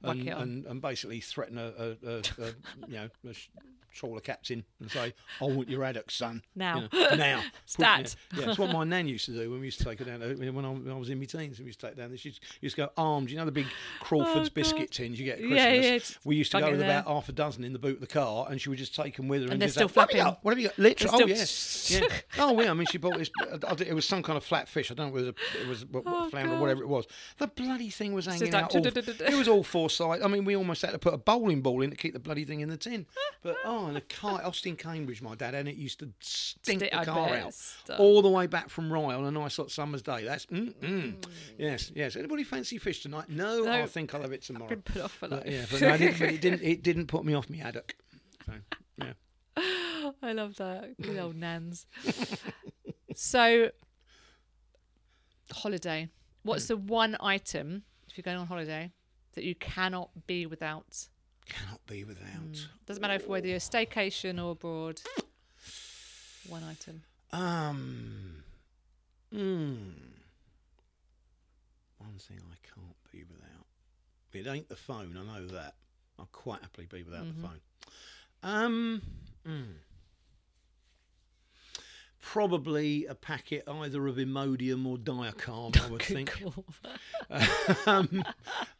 Mm. 0.04 0.10
and, 0.10 0.28
and 0.42 0.66
and 0.66 0.80
basically 0.82 1.20
threaten 1.20 1.58
a, 1.58 1.72
a, 1.78 1.90
a, 2.06 2.16
a 2.18 2.46
you 2.88 2.94
know 2.94 3.08
a 3.28 3.32
sh- 3.34 3.48
trawler 3.92 4.20
captain 4.20 4.64
and 4.80 4.90
say, 4.90 5.12
"I 5.40 5.44
want 5.44 5.68
your 5.68 5.84
haddock, 5.84 6.10
son." 6.10 6.42
Now. 6.54 6.88
you 6.92 6.98
know, 7.00 7.14
now. 7.16 7.36
Put- 7.42 7.52
Stat. 7.66 8.16
Yeah, 8.34 8.40
yeah, 8.40 8.48
it's 8.50 8.58
what 8.58 8.72
my 8.72 8.84
nan 8.84 9.08
used 9.08 9.26
to 9.26 9.32
do 9.32 9.50
when 9.50 9.60
we 9.60 9.66
used 9.66 9.78
to 9.78 9.84
take 9.84 9.98
her 10.00 10.04
down. 10.04 10.20
When 10.20 10.64
I, 10.64 10.68
when 10.70 10.90
I 10.90 10.96
was 10.96 11.10
in 11.10 11.18
my 11.18 11.24
teens, 11.24 11.58
we 11.58 11.66
used 11.66 11.80
to 11.80 11.86
take 11.88 11.96
her 11.96 12.02
down. 12.08 12.16
She 12.16 12.30
used, 12.30 12.42
used 12.60 12.76
to 12.76 12.82
go 12.82 12.90
armed. 12.96 13.30
You 13.30 13.36
know 13.36 13.44
the 13.44 13.52
big 13.52 13.66
Crawford's 14.00 14.48
Oh, 14.48 14.52
biscuit 14.54 14.90
tins 14.90 15.18
you 15.18 15.26
get 15.26 15.34
at 15.38 15.46
Christmas. 15.48 15.84
yeah, 15.84 15.98
just 15.98 16.18
we 16.26 16.36
used 16.36 16.52
to 16.52 16.60
go 16.60 16.70
with 16.70 16.80
there. 16.80 16.90
about 17.00 17.06
half 17.12 17.28
a 17.28 17.32
dozen 17.32 17.64
in 17.64 17.72
the 17.72 17.78
boot 17.78 17.94
of 17.94 18.00
the 18.00 18.06
car, 18.06 18.46
and 18.50 18.60
she 18.60 18.68
would 18.68 18.78
just 18.78 18.94
take 18.94 19.16
them 19.16 19.28
with 19.28 19.42
her. 19.44 19.52
And, 19.52 19.60
they're 19.60 19.68
still 19.68 19.88
say, 19.88 19.94
"What 19.94 20.10
have 20.10 20.16
you 20.16 20.22
flapping. 20.22 20.38
What 20.42 20.50
have 20.52 20.58
you 20.58 20.68
got? 20.68 20.78
Literally, 20.78 21.24
oh 21.24 21.26
yes, 21.26 21.90
yeah, 21.90 22.00
yeah. 22.10 22.18
Oh 22.38 22.60
yeah. 22.60 22.70
I 22.70 22.74
mean, 22.74 22.86
she 22.90 22.98
bought 22.98 23.18
this. 23.18 23.30
It 23.86 23.94
was 23.94 24.06
some 24.06 24.22
kind 24.22 24.36
of 24.36 24.44
flat 24.44 24.68
fish. 24.68 24.90
I 24.90 24.94
don't 24.94 25.08
know 25.08 25.12
whether 25.14 25.28
it 25.60 25.68
was 25.68 25.84
what 25.86 26.02
Oh, 26.06 26.28
flounder 26.30 26.54
or 26.54 26.60
whatever 26.60 26.82
it 26.82 26.88
was. 26.88 27.06
The 27.38 27.46
bloody 27.46 27.90
thing 27.90 28.12
was 28.12 28.26
hanging 28.26 28.54
out. 28.54 28.74
It 29.22 29.34
was 29.36 29.48
all 29.48 29.62
four 29.62 29.88
sides. 29.90 30.22
I 30.22 30.28
mean, 30.28 30.44
we 30.44 30.56
almost 30.56 30.82
had 30.82 30.90
to 30.92 30.98
put 30.98 31.14
a 31.14 31.18
bowling 31.18 31.62
ball 31.62 31.82
in 31.82 31.90
to 31.90 31.96
keep 31.96 32.12
the 32.12 32.18
bloody 32.18 32.44
thing 32.44 32.60
in 32.60 32.68
the 32.68 32.76
tin. 32.76 33.06
But 33.42 33.56
oh, 33.64 33.81
and 33.86 33.96
a 33.96 34.00
car, 34.00 34.40
Austin, 34.44 34.76
Cambridge, 34.76 35.22
my 35.22 35.34
dad, 35.34 35.54
and 35.54 35.68
it 35.68 35.76
used 35.76 35.98
to 36.00 36.12
stink 36.20 36.80
Stink, 36.80 36.92
the 36.92 37.04
car 37.04 37.34
out 37.34 37.54
Stop. 37.54 38.00
all 38.00 38.22
the 38.22 38.28
way 38.28 38.46
back 38.46 38.68
from 38.68 38.92
Rye 38.92 39.14
on 39.14 39.24
a 39.24 39.30
nice 39.30 39.56
hot 39.56 39.70
summer's 39.70 40.02
day. 40.02 40.24
That's 40.24 40.46
mm 40.46 40.72
mm. 40.74 41.24
Yes, 41.58 41.92
yes. 41.94 42.16
Anybody 42.16 42.44
fancy 42.44 42.78
fish 42.78 43.02
tonight? 43.02 43.28
No, 43.28 43.66
I 43.66 43.86
think 43.86 44.14
I'll 44.14 44.22
have 44.22 44.32
it 44.32 44.42
tomorrow. 44.42 44.68
Been 44.68 44.82
put 44.82 45.02
off 45.02 45.12
for 45.12 45.28
But, 45.28 45.46
life. 45.46 45.52
yeah, 45.52 45.64
but, 45.70 45.80
no, 45.80 45.94
it, 45.94 45.98
didn't, 45.98 46.18
but 46.18 46.30
it 46.30 46.40
didn't. 46.40 46.62
It 46.62 46.82
didn't 46.82 47.06
put 47.06 47.24
me 47.24 47.34
off 47.34 47.48
me 47.50 47.58
haddock. 47.58 47.94
So 48.46 48.52
yeah. 48.98 49.12
I 50.22 50.32
love 50.32 50.56
that. 50.56 51.00
Good 51.00 51.18
old 51.18 51.36
nans. 51.36 51.86
so, 53.14 53.70
holiday. 55.52 56.08
What's 56.42 56.66
the 56.66 56.76
one 56.76 57.16
item, 57.20 57.84
if 58.08 58.16
you're 58.16 58.22
going 58.22 58.36
on 58.38 58.46
holiday, 58.46 58.90
that 59.34 59.44
you 59.44 59.54
cannot 59.54 60.10
be 60.26 60.46
without? 60.46 61.06
Cannot 61.48 61.84
be 61.86 62.04
without. 62.04 62.68
Doesn't 62.86 63.00
matter 63.00 63.14
if 63.14 63.26
whether 63.28 63.46
you're 63.46 63.58
staycation 63.58 64.42
or 64.42 64.52
abroad. 64.52 65.00
One 66.48 66.62
item. 66.64 67.02
Um. 67.32 68.42
Mm, 69.34 69.92
one 71.96 72.18
thing 72.18 72.38
I 72.42 72.56
can't 72.74 72.96
be 73.10 73.24
without. 73.24 73.66
It 74.34 74.46
ain't 74.46 74.68
the 74.68 74.76
phone. 74.76 75.16
I 75.18 75.24
know 75.40 75.46
that. 75.48 75.74
I'll 76.18 76.28
quite 76.32 76.60
happily 76.60 76.86
be 76.86 77.02
without 77.02 77.24
the 77.26 77.40
phone. 77.40 77.60
Um. 78.42 79.02
mm. 79.48 79.64
Probably 82.22 83.04
a 83.06 83.14
packet 83.14 83.64
either 83.68 84.06
of 84.06 84.16
Imodium 84.16 84.86
or 84.86 84.96
Diacalm, 84.96 85.76
I 85.84 85.90
would 85.90 86.02
think. 86.02 86.32
um, 87.86 88.24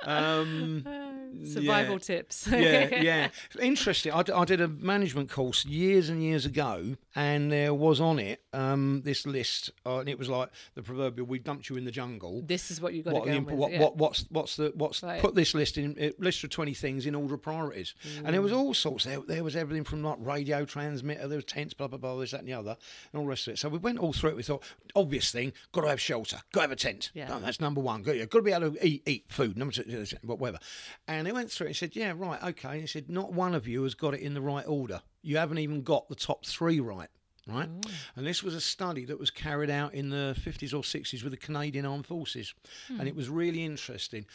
um, 0.04 0.84
Survival 1.44 1.94
yeah. 1.94 1.98
tips. 1.98 2.46
yeah, 2.50 2.94
yeah. 3.02 3.28
Interesting. 3.60 4.12
I, 4.12 4.22
d- 4.22 4.32
I 4.32 4.44
did 4.44 4.60
a 4.60 4.68
management 4.68 5.30
course 5.30 5.64
years 5.64 6.08
and 6.08 6.22
years 6.22 6.46
ago, 6.46 6.96
and 7.14 7.50
there 7.50 7.74
was 7.74 8.00
on 8.00 8.18
it 8.18 8.42
um, 8.52 9.02
this 9.04 9.26
list, 9.26 9.70
uh, 9.86 9.98
and 9.98 10.08
it 10.08 10.18
was 10.18 10.28
like 10.28 10.50
the 10.74 10.82
proverbial: 10.82 11.26
"We 11.26 11.38
dumped 11.38 11.68
you 11.68 11.76
in 11.76 11.84
the 11.84 11.90
jungle." 11.90 12.42
This 12.44 12.70
is 12.70 12.80
what 12.80 12.94
you've 12.94 13.04
got 13.06 13.14
What, 13.14 13.24
to 13.24 13.30
go 13.30 13.36
imp- 13.36 13.46
with. 13.48 13.56
what, 13.56 13.72
yeah. 13.72 13.80
what, 13.80 13.96
what's 13.96 14.24
what's 14.30 14.56
the 14.56 14.72
what's 14.76 15.02
Right. 15.02 15.20
put 15.20 15.34
this 15.34 15.54
list 15.54 15.78
in 15.78 15.96
uh, 16.00 16.10
list 16.18 16.44
of 16.44 16.50
twenty 16.50 16.74
things 16.74 17.06
in 17.06 17.14
order 17.14 17.34
of 17.34 17.42
priorities, 17.42 17.94
and 18.24 18.34
there 18.34 18.42
was 18.42 18.52
Mm. 18.52 18.58
all 18.58 18.74
sorts. 18.74 19.04
There, 19.04 19.20
there 19.26 19.42
was 19.44 19.56
everything 19.56 19.84
from 19.84 20.02
like 20.02 20.18
radio 20.20 20.64
transmitter, 20.64 21.26
there 21.26 21.36
was 21.38 21.44
tents, 21.44 21.74
blah 21.74 21.88
blah 21.88 21.98
blah, 21.98 22.16
this 22.18 22.30
that 22.32 22.40
and 22.40 22.48
the 22.48 22.52
other, 22.52 22.76
and 23.12 23.20
all 23.22 23.26
the 23.26 23.31
rest 23.32 23.46
of 23.46 23.54
it. 23.54 23.58
So 23.58 23.68
we 23.68 23.78
went 23.78 23.98
all 23.98 24.12
through 24.12 24.30
it. 24.30 24.36
We 24.36 24.42
thought, 24.42 24.62
obvious 24.94 25.30
thing, 25.30 25.52
got 25.72 25.82
to 25.82 25.88
have 25.88 26.00
shelter, 26.00 26.38
got 26.52 26.60
to 26.60 26.62
have 26.62 26.72
a 26.72 26.76
tent. 26.76 27.10
Yeah. 27.14 27.28
Oh, 27.30 27.40
that's 27.40 27.60
number 27.60 27.80
one. 27.80 28.02
Got, 28.02 28.16
got 28.18 28.38
to 28.38 28.42
be 28.42 28.52
able 28.52 28.72
to 28.72 28.86
eat 28.86 29.02
eat 29.06 29.24
food. 29.28 29.56
Number 29.56 29.72
two, 29.72 29.82
uh, 29.82 30.34
whatever. 30.34 30.58
And 31.08 31.26
they 31.26 31.32
went 31.32 31.50
through 31.50 31.66
it 31.66 31.70
and 31.70 31.76
said, 31.76 31.96
yeah, 31.96 32.12
right, 32.16 32.42
okay. 32.42 32.70
And 32.70 32.80
he 32.80 32.86
said, 32.86 33.08
not 33.08 33.32
one 33.32 33.54
of 33.54 33.66
you 33.66 33.82
has 33.82 33.94
got 33.94 34.14
it 34.14 34.20
in 34.20 34.34
the 34.34 34.40
right 34.40 34.66
order. 34.66 35.02
You 35.22 35.36
haven't 35.36 35.58
even 35.58 35.82
got 35.82 36.08
the 36.08 36.14
top 36.14 36.46
three 36.46 36.80
right. 36.80 37.08
Right, 37.48 37.68
mm. 37.68 37.90
and 38.14 38.24
this 38.24 38.44
was 38.44 38.54
a 38.54 38.60
study 38.60 39.04
that 39.06 39.18
was 39.18 39.32
carried 39.32 39.68
out 39.68 39.94
in 39.94 40.10
the 40.10 40.36
50s 40.38 40.72
or 40.72 40.82
60s 40.82 41.24
with 41.24 41.32
the 41.32 41.36
Canadian 41.36 41.84
Armed 41.84 42.06
Forces, 42.06 42.54
hmm. 42.86 43.00
and 43.00 43.08
it 43.08 43.16
was 43.16 43.28
really 43.28 43.64
interesting 43.64 44.26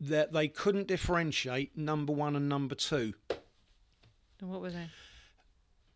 that 0.00 0.32
they 0.32 0.48
couldn't 0.48 0.88
differentiate 0.88 1.76
number 1.76 2.12
one 2.12 2.34
and 2.34 2.48
number 2.48 2.74
two. 2.74 3.14
And 4.40 4.50
what 4.50 4.60
was 4.60 4.74
they? 4.74 4.88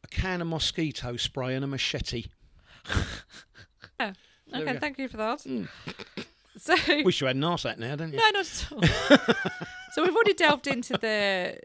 A 0.04 0.08
can 0.08 0.40
of 0.40 0.48
mosquito 0.48 1.16
spray 1.16 1.54
and 1.54 1.64
a 1.64 1.68
machete. 1.68 2.26
Oh, 4.00 4.58
we 4.58 4.62
okay, 4.68 4.78
thank 4.78 4.98
you 4.98 5.08
for 5.08 5.16
that. 5.18 5.46
So, 6.58 6.74
Wish 7.02 7.22
you 7.22 7.26
had 7.28 7.36
an 7.36 7.44
arse 7.44 7.62
that 7.62 7.78
now, 7.78 7.96
don't 7.96 8.12
you? 8.12 8.18
no, 8.18 8.30
not 8.32 8.40
at 8.40 8.66
all. 8.72 8.82
so 9.92 10.02
we've 10.02 10.14
already 10.14 10.34
delved 10.34 10.66
into 10.66 10.92
the 10.98 11.58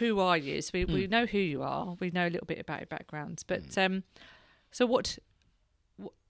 who 0.00 0.18
are 0.18 0.36
you. 0.36 0.60
So 0.62 0.70
we, 0.74 0.82
Hmm. 0.82 0.92
we 0.94 1.06
know 1.06 1.26
who 1.26 1.38
you 1.38 1.62
are. 1.62 1.94
We 2.00 2.10
know 2.10 2.26
a 2.26 2.30
little 2.30 2.46
bit 2.46 2.58
about 2.58 2.80
your 2.80 2.86
background. 2.88 3.44
But 3.46 3.78
um, 3.78 4.02
so 4.72 4.84
what 4.84 5.16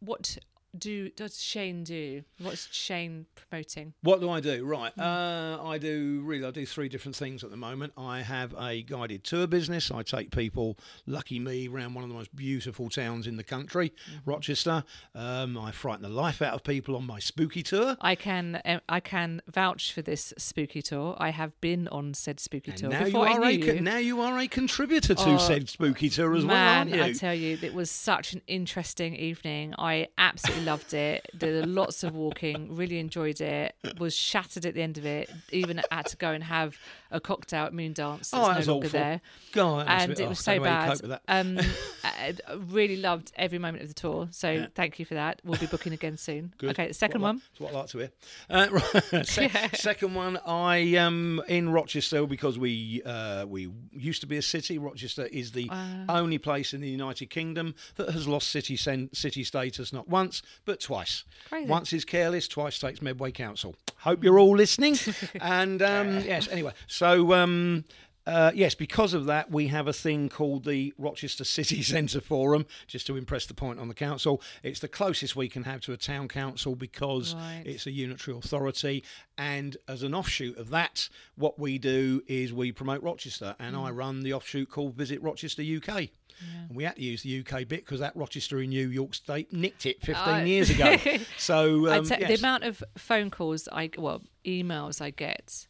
what 0.01 0.37
do 0.77 1.11
does 1.11 1.41
Shane 1.43 1.85
do? 1.85 2.23
What's 2.41 2.73
Shane 2.73 3.27
promoting? 3.35 3.95
What 4.03 4.21
do 4.21 4.31
I 4.31 4.41
do? 4.41 4.65
Right. 4.65 4.97
Uh, 4.99 5.59
I 5.63 5.79
do 5.79 6.23
really. 6.25 6.45
I 6.47 6.51
do 6.51 6.65
three 6.67 6.89
different 6.89 7.17
things 7.17 7.45
at 7.45 7.51
the 7.51 7.57
moment. 7.57 7.93
I 7.97 8.23
have 8.23 8.55
a 8.59 8.83
guided 8.83 9.25
tour 9.25 9.47
business. 9.47 9.91
I 9.91 10.03
take 10.03 10.31
people, 10.31 10.79
lucky 11.07 11.39
me, 11.39 11.69
around 11.69 11.95
one 11.95 12.05
of 12.05 12.11
the 12.11 12.17
most 12.17 12.35
beautiful 12.35 12.89
towns 12.89 13.27
in 13.27 13.37
the 13.37 13.45
country, 13.45 13.93
Rochester. 14.25 14.85
Um, 15.15 15.59
I 15.59 15.71
frighten 15.73 16.03
the 16.03 16.09
life 16.09 16.41
out 16.43 16.55
of 16.55 16.65
people 16.65 16.97
on 16.97 17.07
my 17.07 17.19
spooky 17.19 17.63
tour. 17.63 17.97
I 18.01 18.15
can 18.15 18.61
um, 18.65 18.81
I 18.89 19.01
can 19.01 19.43
vouch 19.49 19.93
for 19.93 20.03
this 20.03 20.33
spooky 20.39 20.83
tour. 20.83 21.17
I 21.19 21.31
have 21.31 21.59
been 21.61 21.89
on 21.89 22.15
said 22.15 22.41
spooky 22.41 22.71
And 22.73 22.81
tour 22.81 22.91
now 22.91 22.99
you 23.01 23.05
before 23.07 23.29
I 23.29 23.33
are 23.33 23.39
knew 23.41 23.47
a 23.47 23.75
you. 23.75 23.81
now 23.81 23.99
you 23.99 24.21
are 24.21 24.39
a 24.39 24.49
contributor 24.49 25.15
to 25.15 25.23
Oh, 25.35 25.39
said 25.39 25.69
spooky 25.69 26.09
tour 26.09 26.35
as 26.35 26.45
well, 26.45 26.55
Man, 26.55 26.79
aren't 26.79 26.91
you? 26.95 27.03
I 27.03 27.13
tell 27.13 27.35
you, 27.35 27.59
it 27.63 27.75
was 27.75 27.91
such 27.91 28.33
an 28.33 28.41
interesting 28.47 29.15
evening. 29.17 29.75
I 29.79 30.09
absolutely 30.19 30.62
loved 30.64 30.94
it. 30.94 31.29
Did 31.37 31.66
lots 31.66 32.03
of 32.03 32.14
walking, 32.14 32.75
really 32.75 32.98
enjoyed 32.98 33.40
it. 33.40 33.75
Was 33.98 34.14
shattered 34.14 34.66
at 34.66 34.75
the 34.75 34.83
end 34.83 34.98
of 34.98 35.07
it. 35.07 35.31
Even 35.51 35.81
had 35.90 36.07
to 36.07 36.16
go 36.16 36.31
and 36.31 36.44
have 36.44 36.79
a 37.12 37.20
cocktail 37.20 37.66
at 37.66 37.75
Moon 37.75 37.92
Dance. 37.92 38.31
That's 38.31 38.44
oh, 38.44 38.48
no 38.48 38.55
that's 38.55 38.66
longer 38.66 38.87
awful. 38.87 38.98
there. 38.98 39.20
God, 39.53 39.87
and 39.88 40.18
it 40.18 40.29
was 40.29 40.40
so 40.40 40.55
don't 40.55 40.64
know 40.64 40.70
how 40.70 40.92
you 40.92 40.98
bad. 40.98 41.11
that. 41.11 41.22
Um, 41.29 41.59
I 42.05 42.35
really 42.68 42.96
loved 42.96 43.33
every 43.37 43.59
moment 43.59 43.83
of 43.83 43.88
the 43.88 43.94
tour. 43.94 44.29
So 44.31 44.66
thank 44.75 44.98
you 44.98 45.05
for 45.05 45.14
that. 45.14 45.40
We'll 45.44 45.59
be 45.59 45.66
booking 45.66 45.92
again 45.92 46.16
soon. 46.16 46.55
Good. 46.59 46.70
Okay, 46.70 46.88
the 46.88 46.94
second 46.94 47.20
What 47.20 47.29
one. 47.29 47.42
That's 47.51 47.61
what 47.61 47.72
I 47.72 47.79
like 47.79 47.88
to 47.88 47.98
hear. 47.98 48.11
Uh, 48.51 48.68
right, 49.12 49.27
se- 49.27 49.51
Second 49.75 50.14
one, 50.14 50.38
I 50.46 50.96
um 50.96 51.42
in 51.48 51.68
Rochester 51.70 52.27
because 52.27 52.59
we 52.59 53.03
uh, 53.05 53.46
we 53.46 53.70
used 53.92 54.20
to 54.22 54.27
be 54.27 54.38
a 54.38 54.42
city. 54.42 54.79
Rochester 54.79 55.27
is 55.27 55.53
the 55.53 55.70
only 56.09 56.38
place 56.38 56.72
in 56.72 56.81
the 56.81 56.88
United 56.88 57.31
Kingdom 57.31 57.75
that 57.96 58.11
has 58.11 58.27
lost 58.27 58.48
city 58.48 58.77
sen- 58.77 59.11
city 59.12 59.44
status 59.44 59.92
not 59.92 60.09
once 60.09 60.42
but 60.64 60.81
twice. 60.81 61.25
Crazy. 61.48 61.68
Once 61.68 61.92
is 61.92 62.05
careless, 62.05 62.48
twice 62.48 62.79
takes 62.79 63.03
Medway 63.03 63.31
Council. 63.31 63.75
Hope 63.98 64.25
you're 64.25 64.38
all 64.38 64.57
listening. 64.57 64.96
and 65.40 65.83
um, 65.83 66.20
yes, 66.20 66.48
anyway, 66.48 66.72
so. 66.87 67.02
So, 67.03 67.33
um, 67.35 67.85
uh, 68.29 68.53
yes, 68.55 68.77
because 68.77 69.12
of 69.12 69.25
that, 69.27 69.51
we 69.51 69.67
have 69.67 69.88
a 69.88 69.93
thing 69.93 70.29
called 70.29 70.65
the 70.65 70.95
Rochester 70.97 71.43
City 71.43 71.83
Centre 71.95 72.21
Forum, 72.21 72.65
just 72.87 73.09
to 73.09 73.17
impress 73.17 73.45
the 73.47 73.55
point 73.55 73.81
on 73.81 73.88
the 73.88 73.95
council. 73.95 74.41
It's 74.62 74.79
the 74.79 74.87
closest 74.87 75.35
we 75.35 75.49
can 75.49 75.65
have 75.65 75.81
to 75.81 75.93
a 75.93 75.97
town 75.97 76.29
council 76.29 76.77
because 76.77 77.35
Right. 77.35 77.65
it's 77.67 77.88
a 77.88 77.91
unitary 77.91 78.37
authority. 78.37 79.03
And 79.37 79.77
as 79.88 80.05
an 80.05 80.15
offshoot 80.15 80.57
of 80.59 80.71
that, 80.71 81.09
what 81.35 81.59
we 81.59 81.77
do 81.79 82.23
is 82.29 82.53
we 82.53 82.71
promote 82.71 83.03
Rochester, 83.03 83.57
and 83.59 83.75
Mm. 83.75 83.85
I 83.85 83.91
run 83.91 84.21
the 84.21 84.35
offshoot 84.35 84.71
called 84.71 84.95
Visit 84.95 85.21
Rochester 85.23 85.62
UK. 85.62 86.09
And 86.69 86.77
we 86.77 86.85
had 86.85 86.95
to 86.97 87.03
use 87.03 87.25
the 87.25 87.31
UK 87.45 87.65
bit 87.69 87.85
because 87.85 87.99
that 87.99 88.15
Rochester 88.15 88.61
in 88.61 88.71
New 88.71 88.88
York 88.88 89.15
State 89.15 89.53
nicked 89.53 89.87
it 89.87 90.01
15 90.03 90.17
I- 90.35 90.45
years 90.45 90.71
ago. 90.71 90.97
So 91.38 91.88
um, 91.93 92.05
te- 92.05 92.25
the 92.25 92.35
amount 92.35 92.62
of 92.62 92.83
phone 92.97 93.31
calls 93.31 93.69
I 93.73 93.91
well 93.99 94.23
emails 94.45 95.01
I 95.01 95.11
get 95.11 95.67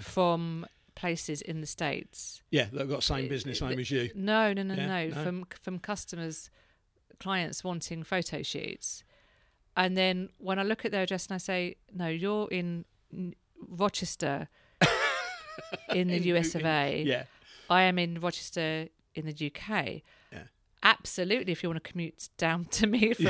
from 0.00 0.66
places 0.94 1.40
in 1.42 1.60
the 1.60 1.66
states. 1.66 2.42
yeah, 2.50 2.66
they've 2.72 2.88
got 2.88 2.96
the 2.96 3.02
same 3.02 3.28
business 3.28 3.60
name 3.62 3.78
as 3.78 3.90
you. 3.90 4.10
No, 4.14 4.52
no, 4.52 4.62
no, 4.62 4.74
Yeah, 4.74 4.86
no, 4.86 5.08
no? 5.08 5.24
From 5.24 5.44
from 5.62 5.78
customers, 5.78 6.50
clients 7.18 7.64
wanting 7.64 8.02
photo 8.04 8.42
shoots, 8.42 9.02
and 9.76 9.96
then 9.96 10.28
when 10.38 10.58
I 10.58 10.62
look 10.62 10.84
at 10.84 10.92
their 10.92 11.02
address 11.02 11.26
and 11.26 11.34
I 11.34 11.38
say, 11.38 11.76
"No, 11.92 12.08
you're 12.08 12.48
in 12.50 12.84
Rochester, 13.68 14.48
in 15.94 16.08
the 16.08 16.18
US 16.34 16.54
of 16.54 16.64
A. 16.64 17.02
Yeah. 17.06 17.24
I 17.68 17.82
am 17.82 17.98
in 17.98 18.20
Rochester 18.20 18.88
in 19.14 19.26
the 19.26 19.32
UK." 19.32 20.02
Yeah. 20.32 20.42
Absolutely, 20.82 21.52
if 21.52 21.62
you 21.62 21.68
want 21.68 21.82
to 21.82 21.90
commute 21.90 22.28
down 22.38 22.64
to 22.72 22.86
me 22.86 23.12
for 23.14 23.22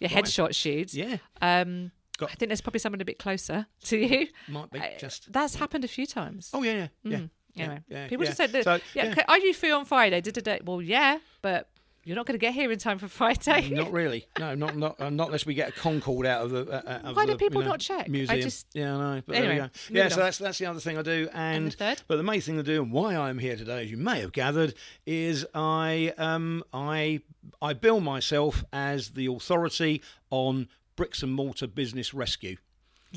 your 0.00 0.10
headshot 0.10 0.54
shoots, 0.54 0.94
Yeah. 0.94 1.18
um, 1.40 1.92
Got- 2.18 2.30
I 2.30 2.34
think 2.34 2.50
there's 2.50 2.60
probably 2.60 2.80
someone 2.80 3.00
a 3.00 3.04
bit 3.04 3.18
closer 3.18 3.66
to 3.84 3.96
you. 3.96 4.26
Might 4.48 4.70
be 4.70 4.80
I- 4.80 4.96
just. 4.98 5.32
That's 5.32 5.54
happened 5.54 5.84
a 5.84 5.88
few 5.88 6.04
times. 6.06 6.50
Oh, 6.52 6.62
yeah, 6.62 6.72
yeah. 6.72 6.86
yeah. 7.04 7.16
Mm. 7.18 7.30
Yeah, 7.54 7.64
Anyway, 7.64 7.80
yeah, 7.88 8.06
people 8.08 8.24
yeah. 8.24 8.28
just 8.30 8.36
said 8.36 8.52
that. 8.52 8.64
So, 8.64 8.74
yeah, 8.94 9.06
yeah. 9.06 9.10
"Okay, 9.12 9.22
are 9.26 9.38
you 9.38 9.52
free 9.54 9.70
on 9.72 9.84
Friday? 9.84 10.20
Did 10.20 10.46
it? 10.46 10.64
Well, 10.64 10.80
yeah, 10.80 11.18
but 11.42 11.68
you're 12.04 12.14
not 12.14 12.24
going 12.24 12.38
to 12.38 12.38
get 12.38 12.54
here 12.54 12.70
in 12.70 12.78
time 12.78 12.98
for 12.98 13.08
Friday. 13.08 13.68
Not 13.70 13.90
really. 13.90 14.26
No, 14.38 14.54
not 14.54 14.76
not 14.76 15.00
uh, 15.00 15.10
not 15.10 15.26
unless 15.28 15.44
we 15.44 15.54
get 15.54 15.70
a 15.70 15.72
Concorde 15.72 16.26
out 16.26 16.44
of 16.44 16.50
the. 16.52 16.60
Uh, 16.70 17.08
of 17.10 17.16
Why 17.16 17.26
do 17.26 17.34
people 17.36 17.60
you 17.62 17.64
know, 17.66 17.72
not 17.72 17.80
check? 17.80 18.08
I 18.08 18.40
just- 18.40 18.66
yeah, 18.74 18.94
I 18.94 18.98
know. 19.16 19.22
But 19.26 19.36
Anyway, 19.36 19.56
there 19.56 19.64
you 19.64 19.70
go. 19.92 19.98
Yeah, 19.98 20.08
so 20.08 20.14
on. 20.14 20.20
that's 20.26 20.38
that's 20.38 20.58
the 20.58 20.66
other 20.66 20.78
thing 20.78 20.98
I 20.98 21.02
do. 21.02 21.28
And, 21.32 21.66
the 21.72 21.76
third? 21.76 22.02
but 22.06 22.16
the 22.16 22.22
main 22.22 22.40
thing 22.40 22.56
to 22.56 22.62
do, 22.62 22.80
and 22.82 22.92
why 22.92 23.16
I'm 23.16 23.38
here 23.38 23.56
today, 23.56 23.82
as 23.82 23.90
you 23.90 23.96
may 23.96 24.20
have 24.20 24.32
gathered, 24.32 24.74
is 25.04 25.44
I 25.54 26.14
um 26.16 26.62
I 26.72 27.22
I 27.60 27.72
bill 27.72 28.00
myself 28.00 28.62
as 28.72 29.10
the 29.10 29.26
authority 29.26 30.00
on 30.30 30.68
bricks 30.98 31.22
and 31.22 31.32
mortar 31.32 31.68
business 31.68 32.12
rescue. 32.12 32.56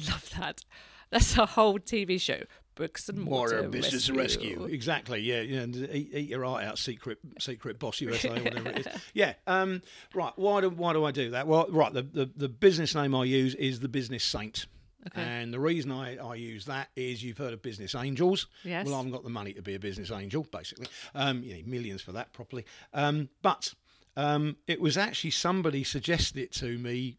Love 0.08 0.30
that. 0.40 0.62
That's 1.10 1.36
a 1.38 1.48
whole 1.48 1.80
TV 1.80 2.22
show. 2.22 2.44
Bricks 2.76 3.10
and 3.10 3.20
mortar, 3.20 3.56
Mortar 3.56 3.70
business 3.70 4.10
rescue. 4.10 4.66
Exactly. 4.66 5.20
Yeah. 5.20 5.42
Yeah. 5.42 5.62
And 5.62 5.76
eat, 5.92 6.12
eat 6.14 6.30
your 6.30 6.46
eye 6.46 6.64
out, 6.64 6.78
secret, 6.78 7.18
secret 7.40 7.80
boss 7.80 8.00
USA, 8.00 8.30
whatever 8.30 8.70
it 8.70 8.86
is. 8.86 8.88
Yeah. 9.14 9.34
Um. 9.48 9.82
Right. 10.14 10.32
Why 10.36 10.62
do 10.62 10.70
Why 10.70 10.94
do 10.94 11.04
I 11.04 11.12
do 11.12 11.32
that? 11.32 11.48
Well, 11.48 11.66
right. 11.70 11.92
The 11.92 12.04
the, 12.04 12.30
the 12.36 12.48
business 12.48 12.96
name 12.96 13.14
I 13.16 13.26
use 13.26 13.56
is 13.56 13.80
the 13.80 13.90
Business 13.90 14.24
Saint. 14.24 14.68
Okay. 15.08 15.22
And 15.22 15.52
the 15.52 15.60
reason 15.60 15.92
I, 15.92 16.18
I 16.18 16.36
use 16.36 16.66
that 16.66 16.90
is 16.96 17.24
you've 17.24 17.40
heard 17.40 17.54
of 17.54 17.64
business 17.64 17.96
angels. 17.96 18.48
Yes. 18.64 18.86
Well, 18.86 18.94
I 18.94 18.98
haven't 18.98 19.12
got 19.12 19.24
the 19.24 19.32
money 19.32 19.52
to 19.54 19.62
be 19.64 19.74
a 19.74 19.80
business 19.80 20.12
angel, 20.12 20.46
basically. 20.52 20.86
Um, 21.16 21.42
you 21.42 21.56
need 21.56 21.68
millions 21.68 22.04
for 22.04 22.12
that 22.12 22.32
properly. 22.32 22.66
Um, 22.94 23.30
but 23.42 23.74
um, 24.16 24.58
it 24.68 24.80
was 24.80 24.98
actually 24.98 25.32
somebody 25.32 25.84
suggested 25.84 26.38
it 26.38 26.52
to 26.54 26.78
me. 26.78 27.18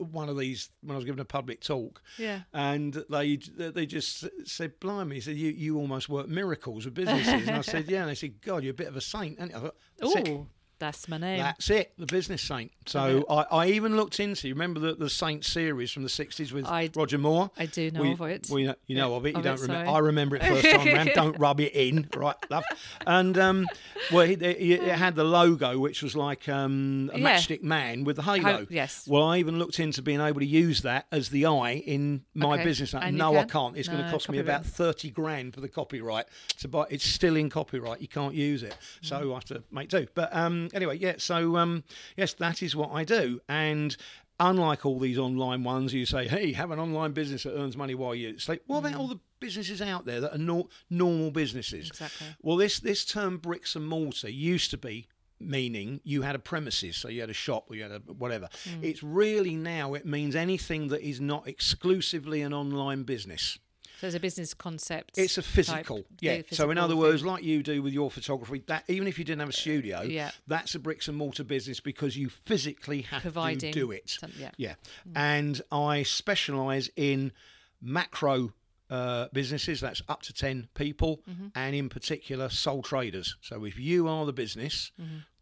One 0.00 0.28
of 0.28 0.38
these 0.38 0.70
when 0.82 0.92
I 0.92 0.96
was 0.96 1.04
giving 1.04 1.20
a 1.20 1.24
public 1.24 1.60
talk, 1.60 2.02
Yeah. 2.18 2.42
and 2.52 2.94
they 3.10 3.36
they 3.36 3.86
just 3.86 4.24
said, 4.44 4.80
"Blimey," 4.80 5.16
he 5.16 5.20
said, 5.20 5.36
"You 5.36 5.50
you 5.50 5.76
almost 5.78 6.08
work 6.08 6.28
miracles 6.28 6.84
with 6.86 6.94
businesses." 6.94 7.28
and 7.28 7.50
I 7.50 7.60
said, 7.60 7.84
"Yeah." 7.90 8.00
And 8.02 8.10
they 8.10 8.14
said, 8.14 8.40
"God, 8.40 8.62
you're 8.64 8.72
a 8.72 8.74
bit 8.74 8.88
of 8.88 8.96
a 8.96 9.00
saint." 9.00 9.38
And 9.38 9.52
I 9.54 9.60
thought, 9.60 9.76
Oh, 10.02 10.46
that's 10.80 11.06
my 11.08 11.18
name. 11.18 11.38
That's 11.38 11.70
it, 11.70 11.92
the 11.98 12.06
business 12.06 12.42
saint. 12.42 12.72
So 12.86 13.24
I, 13.30 13.42
I 13.52 13.66
even 13.68 13.96
looked 13.96 14.18
into. 14.18 14.48
You 14.48 14.54
remember 14.54 14.80
the, 14.80 14.94
the 14.94 15.08
Saint 15.08 15.44
series 15.44 15.92
from 15.92 16.02
the 16.02 16.08
'60s 16.08 16.50
with 16.50 16.66
I- 16.66 16.90
Roger 16.96 17.18
Moore? 17.18 17.50
I 17.56 17.66
do 17.66 17.90
know 17.92 18.02
We- 18.02 18.12
of 18.12 18.20
it. 18.22 18.48
we 18.50 18.62
you 18.88 18.96
know 18.96 19.14
of 19.14 19.26
it. 19.26 19.30
You 19.32 19.36
of 19.36 19.44
don't 19.44 19.54
it, 19.58 19.62
remember. 19.62 19.84
sorry. 19.86 19.96
I 19.96 19.98
remember 20.00 20.36
it 20.36 20.42
first 20.44 20.64
time 20.70 20.86
round. 20.94 21.10
Don't 21.14 21.38
rub 21.38 21.60
it 21.60 21.72
in, 21.74 22.08
right, 22.16 22.34
love. 22.50 22.64
And 23.06 23.38
um, 23.38 23.66
well, 24.10 24.22
it, 24.28 24.42
it, 24.42 24.58
it 24.82 24.82
had 24.96 25.14
the 25.14 25.22
logo, 25.24 25.78
which 25.78 26.02
was 26.02 26.16
like 26.16 26.48
um, 26.48 27.10
a 27.14 27.18
Yeah. 27.18 27.36
matchstick 27.36 27.62
man 27.62 28.02
with 28.04 28.16
the 28.16 28.22
halo. 28.22 28.66
yes. 28.70 29.06
Well, 29.06 29.24
I 29.24 29.38
even 29.38 29.58
looked 29.58 29.78
into 29.78 30.02
being 30.02 30.20
able 30.20 30.40
to 30.40 30.46
use 30.46 30.82
that 30.82 31.06
as 31.12 31.28
the 31.28 31.46
eye 31.46 31.82
in 31.86 32.24
my 32.34 32.54
Okay. 32.54 32.64
business. 32.64 32.94
And 32.94 33.16
no, 33.18 33.34
I 33.36 33.40
can? 33.40 33.48
can't. 33.50 33.76
It's 33.76 33.88
going 33.88 34.02
to 34.02 34.10
cost 34.10 34.28
me 34.30 34.38
about 34.38 34.64
thirty 34.64 35.10
grand 35.10 35.54
for 35.54 35.60
the 35.60 35.68
copyright 35.68 36.26
to 36.58 36.68
buy. 36.68 36.86
It's 36.90 37.04
still 37.04 37.36
in 37.36 37.50
copyright. 37.50 38.00
You 38.00 38.08
can't 38.08 38.34
use 38.34 38.62
it, 38.62 38.76
so 39.02 39.16
Mm. 39.20 39.30
I 39.30 39.34
have 39.34 39.44
to 39.46 39.62
make 39.70 39.90
do. 39.90 40.06
But 40.14 40.34
um, 40.34 40.69
anyway, 40.74 40.98
yeah. 40.98 41.14
So 41.18 41.56
um, 41.56 41.84
yes, 42.16 42.34
that 42.34 42.62
is 42.62 42.74
what 42.76 42.90
I 42.92 43.04
do, 43.04 43.40
and. 43.48 43.96
Unlike 44.42 44.86
all 44.86 44.98
these 44.98 45.18
online 45.18 45.64
ones, 45.64 45.92
you 45.92 46.06
say, 46.06 46.26
"Hey, 46.26 46.54
have 46.54 46.70
an 46.70 46.78
online 46.78 47.12
business 47.12 47.42
that 47.42 47.54
earns 47.58 47.76
money 47.76 47.94
while 47.94 48.14
you 48.14 48.38
sleep." 48.38 48.62
What 48.66 48.78
about 48.78 48.94
all 48.94 49.06
the 49.06 49.20
businesses 49.38 49.82
out 49.82 50.06
there 50.06 50.18
that 50.22 50.34
are 50.34 50.38
not 50.38 50.68
normal 50.88 51.30
businesses? 51.30 51.88
Mm. 51.88 51.90
Exactly. 51.90 52.26
Well, 52.40 52.56
this 52.56 52.80
this 52.80 53.04
term 53.04 53.36
bricks 53.36 53.76
and 53.76 53.86
mortar 53.86 54.30
used 54.30 54.70
to 54.70 54.78
be 54.78 55.08
meaning 55.40 56.00
you 56.04 56.22
had 56.22 56.34
a 56.34 56.38
premises, 56.38 56.96
so 56.96 57.08
you 57.08 57.20
had 57.20 57.30
a 57.30 57.34
shop 57.34 57.70
or 57.70 57.76
you 57.76 57.82
had 57.82 57.92
a 57.92 57.98
whatever. 58.12 58.48
Mm. 58.64 58.84
It's 58.84 59.02
really 59.02 59.56
now 59.56 59.94
it 59.94 60.06
means 60.06 60.36
anything 60.36 60.88
that 60.88 61.02
is 61.02 61.20
not 61.20 61.48
exclusively 61.48 62.42
an 62.42 62.52
online 62.52 63.02
business. 63.02 63.58
So 64.00 64.06
it's 64.06 64.16
a 64.16 64.20
business 64.20 64.54
concept. 64.54 65.18
It's 65.18 65.36
a 65.38 65.42
type- 65.42 65.50
physical, 65.50 66.04
yeah. 66.20 66.32
So 66.32 66.38
in 66.38 66.44
physical 66.46 66.78
other 66.78 66.94
thing. 66.94 66.98
words, 67.00 67.24
like 67.24 67.44
you 67.44 67.62
do 67.62 67.82
with 67.82 67.92
your 67.92 68.10
photography, 68.10 68.62
that 68.66 68.84
even 68.88 69.06
if 69.06 69.18
you 69.18 69.24
didn't 69.24 69.40
have 69.40 69.50
a 69.50 69.52
studio, 69.52 70.02
Yeah. 70.02 70.30
that's 70.46 70.74
a 70.74 70.78
bricks 70.78 71.06
and 71.08 71.16
mortar 71.18 71.44
business 71.44 71.80
because 71.80 72.16
you 72.16 72.28
physically 72.30 73.02
have 73.02 73.22
Providing 73.22 73.72
to 73.72 73.78
do 73.78 73.90
it. 73.90 74.08
some- 74.10 74.32
yeah. 74.38 74.50
Yeah, 74.56 74.74
and 75.14 75.60
I 75.70 76.02
specialise 76.02 76.88
in 76.96 77.32
macro 77.80 78.52
uh, 78.88 79.28
businesses. 79.32 79.80
That's 79.80 80.02
up 80.08 80.22
to 80.22 80.32
ten 80.32 80.66
people, 80.74 81.22
Mm-hmm. 81.30 81.48
and 81.54 81.76
in 81.76 81.88
particular 81.88 82.48
sole 82.48 82.82
traders. 82.82 83.36
So 83.40 83.64
if 83.64 83.78
you 83.78 84.08
are 84.08 84.26
the 84.26 84.32
business, 84.32 84.90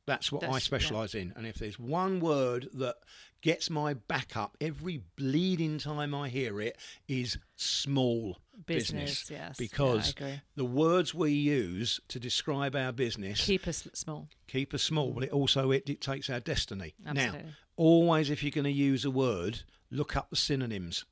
that's 0.09 0.33
what 0.33 0.43
I 0.43 0.47
Mm-hmm. 0.47 0.55
Yeah. 0.55 0.59
specialise 0.59 1.15
in. 1.15 1.33
And 1.37 1.47
if 1.47 1.55
there's 1.57 1.79
one 1.79 2.19
word 2.21 2.69
that 2.75 2.97
gets 3.41 3.71
my 3.71 3.95
back 3.95 4.37
up 4.37 4.57
every 4.61 5.03
bleeding 5.17 5.79
time 5.79 6.13
I 6.15 6.29
hear 6.29 6.61
it, 6.61 6.77
is 7.07 7.39
small 7.55 8.39
Business, 8.67 9.21
business. 9.23 9.31
yes. 9.31 9.57
Because 9.57 10.11
agree. 10.11 10.41
the 10.57 10.65
words 10.65 11.15
we 11.15 11.31
use 11.31 12.01
to 12.09 12.19
describe 12.19 12.75
our 12.75 12.91
business 12.91 13.45
keep 13.47 13.69
us 13.69 13.87
small. 13.95 14.29
keep 14.49 14.75
us 14.75 14.83
small, 14.83 15.13
but 15.13 15.23
it 15.23 15.31
also 15.31 15.71
it 15.71 15.87
dictates 15.87 16.29
our 16.29 16.41
destiny. 16.41 16.95
Now, 17.05 17.35
always 17.77 18.31
if 18.31 18.43
you're 18.43 18.51
going 18.51 18.65
to 18.65 18.73
use 18.73 19.05
a 19.05 19.11
word, 19.13 19.61
look 19.93 20.17
up 20.17 20.31
the 20.31 20.37
synonyms, 20.37 21.05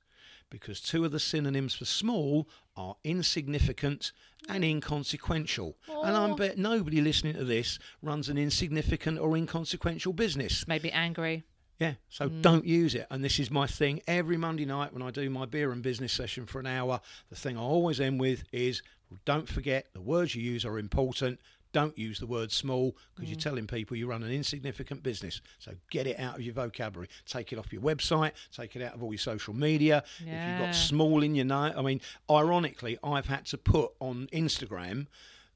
because 0.50 0.80
two 0.80 1.04
of 1.04 1.12
the 1.12 1.20
synonyms 1.20 1.74
for 1.74 1.84
small 1.84 2.48
are 2.76 2.96
insignificant 3.04 4.12
and 4.48 4.64
hmm. 4.64 4.70
inconsequential. 4.70 5.76
And 6.04 6.16
I 6.16 6.30
oh. 6.30 6.34
bet 6.34 6.58
nobody 6.58 7.00
listening 7.00 7.34
to 7.34 7.44
this 7.44 7.78
runs 8.02 8.28
an 8.28 8.38
insignificant 8.38 9.18
or 9.18 9.36
inconsequential 9.36 10.12
business. 10.12 10.66
Maybe 10.68 10.90
angry. 10.92 11.44
Yeah, 11.78 11.94
so 12.08 12.28
hmm. 12.28 12.40
don't 12.40 12.64
use 12.64 12.94
it. 12.94 13.06
And 13.10 13.22
this 13.22 13.38
is 13.38 13.50
my 13.50 13.66
thing 13.66 14.00
every 14.06 14.36
Monday 14.36 14.64
night 14.64 14.92
when 14.92 15.02
I 15.02 15.10
do 15.10 15.28
my 15.28 15.44
beer 15.44 15.72
and 15.72 15.82
business 15.82 16.12
session 16.12 16.46
for 16.46 16.60
an 16.60 16.66
hour. 16.66 17.00
The 17.28 17.36
thing 17.36 17.56
I 17.56 17.60
always 17.60 18.00
end 18.00 18.20
with 18.20 18.44
is 18.52 18.82
don't 19.24 19.48
forget 19.48 19.86
the 19.92 20.00
words 20.00 20.34
you 20.34 20.42
use 20.42 20.64
are 20.64 20.78
important. 20.78 21.40
Don't 21.76 21.98
use 21.98 22.18
the 22.18 22.26
word 22.26 22.50
small 22.50 22.96
because 23.14 23.28
you're 23.28 23.36
mm. 23.36 23.42
telling 23.42 23.66
people 23.66 23.98
you 23.98 24.06
run 24.06 24.22
an 24.22 24.30
insignificant 24.30 25.02
business. 25.02 25.42
So 25.58 25.72
get 25.90 26.06
it 26.06 26.18
out 26.18 26.36
of 26.36 26.40
your 26.40 26.54
vocabulary. 26.54 27.10
Take 27.26 27.52
it 27.52 27.58
off 27.58 27.70
your 27.70 27.82
website. 27.82 28.32
Take 28.50 28.76
it 28.76 28.82
out 28.82 28.94
of 28.94 29.02
all 29.02 29.12
your 29.12 29.18
social 29.18 29.52
media. 29.52 30.02
If 30.20 30.26
you've 30.26 30.58
got 30.58 30.74
small 30.74 31.22
in 31.22 31.34
your 31.34 31.44
name, 31.44 31.74
I 31.76 31.82
mean, 31.82 32.00
ironically, 32.30 32.96
I've 33.04 33.26
had 33.26 33.44
to 33.48 33.58
put 33.58 33.90
on 34.00 34.26
Instagram. 34.32 35.06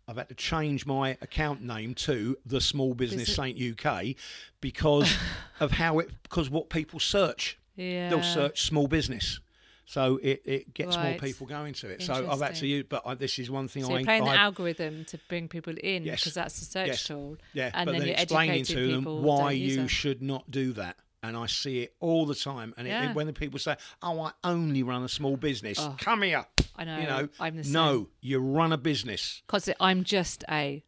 I've 0.06 0.18
had 0.18 0.28
to 0.28 0.34
change 0.34 0.84
my 0.84 1.16
account 1.22 1.62
name 1.62 1.94
to 1.94 2.36
the 2.44 2.60
Small 2.60 2.92
Business 2.92 3.30
Business- 3.30 3.56
Saint 3.56 3.82
UK 3.82 4.14
because 4.60 5.16
of 5.60 5.70
how 5.70 6.00
it 6.00 6.10
because 6.22 6.50
what 6.50 6.68
people 6.68 7.00
search. 7.00 7.58
Yeah. 7.76 8.10
They'll 8.10 8.22
search 8.22 8.60
small 8.60 8.88
business. 8.88 9.40
So 9.90 10.20
it, 10.22 10.42
it 10.44 10.72
gets 10.72 10.96
more 10.96 11.14
people 11.14 11.48
going 11.48 11.74
to 11.74 11.88
it. 11.88 12.02
So 12.02 12.12
I've 12.14 12.20
had 12.22 12.28
to 12.28 12.34
Interesting. 12.44 12.68
use, 12.68 12.84
but 12.88 13.02
I, 13.04 13.14
this 13.14 13.40
is 13.40 13.50
one 13.50 13.66
thing 13.66 13.82
So 13.82 13.92
I, 13.92 13.96
you're 13.96 14.04
playing 14.04 14.24
the 14.24 14.30
algorithm 14.30 15.04
to 15.06 15.18
bring 15.28 15.48
people 15.48 15.74
in 15.82 16.04
Yes. 16.04 16.20
because 16.20 16.34
that's 16.34 16.60
the 16.60 16.64
search 16.64 16.86
Yes. 16.86 17.04
tool. 17.08 17.38
yeah, 17.54 17.72
and 17.74 17.86
but 17.86 17.92
then, 17.92 17.98
then, 18.02 18.08
you're 18.10 18.16
explaining 18.16 18.62
to 18.66 18.92
them 18.92 19.04
why 19.04 19.50
you 19.50 19.88
should 19.88 20.22
not 20.22 20.48
do 20.48 20.74
that. 20.74 20.96
And 21.24 21.36
I 21.36 21.46
see 21.46 21.80
it 21.80 21.96
all 21.98 22.24
the 22.24 22.36
time. 22.36 22.72
And 22.76 22.86
it, 22.86 23.16
when 23.16 23.26
the 23.26 23.32
people 23.32 23.58
say, 23.58 23.76
"Oh, 24.00 24.20
I 24.20 24.30
only 24.44 24.84
run 24.84 25.02
a 25.02 25.08
small 25.08 25.36
business," 25.36 25.78
oh. 25.80 25.96
come 25.98 26.22
here. 26.22 26.46
I 26.76 26.84
know. 26.84 26.98
You 26.98 27.06
know, 27.08 27.28
I'm 27.40 27.56
the 27.56 27.64
same. 27.64 27.72
no, 27.72 28.08
you 28.20 28.38
run 28.38 28.72
a 28.72 28.78
business. 28.78 29.42
Because 29.44 29.68
I'm 29.80 30.04
just 30.04 30.44
a. 30.48 30.84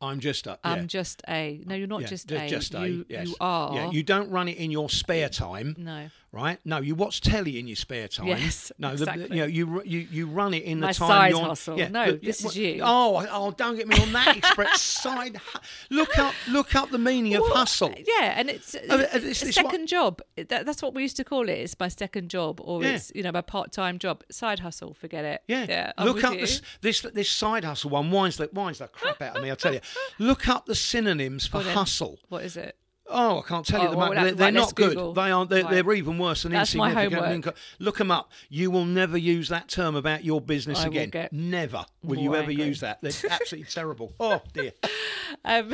I'm 0.00 0.18
just 0.20 0.46
a. 0.48 0.58
I'm 0.64 0.80
yeah. 0.80 0.86
just 0.86 1.22
a. 1.28 1.62
No, 1.64 1.76
you're 1.76 1.86
not 1.86 2.02
Yeah, 2.02 2.08
just 2.08 2.28
ju- 2.28 2.36
a. 2.36 2.48
just 2.48 2.74
a, 2.74 2.88
you, 2.88 3.06
yes. 3.08 3.28
you 3.28 3.36
are. 3.40 3.74
Yeah, 3.74 3.90
you 3.92 4.02
don't 4.02 4.30
run 4.30 4.48
it 4.48 4.58
in 4.58 4.70
your 4.72 4.90
spare 4.90 5.28
time. 5.28 5.76
No. 5.78 6.08
Right? 6.32 6.58
No, 6.64 6.78
you 6.78 6.94
watch 6.94 7.20
telly 7.20 7.58
in 7.58 7.66
your 7.66 7.76
spare 7.76 8.08
time. 8.08 8.26
Yes, 8.28 8.70
no, 8.78 8.90
exactly. 8.90 9.28
the, 9.28 9.34
you 9.34 9.40
know 9.40 9.46
you 9.46 9.82
you 9.84 9.98
you 10.10 10.26
run 10.26 10.52
it 10.54 10.62
in 10.64 10.80
the 10.80 10.86
My 10.88 10.92
time 10.92 11.08
side 11.08 11.30
you're 11.30 11.40
hustle. 11.44 11.78
Yeah, 11.78 11.88
No, 11.88 12.06
good, 12.12 12.22
this 12.22 12.38
is 12.40 12.44
well, 12.44 12.54
you. 12.54 12.80
Oh, 12.84 13.26
oh, 13.30 13.50
don't 13.52 13.76
get 13.76 13.88
me 13.88 13.96
on 14.00 14.12
that 14.12 14.36
express 14.36 14.82
side. 15.02 15.36
hu- 15.36 15.58
Look 15.96 16.18
up 16.18 16.34
look 16.48 16.74
up 16.74 16.90
the 16.90 16.98
meaning 16.98 17.34
of 17.34 17.42
hustle. 17.48 17.94
Yeah, 18.06 18.34
and 18.36 18.50
it's, 18.50 18.76
Oh, 18.90 18.98
uh, 18.98 19.06
a 19.12 19.18
this- 19.18 19.40
this 19.40 19.54
second 19.54 19.86
job. 19.86 20.20
That, 20.36 20.66
that's 20.66 20.82
what 20.82 20.94
we 20.94 21.02
used 21.02 21.16
to 21.16 21.24
call 21.24 21.48
it. 21.48 21.52
It's 21.54 21.76
my 21.80 21.88
second 21.88 22.28
job, 22.30 22.60
or 22.62 22.82
Yeah. 22.82 22.90
it's 22.96 23.10
you 23.14 23.22
know 23.22 23.32
my 23.32 23.40
part-time 23.40 23.98
job, 23.98 24.22
side 24.30 24.58
hustle. 24.60 24.94
Forget 24.94 25.24
it. 25.24 25.42
Yeah, 25.48 25.66
yeah. 25.68 25.92
I'm 25.96 26.06
look 26.06 26.22
up 26.24 26.34
you. 26.34 26.40
this, 26.40 26.62
this 26.82 27.00
this 27.00 27.30
side 27.30 27.64
hustle 27.64 27.90
one 27.90 28.10
winds 28.10 28.36
the 28.36 28.48
winds 28.52 28.78
the 28.80 28.88
crap 28.88 29.22
out 29.22 29.36
of 29.36 29.42
me. 29.42 29.50
I 29.50 29.54
tell 29.54 29.72
you, 29.74 29.80
look 30.18 30.48
up 30.48 30.66
the 30.66 30.74
synonyms 30.74 31.46
for 31.46 31.58
Well 31.58 31.70
hustle. 31.74 32.18
What 32.28 32.44
is 32.44 32.56
it? 32.56 32.76
Oh, 33.10 33.38
I 33.38 33.48
can't 33.48 33.64
tell 33.66 33.80
you 33.80 33.88
Oh, 33.88 33.90
the 33.92 33.96
well, 33.96 34.08
moment. 34.08 34.26
They're, 34.26 34.34
they're 34.46 34.52
not 34.52 34.74
good. 34.74 34.90
Google. 34.90 35.12
They 35.14 35.30
are. 35.30 35.46
They're, 35.46 35.62
Right. 35.64 35.70
they're 35.84 35.92
even 35.94 36.18
worse 36.18 36.42
than 36.42 36.52
That's 36.52 36.74
my 36.74 36.90
insignificant. 36.90 37.26
homework. 37.26 37.54
Inco- 37.54 37.58
Look 37.78 37.98
them 37.98 38.10
up. 38.10 38.30
You 38.50 38.70
will 38.70 38.84
never 38.84 39.16
use 39.16 39.48
that 39.48 39.68
term 39.68 39.96
about 39.96 40.24
your 40.24 40.40
business 40.40 40.78
I 40.80 40.82
will 40.84 40.88
again. 40.90 41.10
get 41.10 41.32
Never 41.32 41.84
will 42.02 42.18
you 42.18 42.34
ever 42.36 42.50
use 42.50 42.80
that. 42.80 43.00
They're 43.00 43.12
absolutely 43.30 43.70
terrible. 43.70 44.12
Oh 44.20 44.42
dear. 44.52 44.72
Um, 45.44 45.72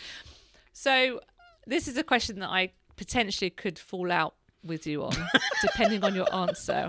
so 0.72 1.20
this 1.66 1.88
is 1.88 1.96
a 1.96 2.02
question 2.04 2.38
that 2.40 2.50
I 2.50 2.72
potentially 2.96 3.50
could 3.50 3.78
fall 3.78 4.10
out 4.12 4.34
with 4.64 4.86
you 4.86 5.04
on, 5.04 5.12
depending 5.62 6.02
on 6.04 6.14
your 6.14 6.32
answer. 6.34 6.88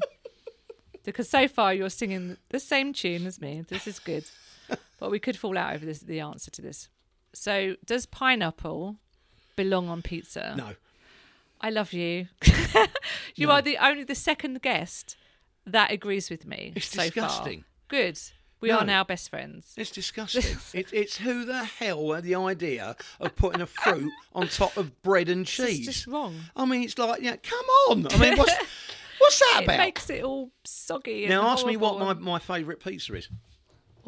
Because 1.03 1.29
so 1.29 1.47
far 1.47 1.73
you're 1.73 1.89
singing 1.89 2.37
the 2.49 2.59
same 2.59 2.93
tune 2.93 3.25
as 3.25 3.39
me. 3.39 3.63
This 3.67 3.87
is 3.87 3.99
good, 3.99 4.25
but 4.99 5.09
we 5.11 5.19
could 5.19 5.37
fall 5.37 5.57
out 5.57 5.73
over 5.75 5.85
this, 5.85 5.99
the 5.99 6.19
answer 6.19 6.51
to 6.51 6.61
this. 6.61 6.89
So, 7.33 7.75
does 7.85 8.05
pineapple 8.05 8.97
belong 9.57 9.89
on 9.89 10.01
pizza? 10.01 10.53
No. 10.57 10.69
I 11.59 11.69
love 11.71 11.91
you. 11.91 12.27
you 13.35 13.51
are 13.51 13.61
the 13.61 13.77
only 13.77 14.03
the 14.05 14.15
second 14.15 14.61
guest 14.61 15.17
that 15.65 15.91
agrees 15.91 16.29
with 16.29 16.45
me 16.45 16.71
It's 16.75 16.85
so 16.87 17.01
disgusting. 17.03 17.59
far. 17.61 17.67
Good. 17.89 18.19
We 18.61 18.69
No. 18.69 18.79
are 18.79 18.85
now 18.85 19.03
best 19.03 19.29
friends. 19.29 19.73
It's 19.77 19.91
disgusting. 20.01 20.57
it, 20.73 20.87
it's 20.93 21.17
who 21.17 21.45
the 21.45 21.63
hell 21.63 22.13
had 22.13 22.23
the 22.23 22.35
idea 22.35 22.95
of 23.19 23.35
putting 23.35 23.61
a 23.61 23.65
fruit 23.67 24.11
on 24.33 24.47
top 24.47 24.77
of 24.77 25.01
bread 25.01 25.29
and 25.29 25.41
It's 25.41 25.51
cheese? 25.51 25.85
just 25.85 26.07
wrong. 26.07 26.35
I 26.55 26.65
mean, 26.65 26.83
it's 26.83 26.97
like, 26.97 27.21
yeah, 27.21 27.35
come 27.35 27.65
on. 27.89 28.07
I 28.11 28.17
mean, 28.17 28.37
what's 28.37 28.53
what's 29.19 29.39
that 29.39 29.59
It 29.61 29.63
about? 29.65 29.77
makes 29.77 30.09
it 30.09 30.23
all 30.23 30.51
soggy. 30.63 31.25
And 31.25 31.31
now, 31.31 31.47
ask 31.49 31.65
me 31.65 31.75
what 31.77 31.99
my, 31.99 32.13
my 32.13 32.39
favourite 32.39 32.79
pizza 32.79 33.13
is. 33.15 33.29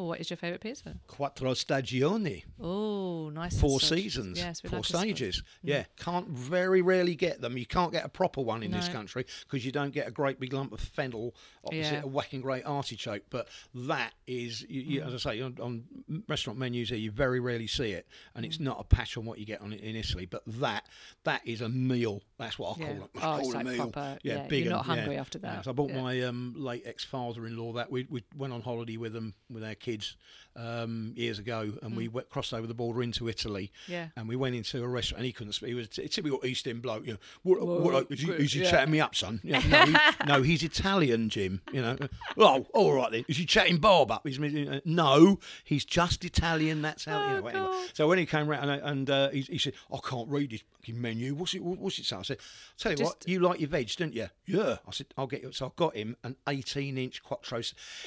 What 0.08 0.20
is 0.20 0.30
your 0.30 0.38
favourite 0.38 0.62
pizza? 0.62 0.96
Quattro 1.08 1.52
stagioni. 1.54 2.44
Oh, 2.60 3.30
nice. 3.30 3.60
Four 3.60 3.80
seasons, 3.82 4.38
Yes, 4.38 4.62
four 4.62 4.80
like 4.80 4.86
stages. 4.86 5.44
Yeah, 5.64 5.84
can't 5.98 6.28
very 6.30 6.82
rarely 6.82 7.16
get 7.16 7.42
them. 7.42 7.58
You 7.58 7.66
can't 7.66 7.92
get 7.92 8.06
a 8.06 8.10
proper 8.10 8.42
one 8.42 8.64
in 8.64 8.72
this 8.72 8.88
country 8.90 9.26
because 9.44 9.66
you 9.66 9.72
don't 9.72 9.92
get 9.92 10.08
a 10.08 10.12
great 10.12 10.40
big 10.40 10.54
lump 10.54 10.72
of 10.74 10.80
fennel 10.80 11.36
opposite 11.66 11.94
Yeah. 11.94 12.02
a 12.04 12.08
whacking 12.08 12.42
great 12.42 12.66
artichoke. 12.66 13.24
But 13.30 13.48
that 13.76 14.14
is, 14.28 14.62
you, 14.70 14.82
you, 14.82 15.02
as 15.04 15.14
I 15.14 15.32
say, 15.34 15.42
on, 15.42 15.58
on 15.62 15.84
restaurant 16.28 16.58
menus 16.60 16.90
here, 16.90 16.98
you 16.98 17.12
very 17.12 17.40
rarely 17.40 17.68
see 17.68 17.92
it, 17.92 18.08
and 18.36 18.44
Mm. 18.46 18.48
it's 18.48 18.60
not 18.60 18.80
a 18.80 18.84
patch 18.84 19.18
on 19.18 19.26
what 19.26 19.38
you 19.40 19.46
get 19.46 19.62
on 19.62 19.74
it 19.74 19.82
in 19.82 19.96
Italy. 19.96 20.26
But 20.26 20.44
that 20.48 20.86
that 21.24 21.42
is 21.46 21.62
a 21.62 21.70
meal. 21.70 22.22
That's 22.40 22.58
what 22.58 22.78
I 22.78 22.82
Yeah. 22.82 22.88
call 22.88 22.96
it. 23.04 23.10
I 23.16 23.18
Oh, 23.18 23.22
call 23.22 23.40
it's 23.40 23.54
like 23.54 23.66
meal. 23.66 23.76
proper- 23.92 24.18
yeah, 24.24 24.34
yeah, 24.36 24.48
big 24.48 24.64
you're 24.64 24.74
not 24.74 24.86
hungry 24.86 25.16
yeah. 25.16 25.20
after 25.22 25.40
Yeah, 25.44 25.56
that. 25.56 25.66
so 25.66 25.72
I 25.72 25.74
bought 25.74 25.90
Yeah. 25.90 26.02
my 26.02 26.22
um, 26.24 26.54
late 26.58 26.84
ex-father-in-law 26.86 27.74
that 27.74 27.92
we 27.92 28.08
we 28.10 28.24
went 28.36 28.54
on 28.54 28.62
holiday 28.62 28.98
with 28.98 29.14
them 29.14 29.34
with 29.50 29.64
our 29.64 29.76
kids 29.76 30.16
um, 30.60 31.14
years 31.16 31.40
ago, 31.40 31.72
and 31.82 31.96
we 31.96 32.08
went, 32.08 32.30
crossed 32.30 32.54
over 32.54 32.68
the 32.68 32.74
border 32.74 33.02
into 33.02 33.30
Italy. 33.30 33.72
Mm. 33.86 33.90
Yeah. 33.90 34.08
And 34.16 34.28
we 34.28 34.36
went 34.36 34.56
into 34.56 34.84
a 34.84 34.88
restaurant, 34.88 35.20
and 35.20 35.26
he 35.26 35.32
couldn't 35.32 35.54
speak. 35.54 35.70
He 35.70 35.74
was 35.74 35.88
a 35.98 36.08
typical 36.08 36.46
East 36.46 36.68
End 36.68 36.82
bloke. 36.82 37.06
You 37.06 37.14
know, 37.14 37.20
what, 37.44 37.62
what, 37.66 38.12
is 38.12 38.22
he, 38.22 38.32
is 38.32 38.54
he 38.54 38.62
yeah. 38.64 38.72
chatting 38.72 38.92
me 38.92 39.00
up, 39.00 39.16
son? 39.16 39.40
You 39.44 39.54
know, 39.54 39.62
no, 39.70 39.86
he, 39.86 39.96
no, 40.28 40.42
he's 40.42 40.64
Italian, 40.64 41.30
Jim. 41.30 41.62
You 41.72 41.82
know. 41.82 41.98
Oh, 42.38 42.66
all 42.74 42.94
right 42.94 43.12
then. 43.12 43.26
Is 43.28 43.38
he 43.38 43.46
chatting 43.46 43.78
Bob 43.78 44.12
up? 44.12 44.28
He's 44.28 44.40
uh, 44.40 44.80
no, 44.86 45.40
he's 45.64 45.86
just 45.86 46.26
Italian. 46.26 46.82
That's 46.82 47.06
how. 47.06 47.20
you 47.20 47.38
Oh, 47.38 47.40
know, 47.40 47.48
anyway. 47.48 47.88
So 47.94 48.08
when 48.08 48.18
he 48.18 48.26
came 48.26 48.48
round 48.48 48.70
and, 48.70 48.82
and 48.82 49.10
uh, 49.10 49.30
he, 49.30 49.42
he 49.42 49.58
said, 49.58 49.74
"I 49.94 49.98
can't 50.04 50.28
read 50.28 50.52
this 50.52 50.64
fucking 50.80 51.02
menu. 51.02 51.36
What's 51.36 51.54
it? 51.54 51.64
What's 51.64 52.00
it 52.00 52.06
say?" 52.06 52.18
I 52.18 52.22
said, 52.24 52.38
"Tell 52.78 52.94
you 52.94 53.06
what, 53.06 53.24
you 53.28 53.40
like 53.40 53.60
your 53.60 53.70
veg, 53.70 53.90
don't 53.96 54.14
you?" 54.14 54.28
Yeah. 54.46 54.78
I 54.88 54.92
said, 54.92 55.08
"I'll 55.18 55.28
get 55.28 55.44
you." 55.44 55.52
So 55.52 55.68
I 55.68 55.70
got 55.76 55.96
him 55.96 56.16
an 56.24 56.36
18-inch 56.48 57.24
quattro. 57.24 57.62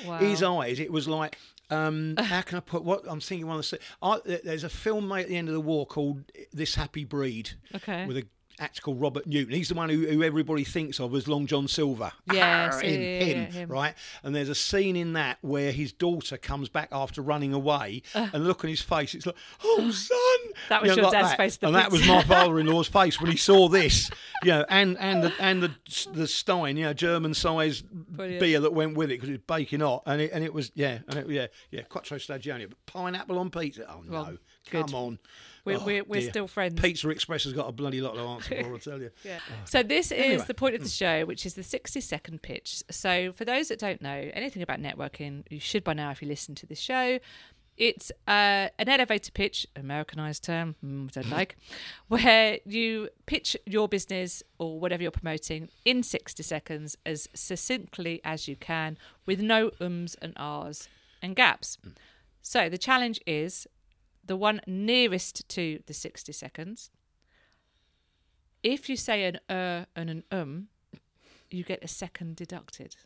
Wow. 0.07 0.19
His 0.19 0.43
eyes, 0.43 0.81
it 0.81 0.93
was 0.93 1.09
like. 1.09 1.39
Um, 1.71 2.17
how 2.19 2.42
can 2.43 2.57
I 2.59 2.61
put 2.61 2.85
what 2.85 3.05
I'm 3.09 3.21
thinking? 3.21 3.47
One 3.47 3.57
of 3.59 3.69
the 3.69 3.79
I, 4.03 4.19
there's 4.45 4.65
a 4.65 4.69
film 4.69 5.09
made 5.09 5.23
at 5.23 5.29
the 5.29 5.37
end 5.37 5.49
of 5.49 5.55
the 5.55 5.61
war 5.61 5.87
called 5.87 6.23
"This 6.53 6.75
Happy 6.75 7.05
Breed," 7.05 7.51
Okay. 7.75 8.07
with 8.07 8.17
a 8.17 8.27
actor 8.63 8.81
called 8.81 9.01
Robert 9.01 9.27
Newton. 9.27 9.55
He's 9.55 9.69
the 9.69 9.75
one 9.75 9.89
who, 9.91 10.07
who 10.07 10.23
everybody 10.23 10.65
thinks 10.65 11.01
of 11.01 11.15
as 11.15 11.29
Long 11.29 11.47
John 11.47 11.69
Silver. 11.69 12.13
Yes, 12.33 12.75
Arr, 12.77 12.85
yeah, 12.85 12.91
him, 12.91 13.03
yeah, 13.03 13.25
him, 13.25 13.39
yeah, 13.39 13.47
him. 13.61 13.69
right? 13.69 13.95
And 14.23 14.35
there's 14.35 14.49
a 14.49 14.55
scene 14.55 14.97
in 14.97 15.15
that 15.15 15.39
where 15.43 15.73
his 15.73 15.93
daughter 15.93 16.37
comes 16.39 16.69
back 16.69 16.89
after 16.93 17.21
running 17.23 17.53
away, 17.53 18.03
and 18.15 18.47
look 18.47 18.65
on 18.65 18.71
his 18.71 18.81
face. 18.81 19.15
It's 19.15 19.27
like, 19.27 19.37
"Oh, 19.63 19.91
son!" 19.91 20.19
That 20.69 20.83
was 20.83 20.91
You 20.91 20.97
know, 20.97 21.03
your 21.03 21.05
like 21.05 21.13
dad's 21.13 21.29
that. 21.31 21.37
face, 21.37 21.59
and 21.63 21.75
that 21.75 21.91
was 21.91 22.07
my 22.07 22.23
father-in-law's 22.25 22.89
face 22.89 23.21
when 23.21 23.31
he 23.31 23.37
saw 23.37 23.69
this. 23.69 24.11
You 24.45 24.51
know, 24.53 24.65
and 24.69 24.97
and 24.99 25.23
the 25.25 25.33
and 25.41 25.63
the 25.63 25.71
the 26.13 26.27
Stein, 26.29 26.77
you 26.77 26.85
know, 26.85 26.93
German 26.93 27.35
size 27.35 27.83
beer 27.83 28.61
that 28.61 28.73
went 28.73 28.97
with 28.97 29.11
it 29.11 29.15
because 29.15 29.29
it 29.29 29.33
was 29.33 29.41
baking 29.47 29.81
hot, 29.81 30.03
and 30.07 30.21
it 30.21 30.31
and 30.33 30.45
it 30.45 30.53
was 30.53 30.71
yeah, 30.75 30.99
and 31.09 31.19
it, 31.19 31.29
yeah, 31.29 31.47
yeah, 31.71 31.83
quattro 31.83 32.19
stagioni, 32.19 32.69
but 32.69 32.79
pineapple 32.87 33.39
on 33.39 33.51
pizza. 33.51 33.87
Oh 33.91 34.03
no, 34.03 34.13
Well, 34.13 34.37
come 34.67 34.95
on. 34.95 35.19
We're- 35.65 35.79
Oh, 35.81 35.85
we're- 35.85 36.03
we're 36.03 36.21
dear. 36.21 36.31
still 36.31 36.49
friends. 36.49 36.81
Pizza 36.81 37.09
Express 37.11 37.45
has 37.45 37.53
got 37.53 37.69
a 37.69 37.73
bloody 37.73 38.01
lot 38.01 38.15
to 38.15 38.21
answer 38.21 38.63
for, 38.65 38.73
I'll 38.73 38.79
tell 38.79 39.01
you. 39.01 39.11
Yeah. 39.25 39.39
So 39.65 39.83
this 39.83 40.11
is 40.11 40.45
the 40.47 40.55
point 40.55 40.75
of 40.75 40.83
the 40.83 40.89
show, 40.89 41.25
which 41.25 41.47
is 41.47 41.55
the 41.55 41.63
60 41.63 42.01
second 42.01 42.43
pitch. 42.43 42.83
So 42.91 43.33
for 43.33 43.45
those 43.45 43.69
that 43.69 43.79
don't 43.79 44.03
know 44.03 44.31
anything 44.35 44.63
about 44.63 44.81
networking, 44.81 45.45
you 45.51 45.61
should 45.61 45.85
by 45.85 45.93
now 45.95 46.11
if 46.11 46.21
you 46.23 46.29
listen 46.29 46.55
to 46.57 46.67
this 46.67 46.81
show. 46.81 47.19
It's 47.79 48.13
uh, 48.29 48.69
an 48.79 48.89
elevator 48.89 49.33
pitch, 49.33 49.67
Americanized 49.75 50.45
term, 50.45 50.77
mm, 50.85 51.11
don't 51.11 51.31
like, 51.31 51.57
where 52.09 52.59
you 52.67 53.09
pitch 53.25 53.57
your 53.65 53.89
business 53.89 54.43
or 54.59 54.79
whatever 54.79 55.03
you're 55.03 55.11
promoting 55.11 55.71
in 55.85 56.03
60 56.03 56.43
seconds 56.43 56.99
as 57.07 57.29
succinctly 57.35 58.21
as 58.25 58.47
you 58.47 58.57
can 58.57 58.99
with 59.25 59.41
no 59.41 59.71
ums 59.81 60.17
and 60.21 60.35
ahs 60.37 60.89
and 61.23 61.35
gaps. 61.35 61.79
So 62.43 62.69
the 62.69 62.77
challenge 62.79 63.21
is 63.27 63.67
the 64.25 64.37
one 64.37 64.61
nearest 64.67 65.49
to 65.49 65.81
the 65.87 65.95
60 65.95 66.33
seconds 66.33 66.91
if 68.63 68.89
you 68.89 68.97
say 68.97 69.25
an 69.25 69.39
uh 69.49 69.85
and 69.97 70.11
an 70.11 70.25
um, 70.31 70.69
you 71.51 71.65
get 71.65 71.83
a 71.85 71.89
second 71.89 72.37
deducted. 72.37 72.97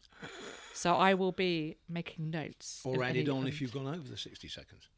So 0.74 0.94
I 0.94 1.14
will 1.14 1.32
be 1.32 1.78
making 1.88 2.30
notes. 2.30 2.82
Or 2.84 3.02
added 3.02 3.28
on 3.28 3.38
ums. 3.38 3.48
if 3.48 3.60
you've 3.60 3.72
gone 3.72 3.88
over 3.88 4.06
the 4.08 4.16
60 4.16 4.46
seconds. 4.48 4.88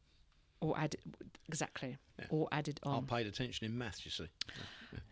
or 0.61 0.77
added 0.77 0.99
exactly 1.47 1.97
or 2.29 2.47
added 2.51 2.79
on. 2.83 3.05
I 3.09 3.15
paid 3.17 3.27
attention 3.27 3.65
in 3.65 3.75
maths, 3.77 4.03
you 4.05 4.11
see. 4.11 4.27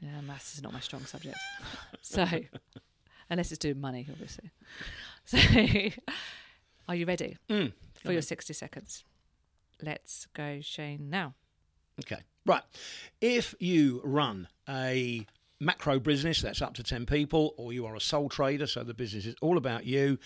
Yeah, 0.02 0.22
maths 0.22 0.56
is 0.56 0.62
not 0.62 0.74
my 0.74 0.82
strong 0.82 1.06
subject. 1.06 1.38
so 2.02 2.26
unless 3.30 3.52
it's 3.52 3.60
doing 3.60 3.80
money, 3.82 4.06
obviously. 4.12 4.52
So 5.26 5.38
are 6.90 6.96
you 6.96 7.06
ready 7.06 7.38
Mm. 7.50 7.72
for 7.96 8.12
your 8.14 8.22
sixty 8.22 8.54
seconds? 8.54 9.04
Let's 9.82 10.28
go, 10.34 10.60
Shane. 10.62 11.10
Now. 11.10 11.36
Okay. 12.00 12.22
Right. 12.46 12.64
If 13.22 13.56
you 13.60 14.02
run 14.04 14.48
a 14.70 15.26
macro 15.60 16.00
business 16.00 16.42
that's 16.42 16.62
up 16.62 16.76
to 16.76 16.84
10 16.84 17.06
people, 17.06 17.54
or 17.58 17.74
you 17.74 17.86
are 17.86 17.96
a 17.96 18.00
sole 18.00 18.30
trader, 18.30 18.68
so 18.68 18.84
the 18.84 18.94
business 18.94 19.26
is 19.26 19.36
all 19.42 19.58
about 19.58 19.86
you, 19.86 20.18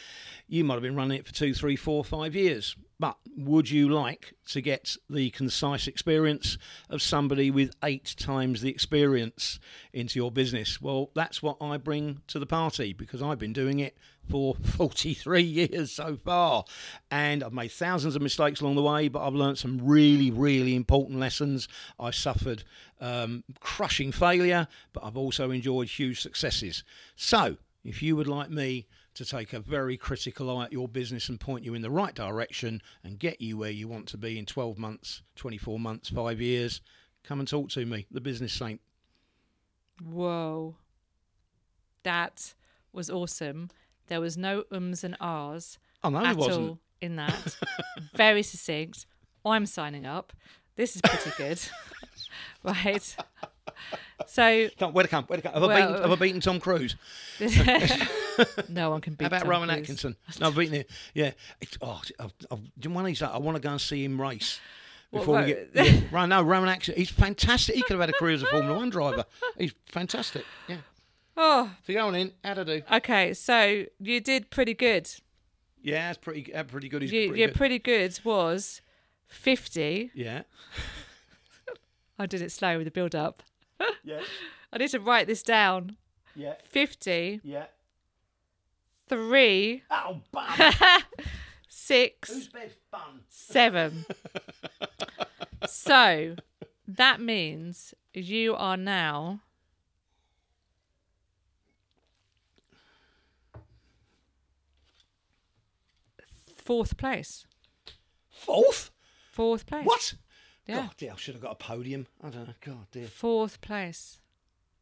you 0.48 0.64
might 0.64 0.76
have 0.76 0.84
been 0.84 0.96
running 0.96 1.18
it 1.18 1.26
for 1.26 1.34
two, 1.34 1.54
three, 1.54 1.76
four, 1.76 2.04
five 2.04 2.36
years. 2.36 2.76
But 3.00 3.18
would 3.36 3.70
you 3.70 3.90
like 3.90 4.36
to 4.48 4.62
get 4.62 4.96
the 5.10 5.32
concise 5.32 5.88
experience 5.88 6.58
of 6.90 7.02
somebody 7.02 7.50
with 7.50 7.72
eight 7.84 8.14
times 8.20 8.62
the 8.62 8.70
experience 8.70 9.60
into 9.94 10.20
your 10.20 10.32
business? 10.32 10.82
Well, 10.82 11.10
that's 11.16 11.42
what 11.42 11.58
I 11.62 11.78
bring 11.78 12.22
to 12.28 12.38
the 12.38 12.46
party 12.46 12.94
because 12.94 13.22
I've 13.22 13.40
been 13.40 13.54
doing 13.54 13.80
it 13.80 13.98
for 14.30 14.56
43 14.64 15.42
years 15.42 15.92
so 15.92 16.18
far. 16.18 16.66
And 17.10 17.44
I've 17.44 17.54
made 17.54 17.72
thousands 17.72 18.16
of 18.16 18.22
mistakes 18.22 18.62
along 18.62 18.76
the 18.76 18.84
way, 18.84 19.08
but 19.08 19.26
I've 19.26 19.34
learned 19.34 19.58
some 19.58 19.80
really, 19.84 20.32
really 20.32 20.76
important 20.76 21.20
lessons. 21.20 21.68
I've 22.00 22.16
suffered 22.16 22.64
um, 23.00 23.44
crushing 23.60 24.12
failure, 24.12 24.68
but 24.94 25.04
I've 25.04 25.18
also 25.18 25.52
enjoyed 25.52 25.88
huge 25.88 26.22
successes. 26.22 26.84
So, 27.16 27.58
if 27.84 28.04
you 28.04 28.16
would 28.16 28.28
like 28.28 28.50
me 28.52 28.88
to 29.14 29.26
take 29.26 29.54
a 29.54 29.60
very 29.60 29.98
critical 29.98 30.56
eye 30.56 30.66
at 30.66 30.72
your 30.72 30.88
business 30.88 31.28
and 31.30 31.40
point 31.40 31.66
you 31.66 31.74
in 31.74 31.82
the 31.82 31.90
right 31.90 32.16
direction 32.16 32.82
and 33.04 33.20
get 33.20 33.42
you 33.42 33.58
where 33.58 33.72
you 33.72 33.88
want 33.88 34.08
to 34.08 34.18
be 34.18 34.40
in 34.40 34.46
12 34.46 34.78
months, 34.78 35.22
24 35.36 35.80
months, 35.80 36.10
five 36.10 36.40
years, 36.40 36.82
come 37.24 37.40
and 37.40 37.48
talk 37.48 37.70
to 37.70 37.86
me, 37.86 38.06
the 38.12 38.22
business 38.22 38.54
saint. 38.54 38.80
Whoa. 40.02 40.76
That 42.04 42.54
was 42.94 43.10
awesome. 43.10 43.70
There 44.12 44.20
was 44.20 44.36
no 44.36 44.66
ums 44.74 45.06
and 45.06 45.16
ahs 45.22 45.78
Oh, 46.04 46.10
no, 46.10 46.20
it 46.20 46.26
at 46.28 46.36
wasn't. 46.36 46.68
all 46.70 46.80
in 47.00 47.16
that. 47.16 47.56
Very 48.14 48.44
succinct. 48.44 49.06
I'm 49.46 49.66
signing 49.66 50.06
up. 50.06 50.34
This 50.76 50.98
is 50.98 51.02
pretty 51.02 51.32
good. 51.38 51.62
right. 52.66 53.16
So 54.28 54.68
Come, 54.78 54.92
where 54.92 55.04
to 55.04 55.08
come? 55.10 55.24
Where 55.28 55.38
to 55.38 55.42
come? 55.44 55.54
Have, 55.54 55.64
I 55.64 55.68
Well- 55.68 55.88
beaten, 55.94 56.02
have 56.02 56.12
I 56.12 56.16
beaten 56.26 56.42
Tom 56.42 56.60
Cruise? 56.60 56.98
no 58.68 58.90
one 58.90 59.00
can 59.00 59.14
beat. 59.14 59.24
How 59.24 59.28
about 59.28 59.40
Tom 59.44 59.50
Rowan 59.50 59.70
Cruise. 59.70 59.80
Atkinson? 59.80 60.18
No, 60.42 60.48
I've 60.48 60.58
beaten 60.58 60.74
him. 60.74 60.86
Yeah. 61.14 61.32
It's, 61.62 61.78
oh, 61.82 62.02
I've, 62.20 62.34
I've, 62.52 62.92
one 62.92 63.06
of 63.06 63.08
these, 63.08 63.22
I 63.22 63.38
want 63.38 63.56
to 63.56 63.62
go 63.62 63.70
and 63.70 63.80
see 63.80 64.04
him 64.04 64.20
race. 64.20 64.60
Before 65.14 65.36
What, 65.36 65.46
we 65.46 65.54
get, 65.54 65.70
yeah, 65.74 66.02
right, 66.12 66.26
no, 66.26 66.42
Rowan 66.42 66.68
Atkinson, 66.68 66.96
he's 66.96 67.10
fantastic. 67.10 67.76
He 67.76 67.82
could 67.84 67.92
have 67.92 68.02
had 68.02 68.10
a 68.10 68.14
career 68.14 68.34
as 68.36 68.44
a 68.44 68.48
Formula 68.48 68.78
One 68.78 68.90
driver. 68.90 69.24
He's 69.58 69.74
fantastic. 69.86 70.44
Yeah. 70.68 70.78
Oh, 71.38 71.72
So 71.88 71.94
go 71.94 72.08
on 72.08 72.16
in. 72.16 72.32
How'd 72.44 72.60
I 72.60 72.64
do? 72.64 72.82
okay. 72.92 73.34
So 73.34 73.86
you 74.00 74.20
did 74.22 74.50
pretty 74.52 74.74
good. 74.74 75.10
Yeah, 75.82 76.10
it's 76.10 76.18
pretty, 76.20 76.54
uh, 76.54 76.64
pretty 76.64 76.90
good. 76.90 77.02
He's 77.02 77.12
You, 77.12 77.28
pretty 77.30 77.40
your 77.40 77.48
good. 77.50 77.58
pretty 77.58 77.80
good 77.80 78.20
was 78.24 78.82
fifty. 79.28 80.12
yeah. 80.14 80.44
I 82.20 82.26
did 82.28 82.42
it 82.42 82.52
slow 82.52 82.78
with 82.78 82.86
the 82.86 82.92
build 82.92 83.16
up. 83.16 83.44
Yeah. 84.04 84.22
I 84.72 84.78
need 84.78 84.90
to 84.90 85.00
write 85.00 85.26
this 85.28 85.42
down. 85.44 85.98
Yeah. 86.36 86.54
Fifty, 86.64 87.40
Yeah. 87.44 87.66
three, 89.08 89.84
Oh, 89.90 90.22
bum. 90.32 90.46
six, 91.68 92.48
best 92.48 92.78
bun? 92.92 93.22
seven. 93.28 94.06
so 95.68 96.36
that 96.88 97.20
means 97.22 97.94
you 98.14 98.56
are 98.56 98.78
now 98.78 99.42
fourth 106.72 106.96
place. 106.96 107.46
Fourth? 108.30 108.92
Fourth 109.34 109.66
place. 109.66 109.86
What? 109.86 110.14
Yeah. 110.66 110.76
God, 110.76 110.92
dear, 110.96 111.12
I 111.12 111.18
should 111.18 111.34
have 111.34 111.42
got 111.42 111.52
a 111.52 111.56
podium. 111.56 112.08
I 112.24 112.30
don't 112.30 112.48
know. 112.48 112.54
God, 112.62 112.88
dear. 112.92 113.08
Fourth 113.08 113.60
place. 113.60 114.22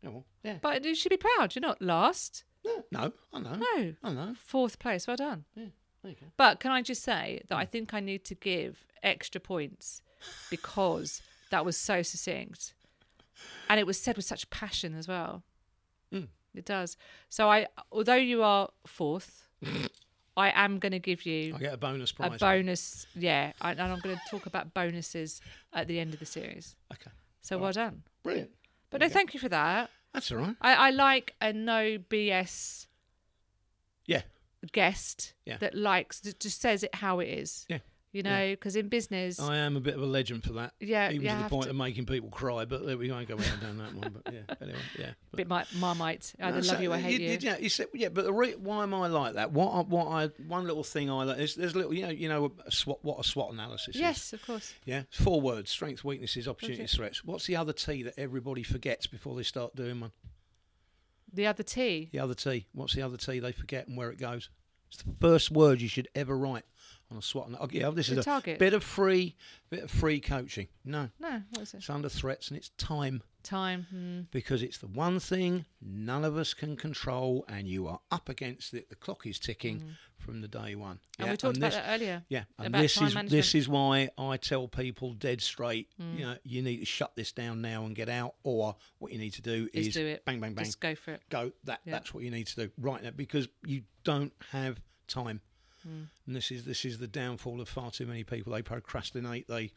Oh, 0.05 0.11
well, 0.11 0.25
yeah. 0.43 0.57
But 0.61 0.85
you 0.85 0.93
should 0.93 1.09
be 1.09 1.17
proud. 1.17 1.55
You're 1.55 1.61
not 1.61 1.81
last. 1.81 2.43
No, 2.63 2.83
no, 2.91 3.11
I 3.33 3.39
know. 3.39 3.55
No. 3.55 3.93
I 4.03 4.13
know. 4.13 4.35
Fourth 4.37 4.77
place. 4.77 5.07
Well 5.07 5.17
done. 5.17 5.45
Yeah, 5.55 5.65
there 6.03 6.11
you 6.11 6.17
go. 6.19 6.27
But 6.37 6.59
can 6.59 6.71
I 6.71 6.83
just 6.83 7.01
say 7.01 7.41
that 7.47 7.57
I 7.57 7.65
think 7.65 7.95
I 7.95 8.01
need 8.01 8.23
to 8.25 8.35
give 8.35 8.85
extra 9.01 9.41
points 9.41 10.03
because 10.51 11.23
that 11.49 11.65
was 11.65 11.75
so 11.75 12.03
succinct. 12.03 12.75
And 13.67 13.79
it 13.79 13.87
was 13.87 13.99
said 13.99 14.15
with 14.15 14.25
such 14.25 14.47
passion 14.51 14.93
as 14.93 15.07
well. 15.07 15.41
Mm. 16.13 16.27
It 16.53 16.65
does. 16.65 16.97
So 17.29 17.49
I 17.49 17.65
although 17.91 18.13
you 18.13 18.43
are 18.43 18.69
fourth, 18.85 19.47
I 20.39 20.63
am 20.65 20.79
going 20.79 20.91
to 20.93 20.99
give 20.99 21.25
you 21.25 21.53
I 21.55 21.59
get 21.59 21.73
a 21.73 21.77
bonus 21.77 22.11
prize. 22.11 22.35
a 22.35 22.37
bonus. 22.37 23.05
Yeah, 23.15 23.51
I- 23.61 23.71
and 23.71 23.81
I'm 23.81 23.99
going 23.99 24.15
to 24.15 24.21
talk 24.29 24.45
about 24.45 24.73
bonuses 24.73 25.41
at 25.73 25.87
the 25.87 25.99
end 25.99 26.13
of 26.13 26.19
the 26.19 26.25
series. 26.25 26.75
Okay. 26.93 27.11
So 27.41 27.57
well 27.57 27.71
done. 27.71 28.03
Brilliant. 28.23 28.51
But 28.89 29.01
no, 29.01 29.09
thank 29.09 29.33
you 29.33 29.39
for 29.39 29.49
that. 29.49 29.89
That's 30.13 30.31
all 30.31 30.39
right. 30.39 30.55
I, 30.61 30.73
I 30.73 30.89
like 30.89 31.35
a 31.41 31.53
no 31.53 31.97
BS 32.09 32.87
Yeah. 34.05 34.21
guest 34.71 35.33
Yeah. 35.45 35.57
that 35.57 35.75
likes 35.75 36.19
that 36.21 36.39
just 36.39 36.59
says 36.61 36.83
it 36.83 36.95
how 36.95 37.19
it 37.19 37.27
is. 37.27 37.65
Yeah. 37.69 37.79
You 38.11 38.23
know, 38.23 38.51
because 38.53 38.75
in 38.75 38.87
business, 38.87 39.39
I 39.39 39.57
am 39.57 39.75
a 39.77 39.79
bit 39.79 39.93
of 39.93 40.01
a 40.01 40.05
legend 40.05 40.43
for 40.43 40.53
that. 40.53 40.73
Yeah, 40.79 41.11
Even 41.11 41.21
you 41.21 41.29
to 41.29 41.43
the 41.43 41.49
point 41.49 41.63
to- 41.65 41.69
of 41.69 41.75
making 41.75 42.07
people 42.07 42.29
cry, 42.29 42.65
but 42.65 42.83
there 42.83 42.97
we 42.97 43.07
go. 43.07 43.15
I 43.15 43.23
going 43.23 43.43
down 43.61 43.77
that 43.77 43.93
one. 43.93 44.19
But 44.23 44.33
yeah, 44.33 44.55
anyway, 44.61 44.79
yeah. 44.97 45.11
But, 45.29 45.37
bit 45.37 45.47
my 45.47 45.63
marmite. 45.75 46.33
I 46.39 46.47
either 46.47 46.61
No, 46.61 46.67
love 46.67 46.77
so 46.77 46.81
you 46.81 46.91
or 46.93 46.97
hate 46.97 47.21
you. 47.21 47.37
Yeah, 47.39 47.57
you 47.59 47.69
said, 47.69 47.85
yeah, 47.93 48.09
but 48.09 48.25
the 48.25 48.33
re- 48.33 48.55
why 48.55 48.81
am 48.81 48.95
I 48.95 49.07
like 49.09 49.35
that? 49.35 49.51
What, 49.51 49.69
I, 49.71 49.81
what 49.81 50.07
I, 50.07 50.27
one 50.47 50.65
little 50.65 50.83
thing 50.83 51.11
I 51.11 51.23
like 51.23 51.37
is 51.37 51.53
there's 51.53 51.75
a 51.75 51.77
little, 51.77 51.93
you 51.93 52.01
know, 52.01 52.09
you 52.09 52.29
know, 52.29 52.51
a 52.65 52.71
SWOT, 52.71 52.97
what 53.03 53.19
a 53.19 53.23
SWOT 53.23 53.53
analysis 53.53 53.95
is. 53.95 54.01
Yes, 54.01 54.33
of 54.33 54.43
course. 54.43 54.73
Yeah, 54.85 55.03
four 55.11 55.39
words: 55.39 55.69
strengths, 55.69 56.03
weaknesses, 56.03 56.47
opportunities, 56.47 56.95
threats. 56.95 57.23
What's 57.23 57.45
the 57.45 57.57
other 57.57 57.73
T 57.73 58.01
that 58.03 58.15
everybody 58.17 58.63
forgets 58.63 59.05
before 59.05 59.35
they 59.35 59.43
start 59.43 59.75
doing 59.75 59.99
one? 59.99 60.11
The 61.31 61.45
other 61.45 61.61
T. 61.61 62.09
The 62.11 62.17
other 62.19 62.33
T. 62.33 62.65
What's 62.73 62.95
the 62.95 63.03
other 63.03 63.17
T 63.17 63.37
they 63.37 63.51
forget 63.51 63.87
and 63.87 63.95
where 63.95 64.09
it 64.09 64.17
goes? 64.17 64.49
It's 64.87 64.97
the 65.03 65.13
first 65.21 65.51
word 65.51 65.79
you 65.79 65.87
should 65.87 66.07
ever 66.15 66.35
write 66.35 66.63
on 67.11 67.17
a 67.17 67.21
SWOT. 67.21 67.47
ana- 67.47 67.67
Yeah, 67.71 67.89
this 67.89 68.07
The 68.07 68.13
is 68.13 68.17
a 68.19 68.23
target. 68.23 68.59
bit 68.59 68.73
of 68.73 68.83
free, 68.83 69.35
bit 69.69 69.83
of 69.83 69.91
free 69.91 70.19
coaching. 70.19 70.67
No, 70.85 71.09
No, 71.19 71.43
what 71.49 71.59
was 71.61 71.73
it? 71.73 71.77
it's 71.77 71.89
under 71.89 72.09
threats 72.09 72.49
and 72.49 72.57
it's 72.57 72.69
time 72.77 73.23
Time. 73.41 73.87
Hmm. 73.89 74.21
because 74.31 74.61
it's 74.61 74.77
the 74.77 74.87
one 74.87 75.19
thing 75.19 75.65
none 75.81 76.23
of 76.25 76.37
us 76.37 76.53
can 76.53 76.75
control, 76.75 77.45
and 77.47 77.67
you 77.67 77.87
are 77.87 77.99
up 78.11 78.29
against 78.29 78.73
it. 78.73 78.89
The 78.89 78.95
clock 78.95 79.25
is 79.25 79.39
ticking 79.39 79.95
from 80.17 80.41
the 80.41 80.47
day 80.49 80.75
one. 80.75 80.97
Mm. 80.97 80.99
And 81.19 81.25
Yeah, 81.27 81.31
we 81.31 81.37
talked 81.37 81.57
about 81.57 81.67
this- 81.71 81.75
that 81.75 81.89
earlier. 81.95 82.25
Yeah, 82.29 82.43
and 82.57 82.67
about 82.67 82.81
this 82.81 82.95
is 82.97 83.01
management. 83.01 83.29
this 83.29 83.55
is 83.55 83.69
why 83.69 84.09
I 84.17 84.35
tell 84.37 84.67
people 84.67 85.13
dead 85.13 85.41
straight. 85.41 85.89
You 85.97 86.25
know, 86.25 86.37
you 86.43 86.61
need 86.61 86.77
to 86.79 86.85
shut 86.85 87.15
this 87.15 87.31
down 87.31 87.61
now 87.61 87.85
and 87.85 87.95
get 87.95 88.09
out, 88.09 88.35
or 88.43 88.75
what 88.99 89.11
you 89.13 89.17
need 89.17 89.33
to 89.33 89.41
do 89.41 89.69
Is 89.73 89.87
is, 89.87 89.93
do 89.95 90.05
it. 90.05 90.25
bang, 90.25 90.39
bang, 90.41 90.53
bang, 90.53 90.65
Just 90.65 90.81
go 90.81 90.93
for 90.95 91.13
it. 91.13 91.23
go. 91.29 91.53
That 91.63 91.79
Yeah. 91.85 91.93
that's 91.93 92.13
what 92.13 92.23
you 92.23 92.31
need 92.31 92.47
to 92.47 92.55
do 92.67 92.71
right 92.77 93.01
now 93.01 93.11
because 93.11 93.47
you 93.65 93.83
don't 94.03 94.33
have 94.51 94.79
time. 95.07 95.41
Hmm. 95.83 96.03
And 96.27 96.35
this 96.35 96.51
is 96.51 96.65
this 96.65 96.85
is 96.85 96.97
the 96.97 97.07
downfall 97.07 97.61
of 97.61 97.69
far 97.69 97.91
too 97.91 98.05
many 98.05 98.23
people. 98.23 98.53
They 98.53 98.61
procrastinate. 98.61 99.47
They, 99.47 99.71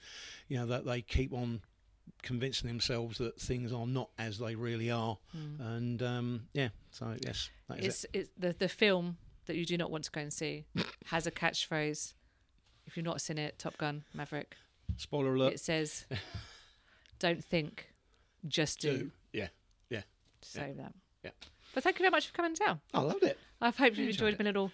you 0.48 0.58
know, 0.58 0.66
that 0.66 0.84
they 0.84 1.02
keep 1.02 1.32
on 1.32 1.60
convincing 2.22 2.68
themselves 2.68 3.18
that 3.18 3.40
things 3.40 3.72
are 3.72 3.86
not 3.86 4.10
as 4.18 4.38
they 4.38 4.54
really 4.54 4.90
are. 4.90 5.18
And 5.58 6.02
um, 6.02 6.48
yeah, 6.52 6.68
so 6.90 7.14
yes, 7.24 7.50
that 7.68 7.80
is 7.80 7.86
It's, 7.86 8.06
it's 8.12 8.30
the 8.38 8.54
the 8.58 8.68
film 8.68 9.16
that 9.46 9.56
you 9.56 9.66
do 9.66 9.76
not 9.76 9.90
want 9.90 10.04
to 10.04 10.10
go 10.10 10.20
and 10.20 10.32
see 10.32 10.64
has 11.06 11.26
a 11.26 11.30
catchphrase. 11.30 12.14
If 12.86 12.96
you've 12.96 13.06
not 13.06 13.20
seen 13.20 13.38
it, 13.38 13.58
Top 13.58 13.78
Gun 13.78 14.04
Maverick. 14.12 14.56
Spoiler 14.96 15.34
alert. 15.34 15.54
It 15.54 15.60
says, 15.60 16.06
"Don't 17.18 17.44
think, 17.44 17.92
just 18.46 18.80
do." 18.80 18.98
do. 18.98 19.10
Yeah, 19.32 19.48
yeah. 19.88 20.02
Say 20.42 20.74
that. 20.76 20.92
Yeah. 21.24 21.30
But 21.74 21.84
thank 21.84 21.98
you 21.98 22.02
very 22.02 22.10
much 22.10 22.26
for 22.26 22.32
coming 22.34 22.54
down. 22.54 22.80
I 22.92 23.00
loved 23.00 23.22
it. 23.22 23.38
I 23.60 23.70
hope 23.70 23.96
you 23.96 24.06
enjoyed 24.06 24.34
enjoyed 24.34 24.38
my 24.38 24.44
little 24.44 24.72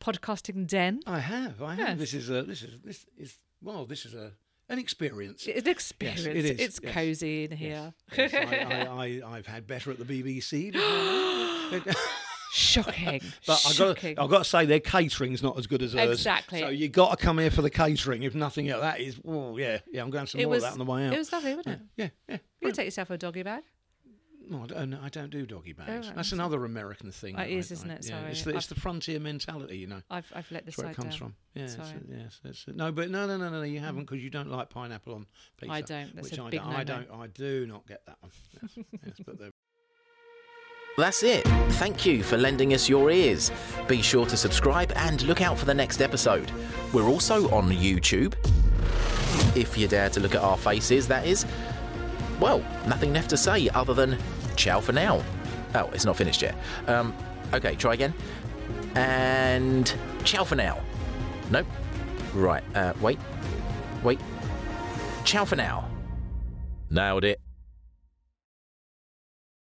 podcasting 0.00 0.66
den. 0.66 1.00
I 1.06 1.20
have. 1.20 1.62
I 1.62 1.74
have. 1.74 1.88
Yes. 1.90 1.98
This 1.98 2.14
is 2.14 2.30
a. 2.30 2.42
This 2.42 2.62
is 2.62 2.80
this 2.80 3.06
is. 3.16 3.36
Well, 3.62 3.84
this 3.86 4.06
is 4.06 4.14
a 4.14 4.32
an 4.70 4.78
experience. 4.78 5.46
It's 5.46 5.66
an 5.66 5.70
experience. 5.70 6.24
it 6.24 6.36
is, 6.36 6.50
It's 6.50 6.80
yes. 6.82 6.94
cosy 6.94 7.44
in 7.44 7.50
here. 7.50 7.92
Yes, 8.16 8.34
I, 8.34 9.20
I, 9.24 9.36
I've 9.36 9.46
had 9.46 9.66
better 9.66 9.90
at 9.90 9.98
the 9.98 10.04
BBC. 10.04 10.72
Shocking. 12.52 13.20
But 13.46 13.64
I 13.64 13.68
got, 13.68 13.74
Shocking. 13.74 14.18
I've 14.18 14.30
got 14.30 14.38
to 14.38 14.44
say, 14.44 14.66
their 14.66 14.80
catering's 14.80 15.42
not 15.42 15.58
as 15.58 15.66
good 15.66 15.82
as 15.82 15.92
hers. 15.92 16.10
Exactly. 16.18 16.60
So 16.60 16.68
you've 16.68 16.92
got 16.92 17.16
to 17.18 17.24
come 17.24 17.38
here 17.38 17.50
for 17.50 17.62
the 17.62 17.70
catering. 17.70 18.22
If 18.22 18.34
nothing 18.34 18.68
else, 18.68 18.80
that 18.80 19.00
is. 19.00 19.20
Oh 19.26 19.56
yeah, 19.56 19.78
yeah. 19.90 20.02
I'm 20.02 20.10
going 20.10 20.24
to 20.24 20.30
some 20.30 20.40
it 20.40 20.44
more 20.44 20.54
was. 20.54 20.64
of 20.64 20.70
that 20.70 20.80
on 20.80 20.86
the 20.86 20.90
way 20.92 21.06
out. 21.06 21.14
It 21.14 21.18
was 21.18 21.32
lovely, 21.32 21.54
wasn't 21.54 21.74
it? 21.74 21.80
yeah, 21.96 22.08
yeah. 22.28 22.38
You 22.60 22.72
take 22.72 22.86
yourself 22.86 23.10
a 23.10 23.18
doggy 23.18 23.42
bag. 23.42 23.62
Oh, 24.52 24.56
no, 24.56 24.62
I 24.64 24.66
don't, 24.66 24.94
I 24.94 25.08
don't 25.08 25.30
do 25.30 25.46
doggy 25.46 25.72
bags. 25.72 25.90
Oh, 25.90 26.08
right, 26.08 26.16
That's 26.16 26.32
another 26.32 26.64
American 26.64 27.12
thing. 27.12 27.36
Oh, 27.38 27.42
it 27.42 27.46
that 27.46 27.52
is, 27.52 27.70
I- 27.70 27.74
isn't 27.74 27.90
I- 27.90 27.94
it? 27.94 28.04
Yeah, 28.04 28.18
Sorry. 28.18 28.30
it's 28.30 28.42
the, 28.42 28.56
it's 28.56 28.66
the 28.66 28.74
frontier 28.74 29.20
mentality, 29.20 29.78
you 29.78 29.86
know. 29.86 30.02
I've 30.10 30.30
I've 30.34 30.50
let 30.50 30.66
this 30.66 30.76
That's 30.76 30.84
where 30.84 30.92
it 30.92 30.96
comes 30.96 31.10
down. 31.10 31.18
from. 31.18 31.34
Yeah, 31.54 31.62
it's, 31.64 31.76
Sorry. 31.76 31.88
yes, 32.08 32.40
it's, 32.44 32.66
no, 32.68 32.92
but 32.92 33.10
no, 33.10 33.26
no, 33.26 33.36
no, 33.36 33.50
no, 33.50 33.58
no. 33.58 33.62
You 33.62 33.80
haven't 33.80 34.02
mm. 34.02 34.06
because 34.06 34.22
you 34.22 34.30
don't 34.30 34.50
like 34.50 34.70
pineapple 34.70 35.14
on 35.14 35.26
pizza. 35.58 35.72
I 35.72 35.80
don't. 35.82 36.16
That's 36.16 36.30
which 36.30 36.38
a 36.38 36.42
I 36.42 36.50
big 36.50 36.60
don't. 36.60 36.68
I 36.68 36.82
no-no. 36.82 37.04
don't. 37.04 37.20
I 37.20 37.26
do 37.28 37.66
not 37.66 37.86
get 37.86 38.04
that 38.06 38.16
one. 38.20 38.30
Yes, 38.62 38.84
yes, 39.06 39.14
but 39.24 39.38
there 39.38 39.50
That's 40.96 41.22
it. 41.22 41.44
Thank 41.74 42.04
you 42.04 42.22
for 42.22 42.36
lending 42.36 42.74
us 42.74 42.88
your 42.88 43.10
ears. 43.10 43.50
Be 43.86 44.02
sure 44.02 44.26
to 44.26 44.36
subscribe 44.36 44.92
and 44.96 45.22
look 45.22 45.40
out 45.40 45.58
for 45.58 45.64
the 45.64 45.74
next 45.74 46.00
episode. 46.00 46.50
We're 46.92 47.08
also 47.08 47.48
on 47.50 47.70
YouTube. 47.70 48.34
If 49.56 49.76
you 49.78 49.88
dare 49.88 50.10
to 50.10 50.20
look 50.20 50.34
at 50.34 50.42
our 50.42 50.56
faces, 50.56 51.06
that 51.08 51.26
is. 51.26 51.46
Well, 52.40 52.64
nothing 52.86 53.12
left 53.12 53.30
to 53.30 53.36
say 53.36 53.68
other 53.70 53.92
than 53.92 54.16
ciao 54.56 54.80
for 54.80 54.92
now. 54.92 55.22
Oh, 55.74 55.90
it's 55.92 56.04
not 56.04 56.16
finished 56.16 56.42
yet. 56.42 56.56
Um, 56.86 57.14
okay, 57.54 57.74
try 57.74 57.94
again. 57.94 58.14
And 58.94 59.92
ciao 60.24 60.44
for 60.44 60.56
now. 60.56 60.80
Nope. 61.50 61.66
Right, 62.34 62.62
uh, 62.74 62.92
wait. 63.00 63.18
Wait. 64.02 64.20
Ciao 65.24 65.44
for 65.44 65.56
now. 65.56 65.88
Nailed 66.90 67.24
it. 67.24 67.40